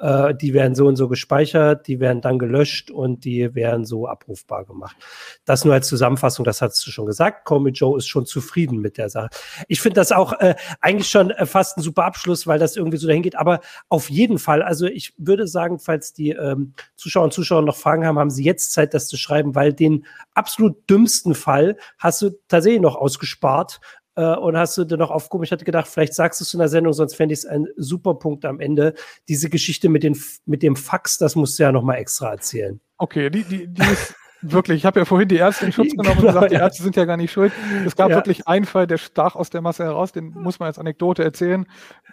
äh, 0.00 0.34
die 0.34 0.54
werden 0.54 0.74
so 0.74 0.86
und 0.86 0.96
so 0.96 1.08
gespeichert, 1.08 1.86
die 1.86 2.00
werden 2.00 2.20
dann 2.20 2.38
gelöscht 2.38 2.90
und 2.90 3.24
die 3.24 3.54
werden 3.54 3.84
so 3.84 4.08
abrufbar 4.08 4.64
gemacht. 4.64 4.96
Das 5.44 5.64
nur 5.64 5.74
als 5.74 5.88
Zusammenfassung, 5.88 6.44
das 6.44 6.62
hast 6.62 6.86
du 6.86 6.90
schon 6.90 7.06
gesagt. 7.06 7.44
Comey 7.44 7.70
Joe 7.70 7.98
ist 7.98 8.08
schon 8.08 8.26
zufrieden 8.26 8.78
mit 8.78 8.96
der 8.96 9.10
Sache. 9.10 9.28
Ich 9.68 9.80
finde 9.80 9.96
das 9.96 10.12
auch 10.12 10.32
äh, 10.40 10.54
eigentlich 10.80 11.08
schon 11.08 11.30
äh, 11.30 11.46
fast 11.46 11.76
ein 11.76 11.82
super 11.82 12.04
Abschluss, 12.04 12.46
weil 12.46 12.58
das 12.58 12.76
irgendwie 12.76 12.96
so 12.96 13.06
dahin 13.06 13.22
geht. 13.22 13.36
Aber 13.36 13.60
auf 13.88 14.10
jeden 14.10 14.38
Fall, 14.38 14.62
also 14.62 14.86
ich 14.86 15.12
würde 15.18 15.46
sagen, 15.46 15.78
falls 15.78 16.12
die 16.12 16.30
ähm, 16.30 16.72
Zuschauer 16.96 17.24
und 17.24 17.32
Zuschauer 17.32 17.62
noch 17.62 17.76
Fragen 17.76 18.06
haben, 18.06 18.18
haben 18.18 18.30
sie 18.30 18.44
jetzt 18.44 18.72
Zeit, 18.72 18.94
das 18.94 19.08
zu 19.08 19.16
schreiben, 19.16 19.54
weil 19.54 19.72
den 19.72 20.06
absolut 20.34 20.88
dümmsten 20.88 21.34
Fall 21.34 21.76
hast 21.98 22.22
du 22.22 22.30
tatsächlich 22.48 22.80
noch 22.80 22.96
ausgespart 22.96 23.80
äh, 24.20 24.36
und 24.36 24.56
hast 24.56 24.76
du 24.76 24.84
dir 24.84 24.98
noch 24.98 25.10
aufgehoben. 25.10 25.44
Ich 25.44 25.52
hatte 25.52 25.64
gedacht, 25.64 25.88
vielleicht 25.88 26.14
sagst 26.14 26.40
du 26.40 26.44
es 26.44 26.52
in 26.52 26.58
der 26.58 26.68
Sendung, 26.68 26.92
sonst 26.92 27.14
fände 27.14 27.32
ich 27.32 27.40
es 27.40 27.46
ein 27.46 27.66
super 27.76 28.14
Punkt 28.14 28.44
am 28.44 28.60
Ende. 28.60 28.94
Diese 29.28 29.48
Geschichte 29.48 29.88
mit, 29.88 30.02
den, 30.02 30.20
mit 30.44 30.62
dem 30.62 30.76
Fax, 30.76 31.16
das 31.16 31.36
musst 31.36 31.58
du 31.58 31.62
ja 31.62 31.72
noch 31.72 31.82
mal 31.82 31.94
extra 31.94 32.30
erzählen. 32.30 32.80
Okay, 32.98 33.30
die, 33.30 33.44
die, 33.44 33.66
die 33.66 33.82
ist 33.82 34.14
wirklich, 34.42 34.78
ich 34.78 34.84
habe 34.84 35.00
ja 35.00 35.06
vorhin 35.06 35.28
die 35.28 35.36
Ärzte 35.36 35.64
in 35.64 35.72
Schutz 35.72 35.90
genommen 35.96 36.18
genau, 36.18 36.20
und 36.20 36.34
gesagt, 36.34 36.52
die 36.52 36.56
Ärzte 36.56 36.82
sind 36.82 36.96
ja 36.96 37.06
gar 37.06 37.16
nicht 37.16 37.32
schuld. 37.32 37.52
Es 37.86 37.96
gab 37.96 38.10
ja. 38.10 38.16
wirklich 38.16 38.46
einen 38.46 38.66
Fall, 38.66 38.86
der 38.86 38.98
stach 38.98 39.36
aus 39.36 39.48
der 39.48 39.62
Masse 39.62 39.84
heraus, 39.84 40.12
den 40.12 40.28
muss 40.34 40.58
man 40.58 40.66
als 40.66 40.78
Anekdote 40.78 41.24
erzählen, 41.24 41.64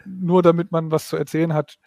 nur 0.06 0.44
damit 0.44 0.72
man 0.72 0.92
was 0.92 1.10
zu 1.10 1.18
erzählen 1.18 1.54
hat. 1.54 1.78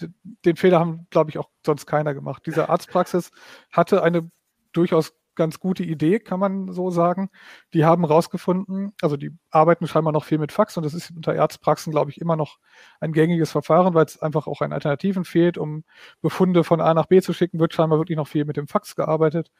Den 0.44 0.56
Fehler 0.56 0.80
haben, 0.80 1.06
glaube 1.08 1.30
ich, 1.30 1.38
auch 1.38 1.48
sonst 1.64 1.86
keiner 1.86 2.12
gemacht. 2.12 2.42
Diese 2.44 2.68
Arztpraxis 2.68 3.30
hatte 3.70 4.02
eine 4.02 4.30
durchaus 4.72 5.14
ganz 5.34 5.60
gute 5.60 5.82
Idee, 5.82 6.18
kann 6.18 6.40
man 6.40 6.72
so 6.72 6.90
sagen. 6.90 7.30
Die 7.74 7.84
haben 7.84 8.04
rausgefunden, 8.04 8.92
also 9.00 9.16
die 9.16 9.32
arbeiten 9.50 9.86
scheinbar 9.86 10.12
noch 10.12 10.24
viel 10.24 10.38
mit 10.38 10.52
Fax 10.52 10.76
und 10.76 10.84
das 10.84 10.94
ist 10.94 11.10
unter 11.14 11.34
Ärztpraxen, 11.34 11.90
glaube 11.90 12.10
ich, 12.10 12.20
immer 12.20 12.36
noch 12.36 12.58
ein 13.00 13.12
gängiges 13.12 13.50
Verfahren, 13.50 13.94
weil 13.94 14.04
es 14.04 14.20
einfach 14.20 14.46
auch 14.46 14.60
an 14.60 14.72
Alternativen 14.72 15.24
fehlt. 15.24 15.58
Um 15.58 15.84
Befunde 16.20 16.64
von 16.64 16.80
A 16.80 16.94
nach 16.94 17.06
B 17.06 17.20
zu 17.20 17.32
schicken, 17.32 17.58
wird 17.60 17.74
scheinbar 17.74 17.98
wirklich 17.98 18.16
noch 18.16 18.28
viel 18.28 18.44
mit 18.44 18.56
dem 18.56 18.66
Fax 18.66 18.96
gearbeitet. 18.96 19.50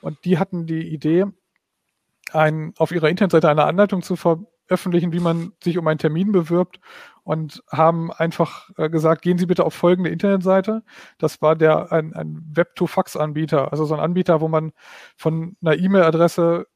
Und 0.00 0.24
die 0.24 0.38
hatten 0.38 0.66
die 0.66 0.92
Idee, 0.92 1.26
ein, 2.32 2.74
auf 2.76 2.92
ihrer 2.92 3.08
Internetseite 3.08 3.48
eine 3.48 3.64
Anleitung 3.64 4.02
zu 4.02 4.16
veröffentlichen, 4.68 5.12
wie 5.12 5.20
man 5.20 5.52
sich 5.62 5.78
um 5.78 5.86
einen 5.86 5.98
Termin 5.98 6.30
bewirbt 6.30 6.78
und 7.24 7.62
haben 7.70 8.12
einfach 8.12 8.70
äh, 8.76 8.90
gesagt, 8.90 9.22
gehen 9.22 9.38
Sie 9.38 9.46
bitte 9.46 9.64
auf 9.64 9.74
folgende 9.74 10.10
Internetseite. 10.10 10.82
Das 11.18 11.40
war 11.42 11.56
der 11.56 11.90
ein, 11.90 12.14
ein 12.14 12.42
Web-to-Fax-Anbieter, 12.52 13.72
also 13.72 13.86
so 13.86 13.94
ein 13.94 14.00
Anbieter, 14.00 14.40
wo 14.40 14.48
man 14.48 14.72
von 15.16 15.56
einer 15.62 15.76
E-Mail-Adresse 15.76 16.66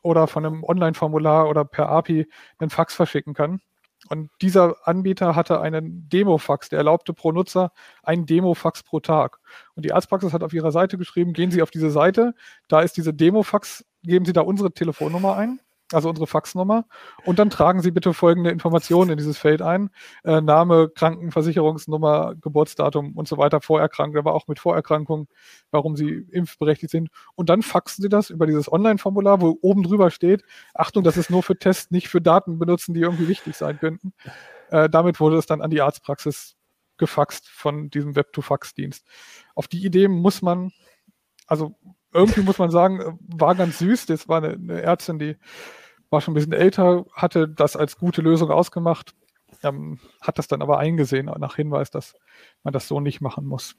oder 0.00 0.26
von 0.26 0.44
einem 0.44 0.64
Online-Formular 0.64 1.48
oder 1.48 1.64
per 1.64 1.88
API 1.90 2.26
einen 2.58 2.70
Fax 2.70 2.94
verschicken 2.94 3.34
kann. 3.34 3.60
Und 4.08 4.30
dieser 4.40 4.76
Anbieter 4.88 5.36
hatte 5.36 5.60
einen 5.60 6.08
Demo-Fax, 6.08 6.70
der 6.70 6.78
erlaubte 6.78 7.12
pro 7.12 7.30
Nutzer 7.30 7.70
einen 8.02 8.26
Demo-Fax 8.26 8.82
pro 8.82 8.98
Tag. 8.98 9.38
Und 9.76 9.84
die 9.84 9.92
Arztpraxis 9.92 10.32
hat 10.32 10.42
auf 10.42 10.54
ihrer 10.54 10.72
Seite 10.72 10.98
geschrieben, 10.98 11.34
gehen 11.34 11.52
Sie 11.52 11.62
auf 11.62 11.70
diese 11.70 11.90
Seite, 11.90 12.34
da 12.66 12.80
ist 12.80 12.96
diese 12.96 13.14
Demo-Fax, 13.14 13.84
geben 14.02 14.24
Sie 14.24 14.32
da 14.32 14.40
unsere 14.40 14.72
Telefonnummer 14.72 15.36
ein 15.36 15.60
also 15.94 16.08
unsere 16.08 16.26
Faxnummer. 16.26 16.86
Und 17.24 17.38
dann 17.38 17.50
tragen 17.50 17.82
Sie 17.82 17.90
bitte 17.90 18.14
folgende 18.14 18.50
Informationen 18.50 19.10
in 19.10 19.16
dieses 19.16 19.38
Feld 19.38 19.62
ein. 19.62 19.90
Äh, 20.24 20.40
Name, 20.40 20.88
Krankenversicherungsnummer, 20.88 22.34
Geburtsdatum 22.40 23.12
und 23.12 23.28
so 23.28 23.38
weiter, 23.38 23.60
Vorerkrankung, 23.60 24.18
aber 24.18 24.34
auch 24.34 24.48
mit 24.48 24.58
Vorerkrankung, 24.58 25.28
warum 25.70 25.96
Sie 25.96 26.26
impfberechtigt 26.30 26.90
sind. 26.90 27.10
Und 27.34 27.48
dann 27.48 27.62
faxen 27.62 28.02
Sie 28.02 28.08
das 28.08 28.30
über 28.30 28.46
dieses 28.46 28.70
Online-Formular, 28.70 29.40
wo 29.40 29.58
oben 29.62 29.82
drüber 29.82 30.10
steht, 30.10 30.44
Achtung, 30.74 31.04
das 31.04 31.16
ist 31.16 31.30
nur 31.30 31.42
für 31.42 31.58
Tests, 31.58 31.90
nicht 31.90 32.08
für 32.08 32.20
Daten 32.20 32.58
benutzen, 32.58 32.94
die 32.94 33.00
irgendwie 33.00 33.28
wichtig 33.28 33.56
sein 33.56 33.78
könnten. 33.78 34.12
Äh, 34.70 34.88
damit 34.88 35.20
wurde 35.20 35.36
es 35.36 35.46
dann 35.46 35.60
an 35.60 35.70
die 35.70 35.82
Arztpraxis 35.82 36.56
gefaxt 36.96 37.48
von 37.48 37.90
diesem 37.90 38.16
Web-to-Fax-Dienst. 38.16 39.04
Auf 39.54 39.68
die 39.68 39.84
Idee 39.84 40.08
muss 40.08 40.42
man, 40.42 40.72
also 41.46 41.74
irgendwie 42.12 42.42
muss 42.42 42.58
man 42.58 42.70
sagen, 42.70 43.18
war 43.20 43.54
ganz 43.54 43.78
süß. 43.78 44.06
Das 44.06 44.28
war 44.28 44.38
eine, 44.38 44.52
eine 44.52 44.82
Ärztin, 44.82 45.18
die 45.18 45.36
war 46.12 46.20
schon 46.20 46.32
ein 46.32 46.34
bisschen 46.34 46.52
älter, 46.52 47.06
hatte 47.12 47.48
das 47.48 47.76
als 47.76 47.98
gute 47.98 48.22
Lösung 48.22 48.50
ausgemacht, 48.50 49.14
ähm, 49.62 49.98
hat 50.20 50.38
das 50.38 50.48
dann 50.48 50.62
aber 50.62 50.78
eingesehen 50.78 51.26
nach 51.38 51.56
Hinweis, 51.56 51.90
dass 51.90 52.14
man 52.62 52.72
das 52.72 52.88
so 52.88 53.00
nicht 53.00 53.20
machen 53.20 53.46
muss. 53.46 53.74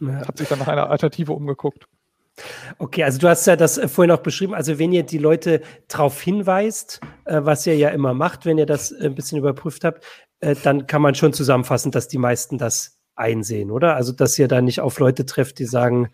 Ja. 0.00 0.26
Hat 0.26 0.38
sich 0.38 0.48
dann 0.48 0.58
nach 0.58 0.68
einer 0.68 0.90
Alternative 0.90 1.32
umgeguckt. 1.32 1.86
Okay, 2.78 3.02
also 3.02 3.18
du 3.18 3.28
hast 3.28 3.46
ja 3.46 3.56
das 3.56 3.78
äh, 3.78 3.88
vorhin 3.88 4.12
auch 4.12 4.22
beschrieben. 4.22 4.54
Also 4.54 4.78
wenn 4.78 4.92
ihr 4.92 5.02
die 5.02 5.18
Leute 5.18 5.60
darauf 5.88 6.20
hinweist, 6.20 7.00
äh, 7.24 7.40
was 7.42 7.66
ihr 7.66 7.76
ja 7.76 7.88
immer 7.90 8.14
macht, 8.14 8.46
wenn 8.46 8.58
ihr 8.58 8.66
das 8.66 8.92
ein 8.92 9.14
bisschen 9.14 9.38
überprüft 9.38 9.84
habt, 9.84 10.04
äh, 10.40 10.54
dann 10.62 10.86
kann 10.86 11.02
man 11.02 11.14
schon 11.14 11.32
zusammenfassen, 11.32 11.90
dass 11.90 12.08
die 12.08 12.18
meisten 12.18 12.58
das 12.58 12.98
einsehen, 13.16 13.70
oder? 13.70 13.96
Also 13.96 14.12
dass 14.12 14.38
ihr 14.38 14.48
da 14.48 14.60
nicht 14.60 14.80
auf 14.80 14.98
Leute 15.00 15.26
trefft, 15.26 15.58
die 15.58 15.64
sagen, 15.64 16.10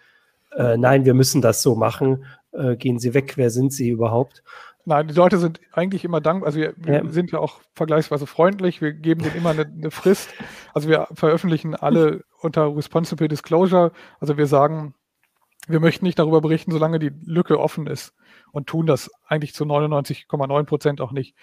äh, 0.57 0.77
nein, 0.77 1.05
wir 1.05 1.15
müssen 1.15 1.43
das 1.43 1.63
so 1.63 1.75
machen, 1.75 2.25
äh, 2.53 2.77
gehen 2.77 2.99
Sie 2.99 3.13
weg, 3.13 3.35
wer 3.37 3.51
sind 3.51 3.73
Sie 3.73 3.89
überhaupt? 3.89 4.43
Nein, 4.87 5.09
die 5.09 5.15
Leute 5.15 5.39
sind 5.39 5.61
eigentlich 5.73 6.05
immer 6.05 6.21
dankbar. 6.21 6.49
Also 6.49 6.59
wir, 6.59 6.75
wir 6.77 7.05
ja. 7.05 7.11
sind 7.11 7.33
ja 7.33 7.39
auch 7.39 7.61
vergleichsweise 7.75 8.27
freundlich. 8.27 8.83
Wir 8.83 8.93
geben 8.93 9.23
denen 9.23 9.37
immer 9.37 9.51
eine, 9.51 9.63
eine, 9.63 9.91
Frist. 9.91 10.31
Also 10.75 10.89
wir 10.89 11.09
veröffentlichen 11.15 11.75
alle 11.75 12.25
unter 12.41 12.77
Responsible 12.77 13.29
Disclosure. 13.29 13.93
Also 14.21 14.37
wir 14.37 14.47
sagen, 14.47 14.95
wir 15.67 15.81
möchten 15.81 16.05
nicht 16.05 16.19
darüber 16.19 16.43
berichten, 16.43 16.71
solange 16.71 16.99
die 16.99 17.13
Lücke 17.25 17.59
offen 17.59 17.87
ist 17.87 18.15
und 18.53 18.67
tun 18.67 18.87
das 18.87 19.11
eigentlich 19.27 19.55
zu 19.55 19.65
99,9 19.65 20.65
Prozent 20.65 21.01
auch 21.01 21.13
nicht. 21.13 21.35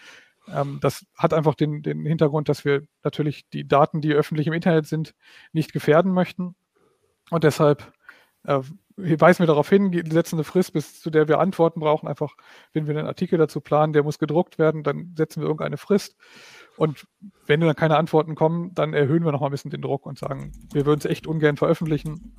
Ähm, 0.47 0.79
das 0.81 1.05
hat 1.17 1.33
einfach 1.33 1.55
den, 1.55 1.81
den 1.81 2.05
Hintergrund, 2.05 2.47
dass 2.47 2.63
wir 2.63 2.83
natürlich 3.03 3.49
die 3.49 3.67
Daten, 3.67 4.01
die 4.01 4.13
öffentlich 4.13 4.47
im 4.47 4.53
Internet 4.53 4.85
sind, 4.85 5.15
nicht 5.51 5.73
gefährden 5.73 6.13
möchten. 6.13 6.55
Und 7.31 7.43
deshalb 7.43 7.91
äh, 8.43 8.59
weisen 8.97 9.39
wir 9.39 9.47
darauf 9.47 9.69
hin, 9.69 9.91
setzen 10.09 10.35
eine 10.35 10.43
Frist, 10.43 10.73
bis 10.73 11.01
zu 11.01 11.09
der 11.09 11.27
wir 11.27 11.39
Antworten 11.39 11.79
brauchen. 11.79 12.07
Einfach, 12.07 12.35
wenn 12.73 12.87
wir 12.87 12.97
einen 12.97 13.07
Artikel 13.07 13.37
dazu 13.37 13.61
planen, 13.61 13.93
der 13.93 14.03
muss 14.03 14.19
gedruckt 14.19 14.59
werden, 14.59 14.83
dann 14.83 15.13
setzen 15.15 15.41
wir 15.41 15.47
irgendeine 15.47 15.77
Frist. 15.77 16.15
Und 16.77 17.07
wenn 17.45 17.59
dann 17.59 17.75
keine 17.75 17.97
Antworten 17.97 18.35
kommen, 18.35 18.73
dann 18.73 18.93
erhöhen 18.93 19.23
wir 19.23 19.31
noch 19.31 19.41
mal 19.41 19.47
ein 19.47 19.51
bisschen 19.51 19.71
den 19.71 19.81
Druck 19.81 20.05
und 20.05 20.17
sagen, 20.17 20.51
wir 20.73 20.85
würden 20.85 20.99
es 20.99 21.05
echt 21.05 21.27
ungern 21.27 21.57
veröffentlichen. 21.57 22.35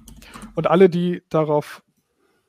Und 0.54 0.68
alle, 0.68 0.88
die 0.88 1.22
darauf, 1.28 1.82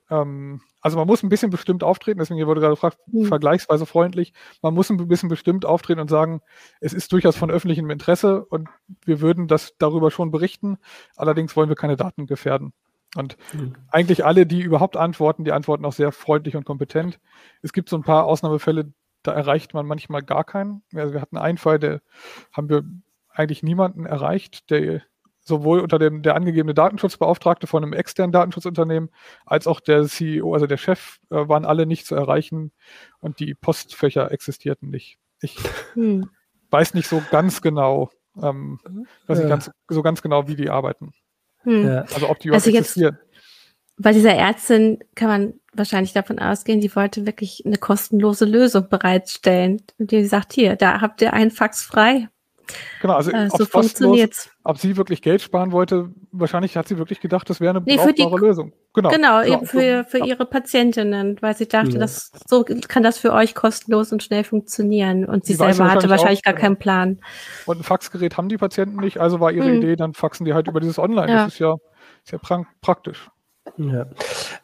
ähm, 0.10 0.62
also 0.82 0.98
man 0.98 1.08
muss 1.08 1.24
ein 1.24 1.30
bisschen 1.30 1.50
bestimmt 1.50 1.84
auftreten, 1.84 2.20
deswegen 2.20 2.46
wurde 2.48 2.62
gerade 2.62 2.74
gefragt, 2.74 2.98
mhm. 3.08 3.26
vergleichsweise 3.26 3.86
freundlich, 3.86 4.34
man 4.62 4.74
muss 4.74 4.90
ein 4.90 5.08
bisschen 5.08 5.30
bestimmt 5.30 5.66
auftreten 5.66 6.02
und 6.02 6.10
sagen, 6.10 6.42
es 6.80 6.94
ist 6.94 7.12
durchaus 7.12 7.36
von 7.36 7.52
öffentlichem 7.52 7.90
Interesse 7.90 8.46
und 8.46 8.70
wir 9.06 9.22
würden 9.22 9.48
das 9.48 9.76
darüber 9.78 10.12
schon 10.12 10.32
berichten, 10.32 10.78
allerdings 11.16 11.56
wollen 11.56 11.70
wir 11.70 11.76
keine 11.76 11.96
Daten 11.96 12.26
gefährden. 12.26 12.74
Und 13.16 13.38
mhm. 13.54 13.76
eigentlich 13.90 14.26
alle, 14.26 14.46
die 14.46 14.62
überhaupt 14.62 14.98
antworten, 14.98 15.44
die 15.44 15.52
antworten 15.52 15.86
auch 15.86 15.94
sehr 15.94 16.12
freundlich 16.12 16.56
und 16.56 16.66
kompetent. 16.66 17.20
Es 17.62 17.74
gibt 17.74 17.90
so 17.90 17.96
ein 17.96 18.04
paar 18.04 18.26
Ausnahmefälle, 18.26 18.92
da 19.22 19.32
erreicht 19.32 19.74
man 19.74 19.86
manchmal 19.86 20.24
gar 20.24 20.44
keinen. 20.44 20.84
Also 20.94 21.14
wir 21.14 21.22
hatten 21.22 21.38
einen 21.38 21.58
Fall, 21.58 21.80
der 21.80 22.02
haben 22.52 22.70
wir 22.70 22.84
eigentlich 23.30 23.64
niemanden 23.64 24.06
erreicht, 24.06 24.70
der 24.70 25.02
sowohl 25.46 25.80
unter 25.80 26.00
dem 26.00 26.22
der 26.22 26.36
angegebene 26.36 26.74
Datenschutzbeauftragte 26.74 27.68
von 27.68 27.84
einem 27.84 27.94
externen 27.94 28.32
Datenschutzunternehmen 28.32 29.10
als 29.46 29.68
auch 29.68 29.80
der 29.80 30.06
CEO, 30.06 30.54
also 30.54 30.68
der 30.68 30.78
Chef, 30.78 31.20
äh, 31.30 31.48
waren 31.48 31.66
alle 31.66 31.86
nicht 31.86 32.06
zu 32.06 32.16
erreichen 32.16 32.72
und 33.20 33.40
die 33.40 33.54
Postfächer 33.54 34.32
existierten 34.32 34.90
nicht. 34.90 35.20
Ich 35.42 35.58
hm. 35.94 36.30
weiß 36.70 36.94
nicht 36.94 37.08
so 37.08 37.22
ganz 37.30 37.62
genau, 37.62 38.10
ähm, 38.42 38.80
weiß 39.28 39.40
ja. 39.40 39.44
nicht 39.44 39.50
ganz, 39.50 39.72
so 39.90 40.02
ganz 40.02 40.22
genau, 40.22 40.48
wie 40.48 40.56
die 40.56 40.70
arbeiten. 40.70 41.12
Hm. 41.64 42.04
Also 42.14 42.30
ob 42.30 42.40
die 42.40 42.48
überhaupt 42.50 42.66
also 42.68 42.78
existieren. 42.78 43.18
Bei 43.98 44.12
dieser 44.12 44.34
Ärztin 44.34 45.00
kann 45.16 45.28
man 45.28 45.54
wahrscheinlich 45.74 46.14
davon 46.14 46.40
ausgehen, 46.40 46.82
die 46.82 46.96
wollte 46.96 47.26
wirklich 47.26 47.64
eine 47.66 47.78
kostenlose 47.78 48.46
Lösung 48.46 48.90
bereitstellen. 48.90 49.82
Und 50.00 50.12
die 50.12 50.26
sagt, 50.26 50.54
hier, 50.54 50.76
da 50.76 51.02
habt 51.02 51.22
ihr 51.22 51.34
einen 51.34 51.52
Fax 51.52 51.84
frei. 51.84 52.28
Genau, 53.02 53.16
also 53.16 53.32
äh, 53.32 53.50
so 53.50 53.66
funktioniert 53.66 54.50
Ob 54.64 54.78
sie 54.78 54.96
wirklich 54.96 55.22
Geld 55.22 55.42
sparen 55.42 55.72
wollte, 55.72 56.10
wahrscheinlich 56.32 56.78
hat 56.78 56.88
sie 56.88 56.98
wirklich 56.98 57.20
gedacht, 57.20 57.50
das 57.50 57.60
wäre 57.60 57.72
eine 57.76 57.82
nee, 57.86 57.98
brauchbare 57.98 58.38
Lösung. 58.40 58.74
Genau, 58.94 59.10
genau, 59.10 59.42
genau. 59.42 59.58
eben 59.58 59.66
für, 59.66 60.06
für 60.06 60.20
ja. 60.20 60.26
ihre 60.26 60.46
Patientinnen, 60.46 61.38
weil 61.42 61.56
sie 61.56 61.68
dachte, 61.68 61.92
ja. 61.92 62.00
das, 62.00 62.32
so 62.48 62.64
kann 62.64 63.04
das 63.04 63.18
für 63.18 63.34
euch 63.34 63.56
kostenlos 63.56 64.12
und 64.12 64.24
schnell 64.24 64.44
funktionieren. 64.44 65.26
Und 65.26 65.46
sie, 65.46 65.54
sie 65.54 65.58
selber 65.58 65.92
hatte 65.92 66.10
wahrscheinlich 66.10 66.40
auch, 66.40 66.52
gar 66.52 66.54
keinen 66.54 66.78
Plan. 66.78 67.20
Und 67.66 67.80
ein 67.80 67.84
Faxgerät 67.84 68.38
haben 68.38 68.50
die 68.50 68.58
Patienten 68.58 68.98
nicht, 68.98 69.18
also 69.20 69.40
war 69.40 69.52
ihre 69.52 69.68
hm. 69.68 69.78
Idee, 69.78 69.96
dann 69.96 70.14
faxen 70.14 70.46
die 70.46 70.54
halt 70.54 70.68
über 70.68 70.80
dieses 70.80 71.00
Online. 71.00 71.30
Ja. 71.30 71.44
Das 71.46 71.54
ist 71.54 71.60
ja, 71.60 71.76
ist 72.24 72.32
ja 72.32 72.64
praktisch. 72.82 73.30
Ja. 73.78 74.06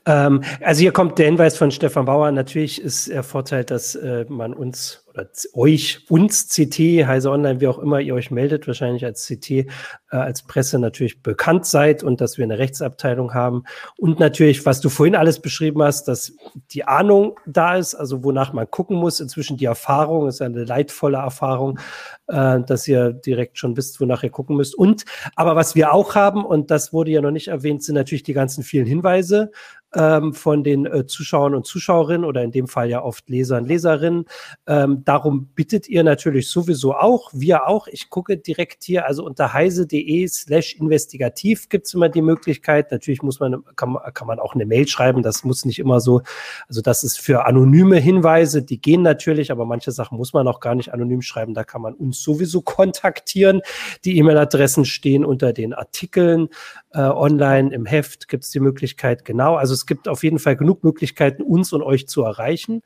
Ähm, 0.06 0.44
also 0.62 0.82
hier 0.82 0.92
kommt 0.92 1.18
der 1.18 1.26
Hinweis 1.28 1.58
von 1.58 1.72
Stefan 1.72 2.06
Bauer. 2.06 2.32
Natürlich 2.32 2.82
ist 2.82 3.10
der 3.10 3.24
Vorteil, 3.24 3.64
dass 3.64 3.96
äh, 3.96 4.26
man 4.28 4.54
uns 4.54 5.06
euch, 5.54 6.06
uns 6.10 6.48
CT, 6.50 7.06
Heise 7.08 7.32
Online, 7.32 7.62
wie 7.62 7.68
auch 7.68 7.80
immer 7.80 8.00
ihr 8.00 8.14
euch 8.16 8.32
meldet, 8.32 8.68
wahrscheinlich 8.68 9.06
als 9.06 9.26
CT, 9.28 9.52
äh, 9.52 9.66
als 10.10 10.44
Presse 10.44 10.80
natürlich 10.80 11.22
bekannt 11.22 11.66
seid 11.66 12.04
und 12.04 12.22
dass 12.22 12.38
wir 12.38 12.46
eine 12.46 12.58
Rechtsabteilung 12.58 13.34
haben. 13.34 13.64
Und 13.98 14.20
natürlich, 14.20 14.66
was 14.66 14.82
du 14.82 14.90
vorhin 14.90 15.16
alles 15.16 15.40
beschrieben 15.40 15.82
hast, 15.84 16.08
dass 16.08 16.34
die 16.72 16.86
Ahnung 16.86 17.40
da 17.46 17.76
ist, 17.76 17.96
also 17.96 18.24
wonach 18.24 18.54
man 18.54 18.70
gucken 18.70 18.98
muss. 18.98 19.20
Inzwischen 19.20 19.58
die 19.58 19.66
Erfahrung 19.66 20.28
ist 20.28 20.42
eine 20.42 20.64
leidvolle 20.64 21.18
Erfahrung, 21.18 21.80
äh, 22.28 22.60
dass 22.62 22.88
ihr 22.88 23.14
direkt 23.14 23.58
schon 23.58 23.78
wisst, 23.78 24.00
wonach 24.02 24.24
ihr 24.24 24.30
gucken 24.30 24.56
müsst. 24.56 24.76
Und, 24.76 25.06
aber 25.36 25.56
was 25.56 25.76
wir 25.76 25.94
auch 25.94 26.16
haben, 26.16 26.46
und 26.46 26.72
das 26.72 26.94
wurde 26.94 27.12
ja 27.12 27.22
noch 27.22 27.32
nicht 27.32 27.48
erwähnt, 27.48 27.84
sind 27.84 27.96
natürlich 27.96 28.24
die 28.24 28.34
ganzen 28.34 28.64
vielen 28.64 28.86
Hinweise 28.86 29.52
ähm, 29.96 30.34
von 30.34 30.64
den 30.64 30.86
äh, 30.86 31.06
Zuschauern 31.06 31.56
und 31.56 31.66
Zuschauerinnen 31.66 32.26
oder 32.26 32.44
in 32.44 32.52
dem 32.52 32.68
Fall 32.68 32.90
ja 32.90 33.02
oft 33.02 33.30
Leser 33.30 33.58
und 33.58 33.68
Leserinnen. 33.68 34.26
Ähm, 34.68 35.04
darum 35.04 35.48
bittet 35.56 35.88
ihr 35.88 36.04
natürlich 36.04 36.50
sowieso 36.50 36.96
auch, 36.96 37.32
wir 37.34 37.68
auch. 37.68 37.88
Ich 37.88 38.10
gucke 38.10 38.38
direkt 38.38 38.84
hier, 38.84 39.06
also 39.06 39.26
unter 39.26 39.54
heise.de 39.54 40.28
slash 40.28 40.76
investigativ 40.76 41.70
gibt's 41.70 41.94
immer 41.94 42.10
die 42.10 42.22
Möglichkeit. 42.22 42.92
Natürlich 42.92 43.22
muss 43.24 43.40
man, 43.40 43.64
kann, 43.76 43.98
kann 44.14 44.28
man 44.28 44.40
auch 44.40 44.54
eine 44.54 44.66
Mail 44.66 44.88
schreiben. 44.88 45.24
Das 45.24 45.44
muss 45.44 45.66
nicht 45.66 45.80
immer 45.80 46.00
so, 46.00 46.22
also 46.68 46.82
das 46.82 47.04
ist 47.04 47.20
für 47.20 47.46
anonyme 47.46 47.98
Hinweise, 47.98 48.64
die 48.64 48.80
gehen 48.82 49.02
natürlich, 49.02 49.52
aber 49.52 49.66
manche 49.66 49.92
Sachen 49.92 50.18
muss 50.18 50.34
man 50.34 50.48
auch 50.48 50.60
gar 50.60 50.76
nicht 50.76 50.94
anonym 50.94 51.22
schreiben. 51.22 51.54
Da 51.54 51.64
kann 51.64 51.82
man 51.82 51.94
uns 51.94 52.22
sowieso 52.22 52.62
kontaktieren. 52.62 53.62
Die 54.06 54.18
E-Mail-Adressen 54.18 54.86
stehen 54.86 55.26
unter 55.26 55.54
den 55.54 55.74
Artikeln 55.74 56.50
äh, 56.92 57.02
online 57.02 57.74
im 57.74 57.86
Heft 57.86 58.28
gibt's 58.28 58.50
die 58.50 58.60
Möglichkeit, 58.60 59.26
genau. 59.26 59.56
Also 59.56 59.74
es 59.74 59.86
gibt 59.86 60.08
auf 60.08 60.24
jeden 60.24 60.40
Fall 60.40 60.56
genug 60.56 60.84
Möglichkeiten, 60.84 61.44
uns 61.44 61.72
und 61.74 61.84
euch 61.84 62.08
zu 62.08 62.24
erreichen. 62.24 62.82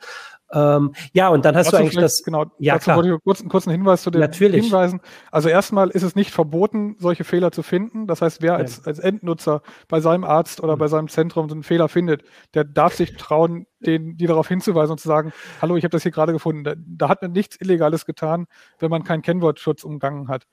Ähm, 0.53 0.93
ja, 1.13 1.29
und 1.29 1.45
dann 1.45 1.55
hast 1.55 1.73
du 1.73 1.77
eigentlich 1.77 1.95
das. 1.95 2.23
Genau, 2.23 2.45
ja, 2.59 2.75
dazu 2.75 2.83
klar. 2.83 2.97
wollte 2.97 3.09
ich 3.09 3.23
kurz, 3.23 3.39
einen 3.39 3.49
kurzen 3.49 3.71
Hinweis 3.71 4.03
zu 4.03 4.11
den 4.11 4.21
Natürlich. 4.21 4.65
Hinweisen. 4.65 5.01
Also 5.31 5.49
erstmal 5.49 5.89
ist 5.89 6.03
es 6.03 6.15
nicht 6.15 6.29
verboten, 6.29 6.95
solche 6.99 7.23
Fehler 7.23 7.51
zu 7.51 7.63
finden. 7.63 8.05
Das 8.05 8.21
heißt, 8.21 8.41
wer 8.41 8.55
als, 8.55 8.85
als 8.85 8.99
Endnutzer 8.99 9.63
bei 9.87 9.99
seinem 9.99 10.23
Arzt 10.23 10.61
oder 10.61 10.75
mhm. 10.75 10.79
bei 10.79 10.87
seinem 10.87 11.07
Zentrum 11.07 11.49
so 11.49 11.55
einen 11.55 11.63
Fehler 11.63 11.89
findet, 11.89 12.23
der 12.53 12.65
darf 12.65 12.93
sich 12.93 13.15
trauen, 13.15 13.65
den, 13.79 14.15
die 14.15 14.27
darauf 14.27 14.47
hinzuweisen 14.47 14.91
und 14.91 14.99
zu 14.99 15.07
sagen, 15.07 15.33
hallo, 15.61 15.75
ich 15.75 15.83
habe 15.83 15.91
das 15.91 16.03
hier 16.03 16.11
gerade 16.11 16.33
gefunden. 16.33 16.63
Da, 16.63 16.75
da 16.77 17.09
hat 17.09 17.21
man 17.23 17.31
nichts 17.31 17.59
Illegales 17.59 18.05
getan, 18.05 18.45
wenn 18.77 18.91
man 18.91 19.03
keinen 19.03 19.23
Kennwortschutz 19.23 19.83
umgangen 19.83 20.27
hat. 20.27 20.45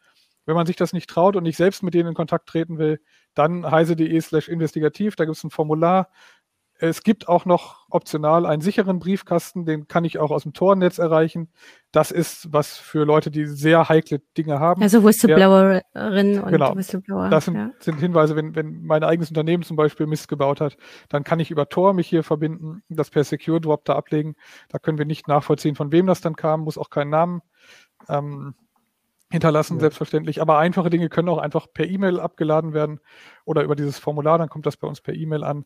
Wenn 0.47 0.55
man 0.55 0.67
sich 0.67 0.77
das 0.77 0.93
nicht 0.93 1.09
traut 1.09 1.37
und 1.37 1.43
nicht 1.43 1.57
selbst 1.57 1.83
mit 1.83 1.95
denen 1.95 2.09
in 2.11 2.15
Kontakt 2.15 2.49
treten 2.49 2.79
will, 2.79 3.01
dann 3.35 3.71
heise.de 3.71 4.21
slash 4.21 4.49
investigativ, 4.49 5.17
da 5.17 5.25
gibt 5.25 5.37
es 5.37 5.45
ein 5.45 5.51
Formular. 5.51 6.09
Es 6.83 7.03
gibt 7.03 7.29
auch 7.29 7.45
noch 7.45 7.87
optional 7.91 8.47
einen 8.47 8.63
sicheren 8.63 9.01
Briefkasten, 9.01 9.67
den 9.67 9.87
kann 9.87 10.07
ich 10.07 10.19
auch 10.19 10.31
aus 10.31 10.45
dem 10.45 10.55
Tornetz 10.55 10.97
erreichen. 10.97 11.51
Das 11.93 12.11
ist 12.11 12.51
was 12.55 12.79
für 12.79 13.05
Leute, 13.05 13.31
die 13.31 13.45
sehr 13.45 13.91
heikle 13.91 14.21
Dinge 14.39 14.61
haben. 14.61 14.81
Also 14.81 15.05
Whistleblowerinnen 15.05 16.43
und 16.43 16.51
genau, 16.51 16.75
Whistleblower. 16.75 17.29
Das 17.29 17.45
sind, 17.45 17.57
ja. 17.57 17.71
sind 17.81 18.01
Hinweise, 18.01 18.35
wenn, 18.35 18.55
wenn 18.55 18.83
mein 18.83 19.05
eigenes 19.05 19.29
Unternehmen 19.29 19.63
zum 19.63 19.77
Beispiel 19.77 20.07
Mist 20.07 20.29
gebaut 20.29 20.63
hat, 20.63 20.79
dann 21.11 21.23
kann 21.23 21.39
ich 21.39 21.51
über 21.51 21.69
Tor 21.69 21.93
mich 21.93 22.09
hier 22.09 22.25
verbinden, 22.25 22.83
das 22.89 23.11
per 23.11 23.25
Secure 23.25 23.61
Drop 23.61 23.85
da 23.85 23.97
ablegen. 23.97 24.35
Da 24.71 24.79
können 24.79 24.97
wir 24.97 25.05
nicht 25.05 25.29
nachvollziehen, 25.29 25.77
von 25.77 25.93
wem 25.93 26.07
das 26.07 26.23
dann 26.23 26.35
kam, 26.35 26.63
muss 26.63 26.79
auch 26.79 26.89
keinen 26.89 27.11
Namen 27.11 27.43
ähm, 28.09 28.55
hinterlassen, 29.31 29.75
ja. 29.75 29.81
selbstverständlich. 29.81 30.41
Aber 30.41 30.59
einfache 30.59 30.91
Dinge 30.91 31.09
können 31.09 31.29
auch 31.29 31.39
einfach 31.39 31.67
per 31.73 31.87
E-Mail 31.87 32.21
abgeladen 32.21 32.75
werden 32.75 33.01
oder 33.45 33.63
über 33.63 33.77
dieses 33.77 33.99
Formular, 33.99 34.39
dann 34.39 34.49
kommt 34.49 34.67
das 34.67 34.77
bei 34.77 34.89
uns 34.89 35.01
per 35.01 35.15
E-Mail 35.15 35.45
an. 35.45 35.65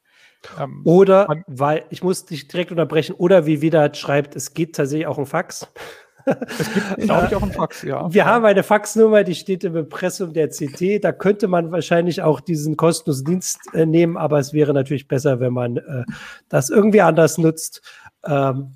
Ähm, 0.60 0.82
oder, 0.84 1.26
man, 1.26 1.44
weil 1.46 1.84
ich 1.90 2.02
muss 2.02 2.26
dich 2.26 2.48
direkt 2.48 2.70
unterbrechen, 2.70 3.14
oder 3.16 3.46
wie 3.46 3.62
wieder 3.62 3.92
schreibt, 3.94 4.36
es 4.36 4.54
geht 4.54 4.76
tatsächlich 4.76 5.06
auch 5.06 5.18
ein 5.18 5.26
Fax. 5.26 5.68
Es 6.26 6.72
gibt, 6.72 6.96
glaube 6.98 7.26
ich, 7.28 7.36
auch 7.36 7.42
ein 7.42 7.52
Fax, 7.52 7.82
ja. 7.82 8.10
Wir 8.12 8.24
haben 8.24 8.44
eine 8.44 8.62
Faxnummer, 8.62 9.24
die 9.24 9.34
steht 9.34 9.64
im 9.64 9.76
Impressum 9.76 10.32
der 10.32 10.48
CT. 10.48 11.04
Da 11.04 11.12
könnte 11.12 11.48
man 11.48 11.70
wahrscheinlich 11.70 12.22
auch 12.22 12.40
diesen 12.40 12.76
kostenlosen 12.76 13.26
Dienst 13.26 13.60
äh, 13.74 13.84
nehmen, 13.84 14.16
aber 14.16 14.38
es 14.38 14.52
wäre 14.52 14.72
natürlich 14.72 15.06
besser, 15.06 15.40
wenn 15.40 15.52
man 15.52 15.76
äh, 15.76 16.04
das 16.48 16.70
irgendwie 16.70 17.02
anders 17.02 17.36
nutzt. 17.36 17.82
Ähm, 18.24 18.72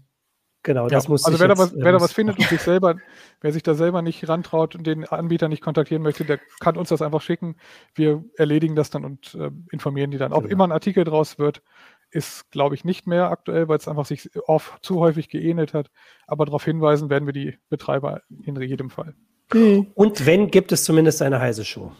Genau, 0.65 0.85
ja, 0.85 0.89
das 0.89 1.09
muss 1.09 1.25
Also 1.25 1.39
wer, 1.39 1.49
da 1.49 1.57
was, 1.57 1.73
wer 1.75 1.93
da 1.93 2.01
was 2.01 2.13
findet 2.13 2.39
und 2.39 2.49
sich 2.49 2.61
selber, 2.61 2.97
wer 3.41 3.53
sich 3.53 3.63
da 3.63 3.75
selber 3.75 4.03
nicht 4.03 4.29
rantraut 4.29 4.75
und 4.75 4.87
den 4.87 5.05
Anbieter 5.05 5.49
nicht 5.49 5.63
kontaktieren 5.63 6.03
möchte, 6.03 6.25
der 6.25 6.41
kann 6.61 6.77
uns 6.77 6.89
das 6.89 7.01
einfach 7.01 7.23
schicken. 7.23 7.57
Wir 7.95 8.25
erledigen 8.37 8.75
das 8.75 8.91
dann 8.91 9.05
und 9.05 9.35
äh, 9.35 9.51
informieren 9.71 10.11
die 10.11 10.19
dann. 10.19 10.33
Ob 10.33 10.43
genau. 10.43 10.53
immer 10.53 10.65
ein 10.65 10.73
Artikel 10.73 11.05
draus 11.05 11.39
wird, 11.39 11.63
ist, 12.11 12.51
glaube 12.51 12.75
ich, 12.75 12.85
nicht 12.85 13.07
mehr 13.07 13.31
aktuell, 13.31 13.69
weil 13.69 13.79
es 13.79 13.87
einfach 13.87 14.07
sich 14.07 14.31
oft 14.47 14.85
zu 14.85 14.99
häufig 14.99 15.29
geähnelt 15.29 15.75
hat. 15.75 15.91
Aber 16.27 16.45
darauf 16.45 16.65
hinweisen 16.65 17.09
werden 17.09 17.27
wir 17.27 17.33
die 17.33 17.59
Betreiber 17.69 18.23
in 18.29 18.61
jedem 18.61 18.91
Fall. 18.91 19.15
Mhm. 19.53 19.93
Und 19.95 20.27
wenn, 20.27 20.51
gibt 20.51 20.73
es 20.73 20.85
zumindest 20.85 21.23
eine 21.23 21.41
heiße 21.41 21.65
Show. 21.65 21.93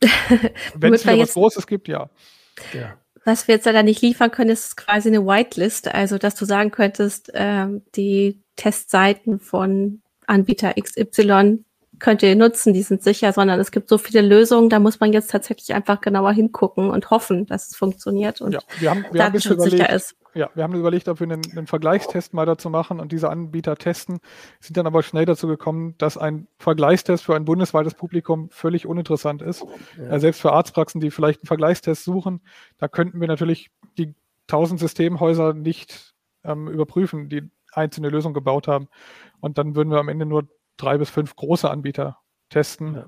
wenn 0.74 0.94
es 0.94 1.06
wieder 1.06 1.18
was 1.18 1.34
Großes 1.34 1.66
gibt, 1.66 1.88
ja. 1.88 2.10
ja. 2.72 2.96
Was 3.24 3.46
wir 3.46 3.54
jetzt 3.54 3.66
leider 3.66 3.82
nicht 3.82 4.02
liefern 4.02 4.30
können, 4.30 4.50
ist 4.50 4.76
quasi 4.76 5.08
eine 5.08 5.24
Whitelist, 5.24 5.92
also 5.92 6.18
dass 6.18 6.34
du 6.34 6.44
sagen 6.44 6.70
könntest, 6.70 7.30
ähm, 7.34 7.82
die 7.94 8.42
Testseiten 8.56 9.38
von 9.38 10.02
Anbieter 10.26 10.74
XY 10.80 11.64
könnt 11.98 12.22
ihr 12.22 12.34
nutzen, 12.34 12.72
die 12.72 12.82
sind 12.82 13.02
sicher, 13.02 13.32
sondern 13.32 13.60
es 13.60 13.70
gibt 13.70 13.88
so 13.88 13.96
viele 13.96 14.22
Lösungen, 14.22 14.68
da 14.68 14.80
muss 14.80 14.98
man 14.98 15.12
jetzt 15.12 15.30
tatsächlich 15.30 15.72
einfach 15.72 16.00
genauer 16.00 16.32
hingucken 16.32 16.90
und 16.90 17.10
hoffen, 17.10 17.46
dass 17.46 17.68
es 17.68 17.76
funktioniert 17.76 18.40
und 18.40 18.52
ja, 18.52 18.60
wir 18.78 18.90
haben, 18.90 19.04
wir 19.12 19.24
haben 19.24 19.38
sicher 19.38 19.90
ist. 19.90 20.16
Ja, 20.34 20.50
wir 20.54 20.62
haben 20.64 20.74
überlegt, 20.74 21.08
ob 21.08 21.20
wir 21.20 21.26
einen, 21.26 21.42
einen, 21.50 21.66
Vergleichstest 21.66 22.32
mal 22.32 22.46
dazu 22.46 22.70
machen 22.70 23.00
und 23.00 23.12
diese 23.12 23.28
Anbieter 23.28 23.76
testen, 23.76 24.20
sind 24.60 24.76
dann 24.76 24.86
aber 24.86 25.02
schnell 25.02 25.26
dazu 25.26 25.46
gekommen, 25.46 25.94
dass 25.98 26.16
ein 26.16 26.48
Vergleichstest 26.58 27.24
für 27.24 27.36
ein 27.36 27.44
bundesweites 27.44 27.94
Publikum 27.94 28.48
völlig 28.50 28.86
uninteressant 28.86 29.42
ist. 29.42 29.64
Ja. 29.98 30.04
Äh, 30.10 30.20
selbst 30.20 30.40
für 30.40 30.52
Arztpraxen, 30.52 31.00
die 31.00 31.10
vielleicht 31.10 31.40
einen 31.40 31.48
Vergleichstest 31.48 32.04
suchen, 32.04 32.40
da 32.78 32.88
könnten 32.88 33.20
wir 33.20 33.28
natürlich 33.28 33.70
die 33.98 34.14
tausend 34.46 34.80
Systemhäuser 34.80 35.52
nicht 35.52 36.14
ähm, 36.44 36.68
überprüfen, 36.68 37.28
die 37.28 37.50
einzelne 37.72 38.08
Lösungen 38.08 38.34
gebaut 38.34 38.68
haben. 38.68 38.88
Und 39.40 39.58
dann 39.58 39.76
würden 39.76 39.90
wir 39.90 39.98
am 39.98 40.08
Ende 40.08 40.26
nur 40.26 40.48
drei 40.76 40.98
bis 40.98 41.10
fünf 41.10 41.36
große 41.36 41.70
Anbieter 41.70 42.18
testen. 42.48 42.94
Ja. 42.94 43.06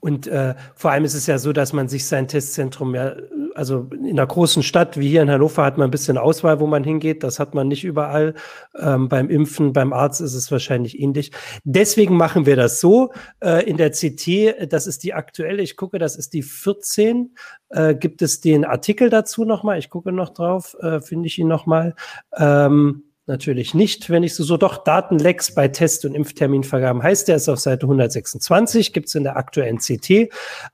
Und 0.00 0.26
äh, 0.26 0.54
vor 0.74 0.90
allem 0.90 1.04
ist 1.04 1.14
es 1.14 1.26
ja 1.26 1.38
so, 1.38 1.52
dass 1.52 1.72
man 1.72 1.88
sich 1.88 2.06
sein 2.06 2.28
Testzentrum 2.28 2.94
ja, 2.94 3.14
also 3.56 3.88
in 3.92 4.10
einer 4.10 4.26
großen 4.26 4.62
Stadt 4.62 4.98
wie 4.98 5.08
hier 5.08 5.22
in 5.22 5.30
Hannover 5.30 5.64
hat 5.64 5.78
man 5.78 5.88
ein 5.88 5.90
bisschen 5.90 6.18
Auswahl, 6.18 6.60
wo 6.60 6.66
man 6.66 6.84
hingeht. 6.84 7.22
Das 7.22 7.38
hat 7.38 7.54
man 7.54 7.68
nicht 7.68 7.84
überall. 7.84 8.34
Ähm, 8.78 9.08
beim 9.08 9.30
Impfen, 9.30 9.72
beim 9.72 9.92
Arzt 9.92 10.20
ist 10.20 10.34
es 10.34 10.52
wahrscheinlich 10.52 11.00
ähnlich. 11.00 11.32
Deswegen 11.64 12.16
machen 12.16 12.46
wir 12.46 12.56
das 12.56 12.80
so. 12.80 13.12
Äh, 13.40 13.68
in 13.68 13.76
der 13.76 13.90
CT, 13.90 14.70
das 14.70 14.86
ist 14.86 15.02
die 15.02 15.14
aktuelle, 15.14 15.62
ich 15.62 15.76
gucke, 15.76 15.98
das 15.98 16.16
ist 16.16 16.34
die 16.34 16.42
14, 16.42 17.34
äh, 17.70 17.94
gibt 17.94 18.22
es 18.22 18.40
den 18.40 18.64
Artikel 18.64 19.10
dazu 19.10 19.44
nochmal. 19.44 19.78
Ich 19.78 19.90
gucke 19.90 20.12
noch 20.12 20.30
drauf, 20.30 20.76
äh, 20.80 21.00
finde 21.00 21.26
ich 21.26 21.38
ihn 21.38 21.48
nochmal. 21.48 21.94
Ähm, 22.36 23.05
Natürlich 23.28 23.74
nicht, 23.74 24.08
wenn 24.08 24.22
ich 24.22 24.36
so, 24.36 24.44
so 24.44 24.56
doch 24.56 24.84
Datenlecks 24.84 25.52
bei 25.52 25.66
Test- 25.66 26.04
und 26.04 26.14
Impfterminvergaben 26.14 27.02
heißt, 27.02 27.26
der 27.26 27.36
ist 27.36 27.48
auf 27.48 27.58
Seite 27.58 27.86
126, 27.86 28.92
gibt's 28.92 29.16
in 29.16 29.24
der 29.24 29.36
aktuellen 29.36 29.78
CT. 29.78 30.30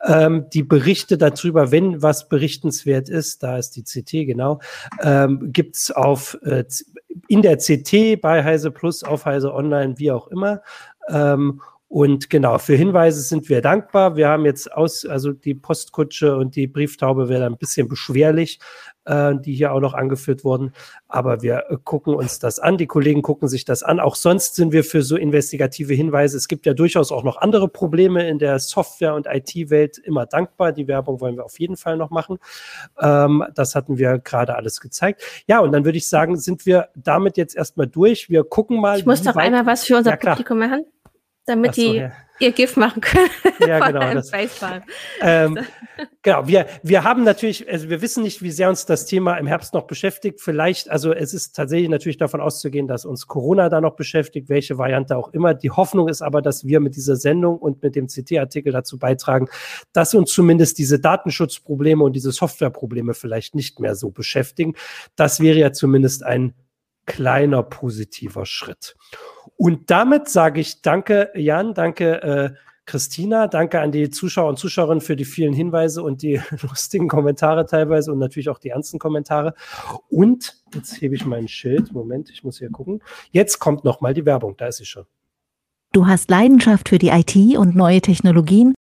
Ähm, 0.07 0.45
die 0.53 0.63
Berichte 0.63 1.17
darüber, 1.17 1.71
wenn 1.71 2.03
was 2.03 2.29
berichtenswert 2.29 3.09
ist, 3.09 3.43
da 3.43 3.57
ist 3.57 3.71
die 3.77 3.85
CT 3.85 4.27
genau, 4.27 4.61
ähm, 5.01 5.51
gibt's 5.51 5.91
auf 5.91 6.37
äh, 6.43 6.65
in 7.27 7.41
der 7.41 7.57
CT 7.57 8.21
bei 8.21 8.45
Heise 8.45 8.71
Plus, 8.71 9.03
auf 9.03 9.25
Heise 9.25 9.55
Online, 9.55 9.99
wie 9.99 10.11
auch 10.11 10.29
immer. 10.29 10.61
Ähm, 11.09 11.63
und 11.89 12.31
genau, 12.31 12.57
für 12.57 12.75
Hinweise 12.75 13.21
sind 13.21 13.51
wir 13.51 13.61
dankbar. 13.61 14.17
Wir 14.17 14.29
haben 14.29 14.47
jetzt 14.47 14.73
aus, 14.73 15.05
also 15.05 15.33
die 15.33 15.55
Postkutsche 15.55 16.37
und 16.37 16.57
die 16.57 16.67
Brieftaube 16.67 17.29
wäre 17.29 17.45
ein 17.45 17.59
bisschen 17.59 17.87
beschwerlich, 17.87 18.61
äh, 19.05 19.35
die 19.37 19.55
hier 19.55 19.73
auch 19.73 19.81
noch 19.81 19.95
angeführt 19.95 20.45
wurden. 20.45 20.73
Aber 21.09 21.43
wir 21.43 21.65
äh, 21.69 21.77
gucken 21.83 22.15
uns 22.15 22.39
das 22.39 22.59
an. 22.59 22.79
Die 22.79 22.87
Kollegen 22.87 23.23
gucken 23.23 23.49
sich 23.49 23.65
das 23.65 23.83
an. 23.83 24.01
Auch 24.01 24.17
sonst 24.17 24.55
sind 24.55 24.73
wir 24.73 24.85
für 24.85 25.03
so 25.03 25.17
investigative 25.17 25.95
Hinweise. 25.95 26.37
Es 26.37 26.49
gibt 26.49 26.67
ja 26.67 26.75
durchaus 26.75 27.13
auch 27.13 27.25
noch 27.25 27.39
andere 27.39 27.69
Probleme 27.69 28.29
in 28.29 28.39
der 28.39 28.59
Software- 28.59 29.15
und 29.15 29.27
IT-Welt 29.27 29.99
immer 29.99 30.27
dankbar. 30.27 30.73
Die 30.73 30.89
Werbung 30.89 31.21
wollen 31.21 31.37
wir 31.37 31.45
auf 31.45 31.59
jeden 31.59 31.77
Fall 31.77 31.97
noch 31.97 32.11
machen. 32.11 32.39
Ähm, 33.01 33.45
das 33.55 33.75
hatten 33.75 33.99
wir 33.99 34.19
gerade 34.19 34.55
alles 34.55 34.81
gezeigt. 34.81 35.23
Ja, 35.47 35.61
und 35.61 35.73
dann 35.73 35.85
würde 35.85 35.99
ich 35.99 36.09
sagen, 36.09 36.37
sind 36.37 36.67
wir 36.67 36.89
damit 36.95 37.37
jetzt 37.37 37.57
erstmal 37.57 37.87
durch. 37.87 38.31
Wir 38.31 38.45
gucken 38.45 38.81
mal. 38.81 38.99
Ich 38.99 39.07
muss 39.07 39.23
doch 39.23 39.37
einmal 39.37 39.67
was 39.67 39.85
für 39.85 39.97
unser 39.97 40.13
ja, 40.13 40.17
Publikum 40.17 40.59
machen 40.59 40.85
damit 41.47 41.75
so, 41.75 41.83
die 41.83 41.97
ja. 41.99 42.13
Ihr 42.43 42.53
GIF 42.53 42.77
machen 42.77 43.01
können. 43.01 43.31
Ja, 43.67 43.79
genau. 43.87 44.15
Das, 44.15 44.31
ähm, 45.21 45.59
genau, 46.23 46.47
wir, 46.47 46.67
wir 46.83 47.05
haben 47.05 47.25
natürlich, 47.25 47.71
also 47.71 47.89
wir 47.89 48.03
wissen 48.03 48.23
nicht, 48.23 48.43
wie 48.43 48.51
sehr 48.51 48.69
uns 48.69 48.85
das 48.85 49.07
Thema 49.07 49.37
im 49.37 49.47
Herbst 49.47 49.75
noch 49.75 49.87
beschäftigt. 49.87 50.41
Vielleicht, 50.41 50.91
also 50.91 51.13
es 51.13 51.33
ist 51.33 51.55
tatsächlich 51.55 51.89
natürlich 51.89 52.19
davon 52.19 52.41
auszugehen, 52.41 52.89
dass 52.89 53.05
uns 53.05 53.27
Corona 53.27 53.69
da 53.69 53.81
noch 53.81 53.97
beschäftigt, 53.97 54.49
welche 54.49 54.79
Variante 54.79 55.17
auch 55.17 55.33
immer. 55.33 55.55
Die 55.55 55.71
Hoffnung 55.71 56.09
ist 56.09 56.23
aber, 56.23 56.43
dass 56.43 56.67
wir 56.67 56.81
mit 56.81 56.97
dieser 56.97 57.17
Sendung 57.17 57.59
und 57.59 57.83
mit 57.83 57.97
dem 57.97 58.09
CT-Artikel 58.09 58.73
dazu 58.73 58.99
beitragen, 58.99 59.49
dass 59.93 60.15
uns 60.15 60.33
zumindest 60.33 60.79
diese 60.79 60.99
Datenschutzprobleme 60.99 62.03
und 62.03 62.15
diese 62.15 62.33
Softwareprobleme 62.33 63.15
vielleicht 63.15 63.55
nicht 63.55 63.81
mehr 63.81 63.95
so 63.95 64.11
beschäftigen. 64.11 64.75
Das 65.17 65.41
wäre 65.41 65.59
ja 65.59 65.73
zumindest 65.73 66.25
ein 66.25 66.55
kleiner 67.07 67.63
positiver 67.63 68.47
Schritt. 68.47 68.97
Und 69.57 69.91
damit 69.91 70.29
sage 70.29 70.61
ich 70.61 70.83
danke, 70.83 71.31
Jan, 71.35 71.75
danke, 71.75 72.23
äh, 72.23 72.51
Christina, 72.85 73.47
danke 73.47 73.81
an 73.81 73.93
die 73.93 74.11
Zuschauer 74.11 74.49
und 74.49 74.59
Zuschauerinnen 74.59 75.01
für 75.01 75.15
die 75.15 75.25
vielen 75.25 75.53
Hinweise 75.53 76.03
und 76.03 76.23
die 76.23 76.41
lustigen 76.63 77.09
Kommentare 77.09 77.65
teilweise 77.67 78.13
und 78.13 78.19
natürlich 78.19 78.49
auch 78.49 78.59
die 78.59 78.71
ernsten 78.71 78.99
Kommentare. 78.99 79.55
Und 80.09 80.63
jetzt 80.75 81.01
hebe 81.01 81.15
ich 81.15 81.25
mein 81.25 81.49
Schild. 81.49 81.93
Moment, 81.93 82.31
ich 82.31 82.43
muss 82.43 82.59
hier 82.59 82.71
gucken. 82.71 83.03
Jetzt 83.31 83.61
kommt 83.61 83.85
nochmal 83.85 84.15
die 84.15 84.27
Werbung, 84.27 84.57
da 84.57 84.67
ist 84.67 84.79
sie 84.79 84.85
schon. 84.85 85.05
Du 85.93 86.07
hast 86.07 86.31
Leidenschaft 86.31 86.89
für 86.89 86.99
die 86.99 87.09
IT 87.09 87.37
und 87.57 87.77
neue 87.77 88.01
Technologien 88.01 88.75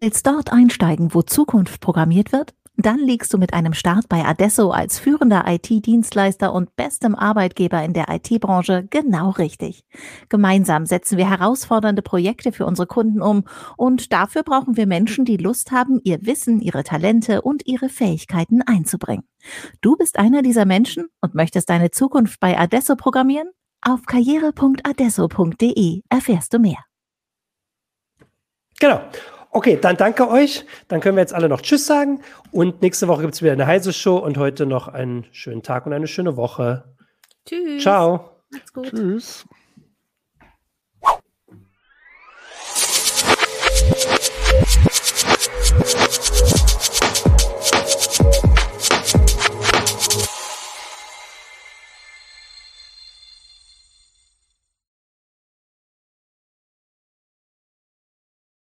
willst 0.00 0.26
dort 0.26 0.52
einsteigen, 0.52 1.14
wo 1.14 1.22
Zukunft 1.22 1.80
programmiert 1.80 2.32
wird? 2.32 2.54
Dann 2.78 2.98
liegst 2.98 3.32
du 3.32 3.38
mit 3.38 3.54
einem 3.54 3.72
Start 3.72 4.06
bei 4.08 4.24
Adesso 4.24 4.70
als 4.70 4.98
führender 4.98 5.44
IT-Dienstleister 5.46 6.52
und 6.52 6.76
bestem 6.76 7.14
Arbeitgeber 7.14 7.82
in 7.82 7.94
der 7.94 8.08
IT-Branche 8.10 8.86
genau 8.90 9.30
richtig. 9.30 9.82
Gemeinsam 10.28 10.84
setzen 10.84 11.16
wir 11.16 11.30
herausfordernde 11.30 12.02
Projekte 12.02 12.52
für 12.52 12.66
unsere 12.66 12.86
Kunden 12.86 13.22
um 13.22 13.44
und 13.78 14.12
dafür 14.12 14.42
brauchen 14.42 14.76
wir 14.76 14.86
Menschen, 14.86 15.24
die 15.24 15.38
Lust 15.38 15.70
haben, 15.72 16.00
ihr 16.04 16.18
Wissen, 16.26 16.60
ihre 16.60 16.84
Talente 16.84 17.40
und 17.40 17.66
ihre 17.66 17.88
Fähigkeiten 17.88 18.60
einzubringen. 18.60 19.24
Du 19.80 19.96
bist 19.96 20.18
einer 20.18 20.42
dieser 20.42 20.66
Menschen 20.66 21.06
und 21.22 21.34
möchtest 21.34 21.70
deine 21.70 21.90
Zukunft 21.90 22.40
bei 22.40 22.58
Adesso 22.58 22.94
programmieren? 22.94 23.48
Auf 23.80 24.04
karriere.adesso.de 24.04 26.02
erfährst 26.10 26.52
du 26.52 26.58
mehr. 26.58 26.84
Genau. 28.78 29.00
Okay, 29.56 29.78
dann 29.80 29.96
danke 29.96 30.28
euch. 30.28 30.66
Dann 30.86 31.00
können 31.00 31.16
wir 31.16 31.22
jetzt 31.22 31.32
alle 31.32 31.48
noch 31.48 31.62
Tschüss 31.62 31.86
sagen. 31.86 32.20
Und 32.50 32.82
nächste 32.82 33.08
Woche 33.08 33.22
gibt 33.22 33.32
es 33.32 33.40
wieder 33.40 33.52
eine 33.52 33.66
heiße 33.66 33.94
Show 33.94 34.18
und 34.18 34.36
heute 34.36 34.66
noch 34.66 34.86
einen 34.86 35.24
schönen 35.32 35.62
Tag 35.62 35.86
und 35.86 35.94
eine 35.94 36.06
schöne 36.08 36.36
Woche. 36.36 36.84
Tschüss. 37.46 37.82
Ciao. 37.82 38.42
Macht's 38.50 38.74
gut. 38.74 38.90
Tschüss. 38.90 39.46